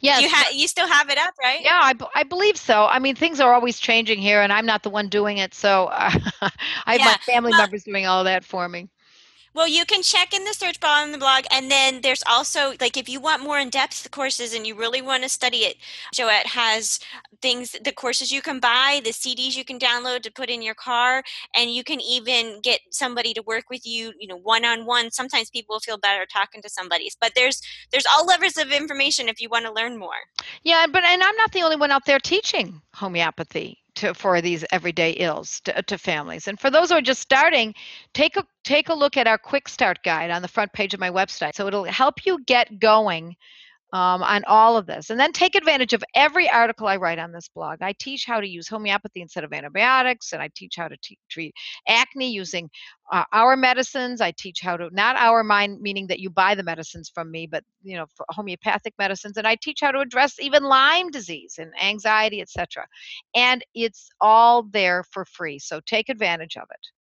Yes. 0.00 0.22
You, 0.22 0.28
ha- 0.30 0.50
you 0.52 0.68
still 0.68 0.88
have 0.88 1.08
it 1.10 1.18
up, 1.18 1.34
right? 1.42 1.60
Yeah, 1.60 1.78
I, 1.82 1.92
b- 1.94 2.06
I 2.14 2.24
believe 2.24 2.56
so. 2.56 2.86
I 2.86 2.98
mean, 2.98 3.14
things 3.16 3.40
are 3.40 3.52
always 3.54 3.78
changing 3.78 4.20
here, 4.20 4.40
and 4.42 4.52
I'm 4.52 4.66
not 4.66 4.82
the 4.82 4.90
one 4.90 5.08
doing 5.08 5.38
it. 5.38 5.54
So 5.54 5.86
uh, 5.86 6.10
I 6.86 6.92
have 6.94 7.02
yeah. 7.02 7.04
my 7.04 7.16
family 7.26 7.52
well, 7.52 7.60
members 7.60 7.84
doing 7.84 8.06
all 8.06 8.24
that 8.24 8.44
for 8.44 8.68
me. 8.68 8.88
Well, 9.54 9.68
you 9.68 9.84
can 9.84 10.02
check 10.02 10.32
in 10.32 10.44
the 10.44 10.54
search 10.54 10.80
bar 10.80 11.02
on 11.02 11.12
the 11.12 11.18
blog, 11.18 11.44
and 11.50 11.70
then 11.70 12.00
there's 12.00 12.22
also 12.26 12.72
like 12.80 12.96
if 12.96 13.08
you 13.08 13.20
want 13.20 13.42
more 13.42 13.58
in-depth 13.58 14.10
courses 14.10 14.54
and 14.54 14.66
you 14.66 14.74
really 14.74 15.02
want 15.02 15.22
to 15.24 15.28
study 15.28 15.58
it, 15.58 15.76
Joette 16.14 16.46
has 16.46 16.98
things, 17.42 17.76
the 17.84 17.92
courses 17.92 18.32
you 18.32 18.40
can 18.40 18.60
buy, 18.60 19.02
the 19.04 19.10
CDs 19.10 19.54
you 19.54 19.64
can 19.64 19.78
download 19.78 20.22
to 20.22 20.32
put 20.32 20.48
in 20.48 20.62
your 20.62 20.74
car, 20.74 21.22
and 21.54 21.70
you 21.70 21.84
can 21.84 22.00
even 22.00 22.60
get 22.62 22.80
somebody 22.90 23.34
to 23.34 23.42
work 23.42 23.64
with 23.68 23.86
you, 23.86 24.12
you 24.18 24.26
know, 24.26 24.38
one-on-one. 24.38 25.10
Sometimes 25.10 25.50
people 25.50 25.78
feel 25.80 25.98
better 25.98 26.24
talking 26.24 26.62
to 26.62 26.70
somebody, 26.70 27.10
but 27.20 27.32
there's 27.34 27.60
there's 27.90 28.06
all 28.10 28.24
levels 28.24 28.56
of 28.56 28.72
information 28.72 29.28
if 29.28 29.40
you 29.40 29.50
want 29.50 29.66
to 29.66 29.72
learn 29.72 29.98
more. 29.98 30.22
Yeah, 30.62 30.86
but 30.90 31.04
and 31.04 31.22
I'm 31.22 31.36
not 31.36 31.52
the 31.52 31.62
only 31.62 31.76
one 31.76 31.90
out 31.90 32.06
there 32.06 32.20
teaching 32.20 32.80
homeopathy 32.94 33.81
to 33.96 34.14
for 34.14 34.40
these 34.40 34.64
everyday 34.70 35.12
ills 35.12 35.60
to, 35.60 35.76
uh, 35.76 35.82
to, 35.82 35.98
families. 35.98 36.48
And 36.48 36.58
for 36.58 36.70
those 36.70 36.90
who 36.90 36.96
are 36.96 37.02
just 37.02 37.20
starting, 37.20 37.74
take 38.14 38.36
a 38.36 38.44
take 38.64 38.88
a 38.88 38.94
look 38.94 39.16
at 39.16 39.26
our 39.26 39.38
quick 39.38 39.68
start 39.68 39.98
guide 40.02 40.30
on 40.30 40.42
the 40.42 40.48
front 40.48 40.72
page 40.72 40.94
of 40.94 41.00
my 41.00 41.10
website. 41.10 41.54
So 41.54 41.66
it'll 41.66 41.84
help 41.84 42.26
you 42.26 42.42
get 42.44 42.78
going 42.78 43.36
um, 43.92 44.22
on 44.22 44.42
all 44.46 44.76
of 44.76 44.86
this. 44.86 45.10
And 45.10 45.20
then 45.20 45.32
take 45.32 45.54
advantage 45.54 45.92
of 45.92 46.02
every 46.14 46.48
article 46.48 46.86
I 46.86 46.96
write 46.96 47.18
on 47.18 47.32
this 47.32 47.48
blog. 47.48 47.82
I 47.82 47.92
teach 47.98 48.24
how 48.24 48.40
to 48.40 48.48
use 48.48 48.68
homeopathy 48.68 49.20
instead 49.20 49.44
of 49.44 49.52
antibiotics, 49.52 50.32
and 50.32 50.40
I 50.40 50.48
teach 50.54 50.76
how 50.76 50.88
to 50.88 50.96
t- 51.02 51.18
treat 51.28 51.54
acne 51.86 52.30
using 52.30 52.70
uh, 53.10 53.24
our 53.32 53.56
medicines. 53.56 54.20
I 54.20 54.32
teach 54.32 54.60
how 54.60 54.76
to, 54.78 54.88
not 54.92 55.16
our 55.16 55.44
mind, 55.44 55.80
meaning 55.82 56.06
that 56.06 56.20
you 56.20 56.30
buy 56.30 56.54
the 56.54 56.62
medicines 56.62 57.10
from 57.14 57.30
me, 57.30 57.46
but, 57.46 57.64
you 57.82 57.96
know, 57.96 58.06
for 58.14 58.24
homeopathic 58.30 58.94
medicines. 58.98 59.36
And 59.36 59.46
I 59.46 59.56
teach 59.56 59.80
how 59.82 59.90
to 59.90 60.00
address 60.00 60.40
even 60.40 60.62
Lyme 60.62 61.10
disease 61.10 61.56
and 61.58 61.72
anxiety, 61.80 62.40
etc. 62.40 62.86
And 63.34 63.64
it's 63.74 64.08
all 64.20 64.62
there 64.62 65.04
for 65.10 65.26
free. 65.26 65.58
So 65.58 65.80
take 65.84 66.08
advantage 66.08 66.56
of 66.56 66.68
it. 66.70 67.01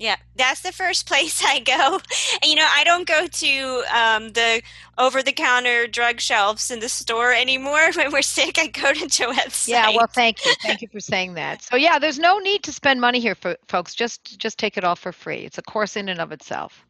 Yeah, 0.00 0.16
that's 0.34 0.62
the 0.62 0.72
first 0.72 1.06
place 1.06 1.44
I 1.44 1.60
go. 1.60 2.00
And, 2.42 2.50
you 2.50 2.56
know, 2.56 2.66
I 2.68 2.84
don't 2.84 3.06
go 3.06 3.26
to 3.26 3.84
um, 3.94 4.30
the 4.32 4.62
over 4.96 5.22
the 5.22 5.32
counter 5.32 5.86
drug 5.86 6.20
shelves 6.20 6.70
in 6.70 6.80
the 6.80 6.88
store 6.88 7.32
anymore. 7.32 7.90
When 8.00 8.10
we're 8.10 8.22
sick, 8.22 8.58
I 8.58 8.68
go 8.68 8.94
to 8.94 9.06
Joette's. 9.06 9.68
Yeah, 9.68 9.90
well, 9.90 10.06
thank 10.06 10.44
you. 10.44 10.54
Thank 10.62 10.80
you 10.80 10.88
for 10.88 11.00
saying 11.00 11.34
that. 11.34 11.62
So, 11.62 11.76
yeah, 11.76 11.98
there's 11.98 12.18
no 12.18 12.38
need 12.38 12.62
to 12.62 12.72
spend 12.72 13.00
money 13.00 13.20
here, 13.20 13.34
for, 13.34 13.56
folks. 13.68 13.94
Just 13.94 14.38
just 14.38 14.58
take 14.58 14.78
it 14.78 14.84
all 14.84 14.96
for 14.96 15.12
free. 15.12 15.40
It's 15.40 15.58
a 15.58 15.62
course 15.62 15.96
in 15.96 16.08
and 16.08 16.18
of 16.18 16.32
itself. 16.32 16.86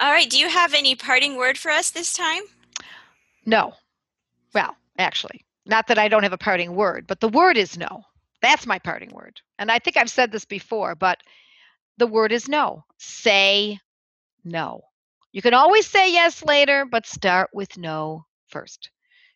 All 0.00 0.10
right. 0.10 0.30
Do 0.30 0.38
you 0.38 0.48
have 0.48 0.72
any 0.72 0.94
parting 0.94 1.36
word 1.36 1.58
for 1.58 1.70
us 1.70 1.90
this 1.90 2.14
time? 2.14 2.42
No. 3.44 3.74
Well, 4.54 4.74
actually, 4.98 5.44
not 5.66 5.86
that 5.88 5.98
I 5.98 6.08
don't 6.08 6.22
have 6.22 6.32
a 6.32 6.38
parting 6.38 6.74
word, 6.74 7.06
but 7.06 7.20
the 7.20 7.28
word 7.28 7.58
is 7.58 7.76
no. 7.76 8.04
That's 8.40 8.66
my 8.66 8.78
parting 8.78 9.10
word. 9.10 9.40
And 9.58 9.70
I 9.70 9.78
think 9.78 9.98
I've 9.98 10.10
said 10.10 10.32
this 10.32 10.46
before, 10.46 10.94
but 10.94 11.22
the 11.96 12.06
word 12.06 12.32
is 12.32 12.48
no. 12.48 12.84
Say 12.98 13.78
no. 14.44 14.82
You 15.32 15.42
can 15.42 15.54
always 15.54 15.86
say 15.86 16.12
yes 16.12 16.44
later, 16.44 16.84
but 16.84 17.06
start 17.06 17.50
with 17.52 17.76
no 17.76 18.24
first. 18.48 18.90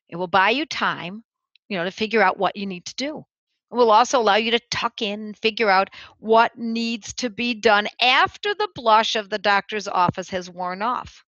It 0.08 0.16
will 0.16 0.28
buy 0.28 0.50
you 0.50 0.64
time, 0.66 1.24
you 1.68 1.76
know, 1.76 1.84
to 1.84 1.90
figure 1.90 2.22
out 2.22 2.38
what 2.38 2.56
you 2.56 2.66
need 2.66 2.84
to 2.86 2.94
do. 2.94 3.24
It 3.70 3.74
will 3.74 3.90
also 3.90 4.20
allow 4.20 4.36
you 4.36 4.52
to 4.52 4.60
tuck 4.70 5.02
in 5.02 5.20
and 5.20 5.36
figure 5.36 5.68
out 5.68 5.90
what 6.18 6.56
needs 6.56 7.12
to 7.14 7.30
be 7.30 7.52
done 7.54 7.86
after 8.00 8.54
the 8.54 8.68
blush 8.74 9.16
of 9.16 9.28
the 9.28 9.38
doctor's 9.38 9.86
office 9.86 10.30
has 10.30 10.48
worn 10.50 10.82
off. 10.82 11.24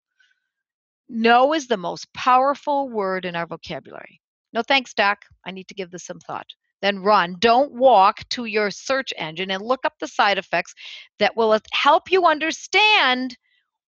No 1.07 1.53
is 1.53 1.67
the 1.67 1.77
most 1.77 2.11
powerful 2.13 2.89
word 2.89 3.25
in 3.25 3.35
our 3.35 3.45
vocabulary. 3.45 4.21
No 4.53 4.63
thanks, 4.63 4.93
doc. 4.93 5.19
I 5.45 5.51
need 5.51 5.67
to 5.67 5.75
give 5.75 5.91
this 5.91 6.05
some 6.05 6.19
thought 6.19 6.47
then 6.81 6.99
run. 6.99 7.35
Don't 7.39 7.73
walk 7.73 8.27
to 8.29 8.45
your 8.45 8.71
search 8.71 9.13
engine 9.17 9.51
and 9.51 9.63
look 9.63 9.85
up 9.85 9.93
the 9.99 10.07
side 10.07 10.37
effects 10.37 10.73
that 11.19 11.35
will 11.35 11.57
help 11.71 12.11
you 12.11 12.25
understand 12.25 13.37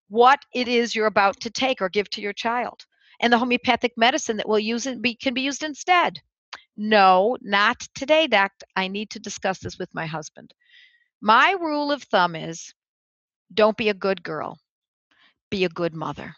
what 0.08 0.40
it 0.54 0.68
is 0.68 0.94
you're 0.94 1.06
about 1.06 1.40
to 1.40 1.50
take 1.50 1.80
or 1.80 1.88
give 1.88 2.08
to 2.10 2.20
your 2.20 2.32
child 2.32 2.84
and 3.20 3.32
the 3.32 3.38
homeopathic 3.38 3.92
medicine 3.96 4.36
that 4.36 4.48
will 4.48 4.58
use 4.58 4.86
it 4.86 5.00
be, 5.00 5.14
can 5.14 5.34
be 5.34 5.42
used 5.42 5.62
instead. 5.62 6.20
No, 6.76 7.36
not 7.40 7.80
today, 7.94 8.26
doc. 8.26 8.52
I 8.76 8.88
need 8.88 9.10
to 9.10 9.20
discuss 9.20 9.60
this 9.60 9.78
with 9.78 9.88
my 9.94 10.06
husband. 10.06 10.52
My 11.20 11.56
rule 11.60 11.92
of 11.92 12.02
thumb 12.02 12.34
is 12.34 12.74
don't 13.52 13.76
be 13.76 13.88
a 13.88 13.94
good 13.94 14.22
girl, 14.22 14.58
be 15.50 15.64
a 15.64 15.68
good 15.68 15.94
mother. 15.94 16.34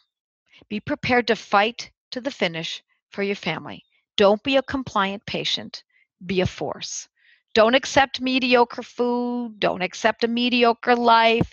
Be 0.68 0.80
prepared 0.80 1.26
to 1.28 1.36
fight 1.36 1.90
to 2.10 2.20
the 2.20 2.30
finish 2.30 2.82
for 3.10 3.22
your 3.22 3.36
family. 3.36 3.84
Don't 4.16 4.42
be 4.42 4.56
a 4.56 4.62
compliant 4.62 5.24
patient 5.26 5.82
be 6.24 6.40
a 6.40 6.46
force. 6.46 7.08
Don't 7.54 7.74
accept 7.74 8.20
mediocre 8.20 8.82
food. 8.82 9.58
Don't 9.58 9.82
accept 9.82 10.24
a 10.24 10.28
mediocre 10.28 10.94
life. 10.94 11.52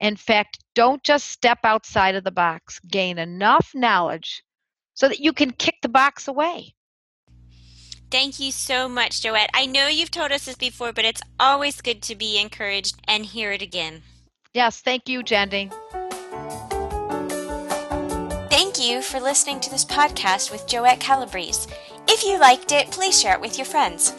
In 0.00 0.16
fact, 0.16 0.58
don't 0.74 1.02
just 1.02 1.26
step 1.26 1.58
outside 1.64 2.14
of 2.14 2.24
the 2.24 2.30
box. 2.30 2.78
Gain 2.88 3.18
enough 3.18 3.72
knowledge 3.74 4.42
so 4.94 5.08
that 5.08 5.20
you 5.20 5.32
can 5.32 5.50
kick 5.50 5.76
the 5.82 5.88
box 5.88 6.28
away. 6.28 6.74
Thank 8.10 8.40
you 8.40 8.50
so 8.50 8.88
much, 8.88 9.22
Joette. 9.22 9.50
I 9.54 9.66
know 9.66 9.86
you've 9.86 10.10
told 10.10 10.32
us 10.32 10.44
this 10.44 10.56
before, 10.56 10.92
but 10.92 11.04
it's 11.04 11.22
always 11.38 11.80
good 11.80 12.02
to 12.02 12.16
be 12.16 12.40
encouraged 12.40 12.96
and 13.06 13.24
hear 13.24 13.52
it 13.52 13.62
again. 13.62 14.02
Yes, 14.52 14.80
thank 14.80 15.08
you, 15.08 15.22
Jenny. 15.22 15.70
Thank 18.50 18.80
you 18.80 19.00
for 19.00 19.20
listening 19.20 19.60
to 19.60 19.70
this 19.70 19.84
podcast 19.84 20.50
with 20.50 20.66
Joette 20.66 20.98
Calabrese. 20.98 21.70
If 22.12 22.24
you 22.24 22.40
liked 22.40 22.72
it, 22.72 22.90
please 22.90 23.20
share 23.20 23.34
it 23.34 23.40
with 23.40 23.56
your 23.56 23.64
friends. 23.64 24.12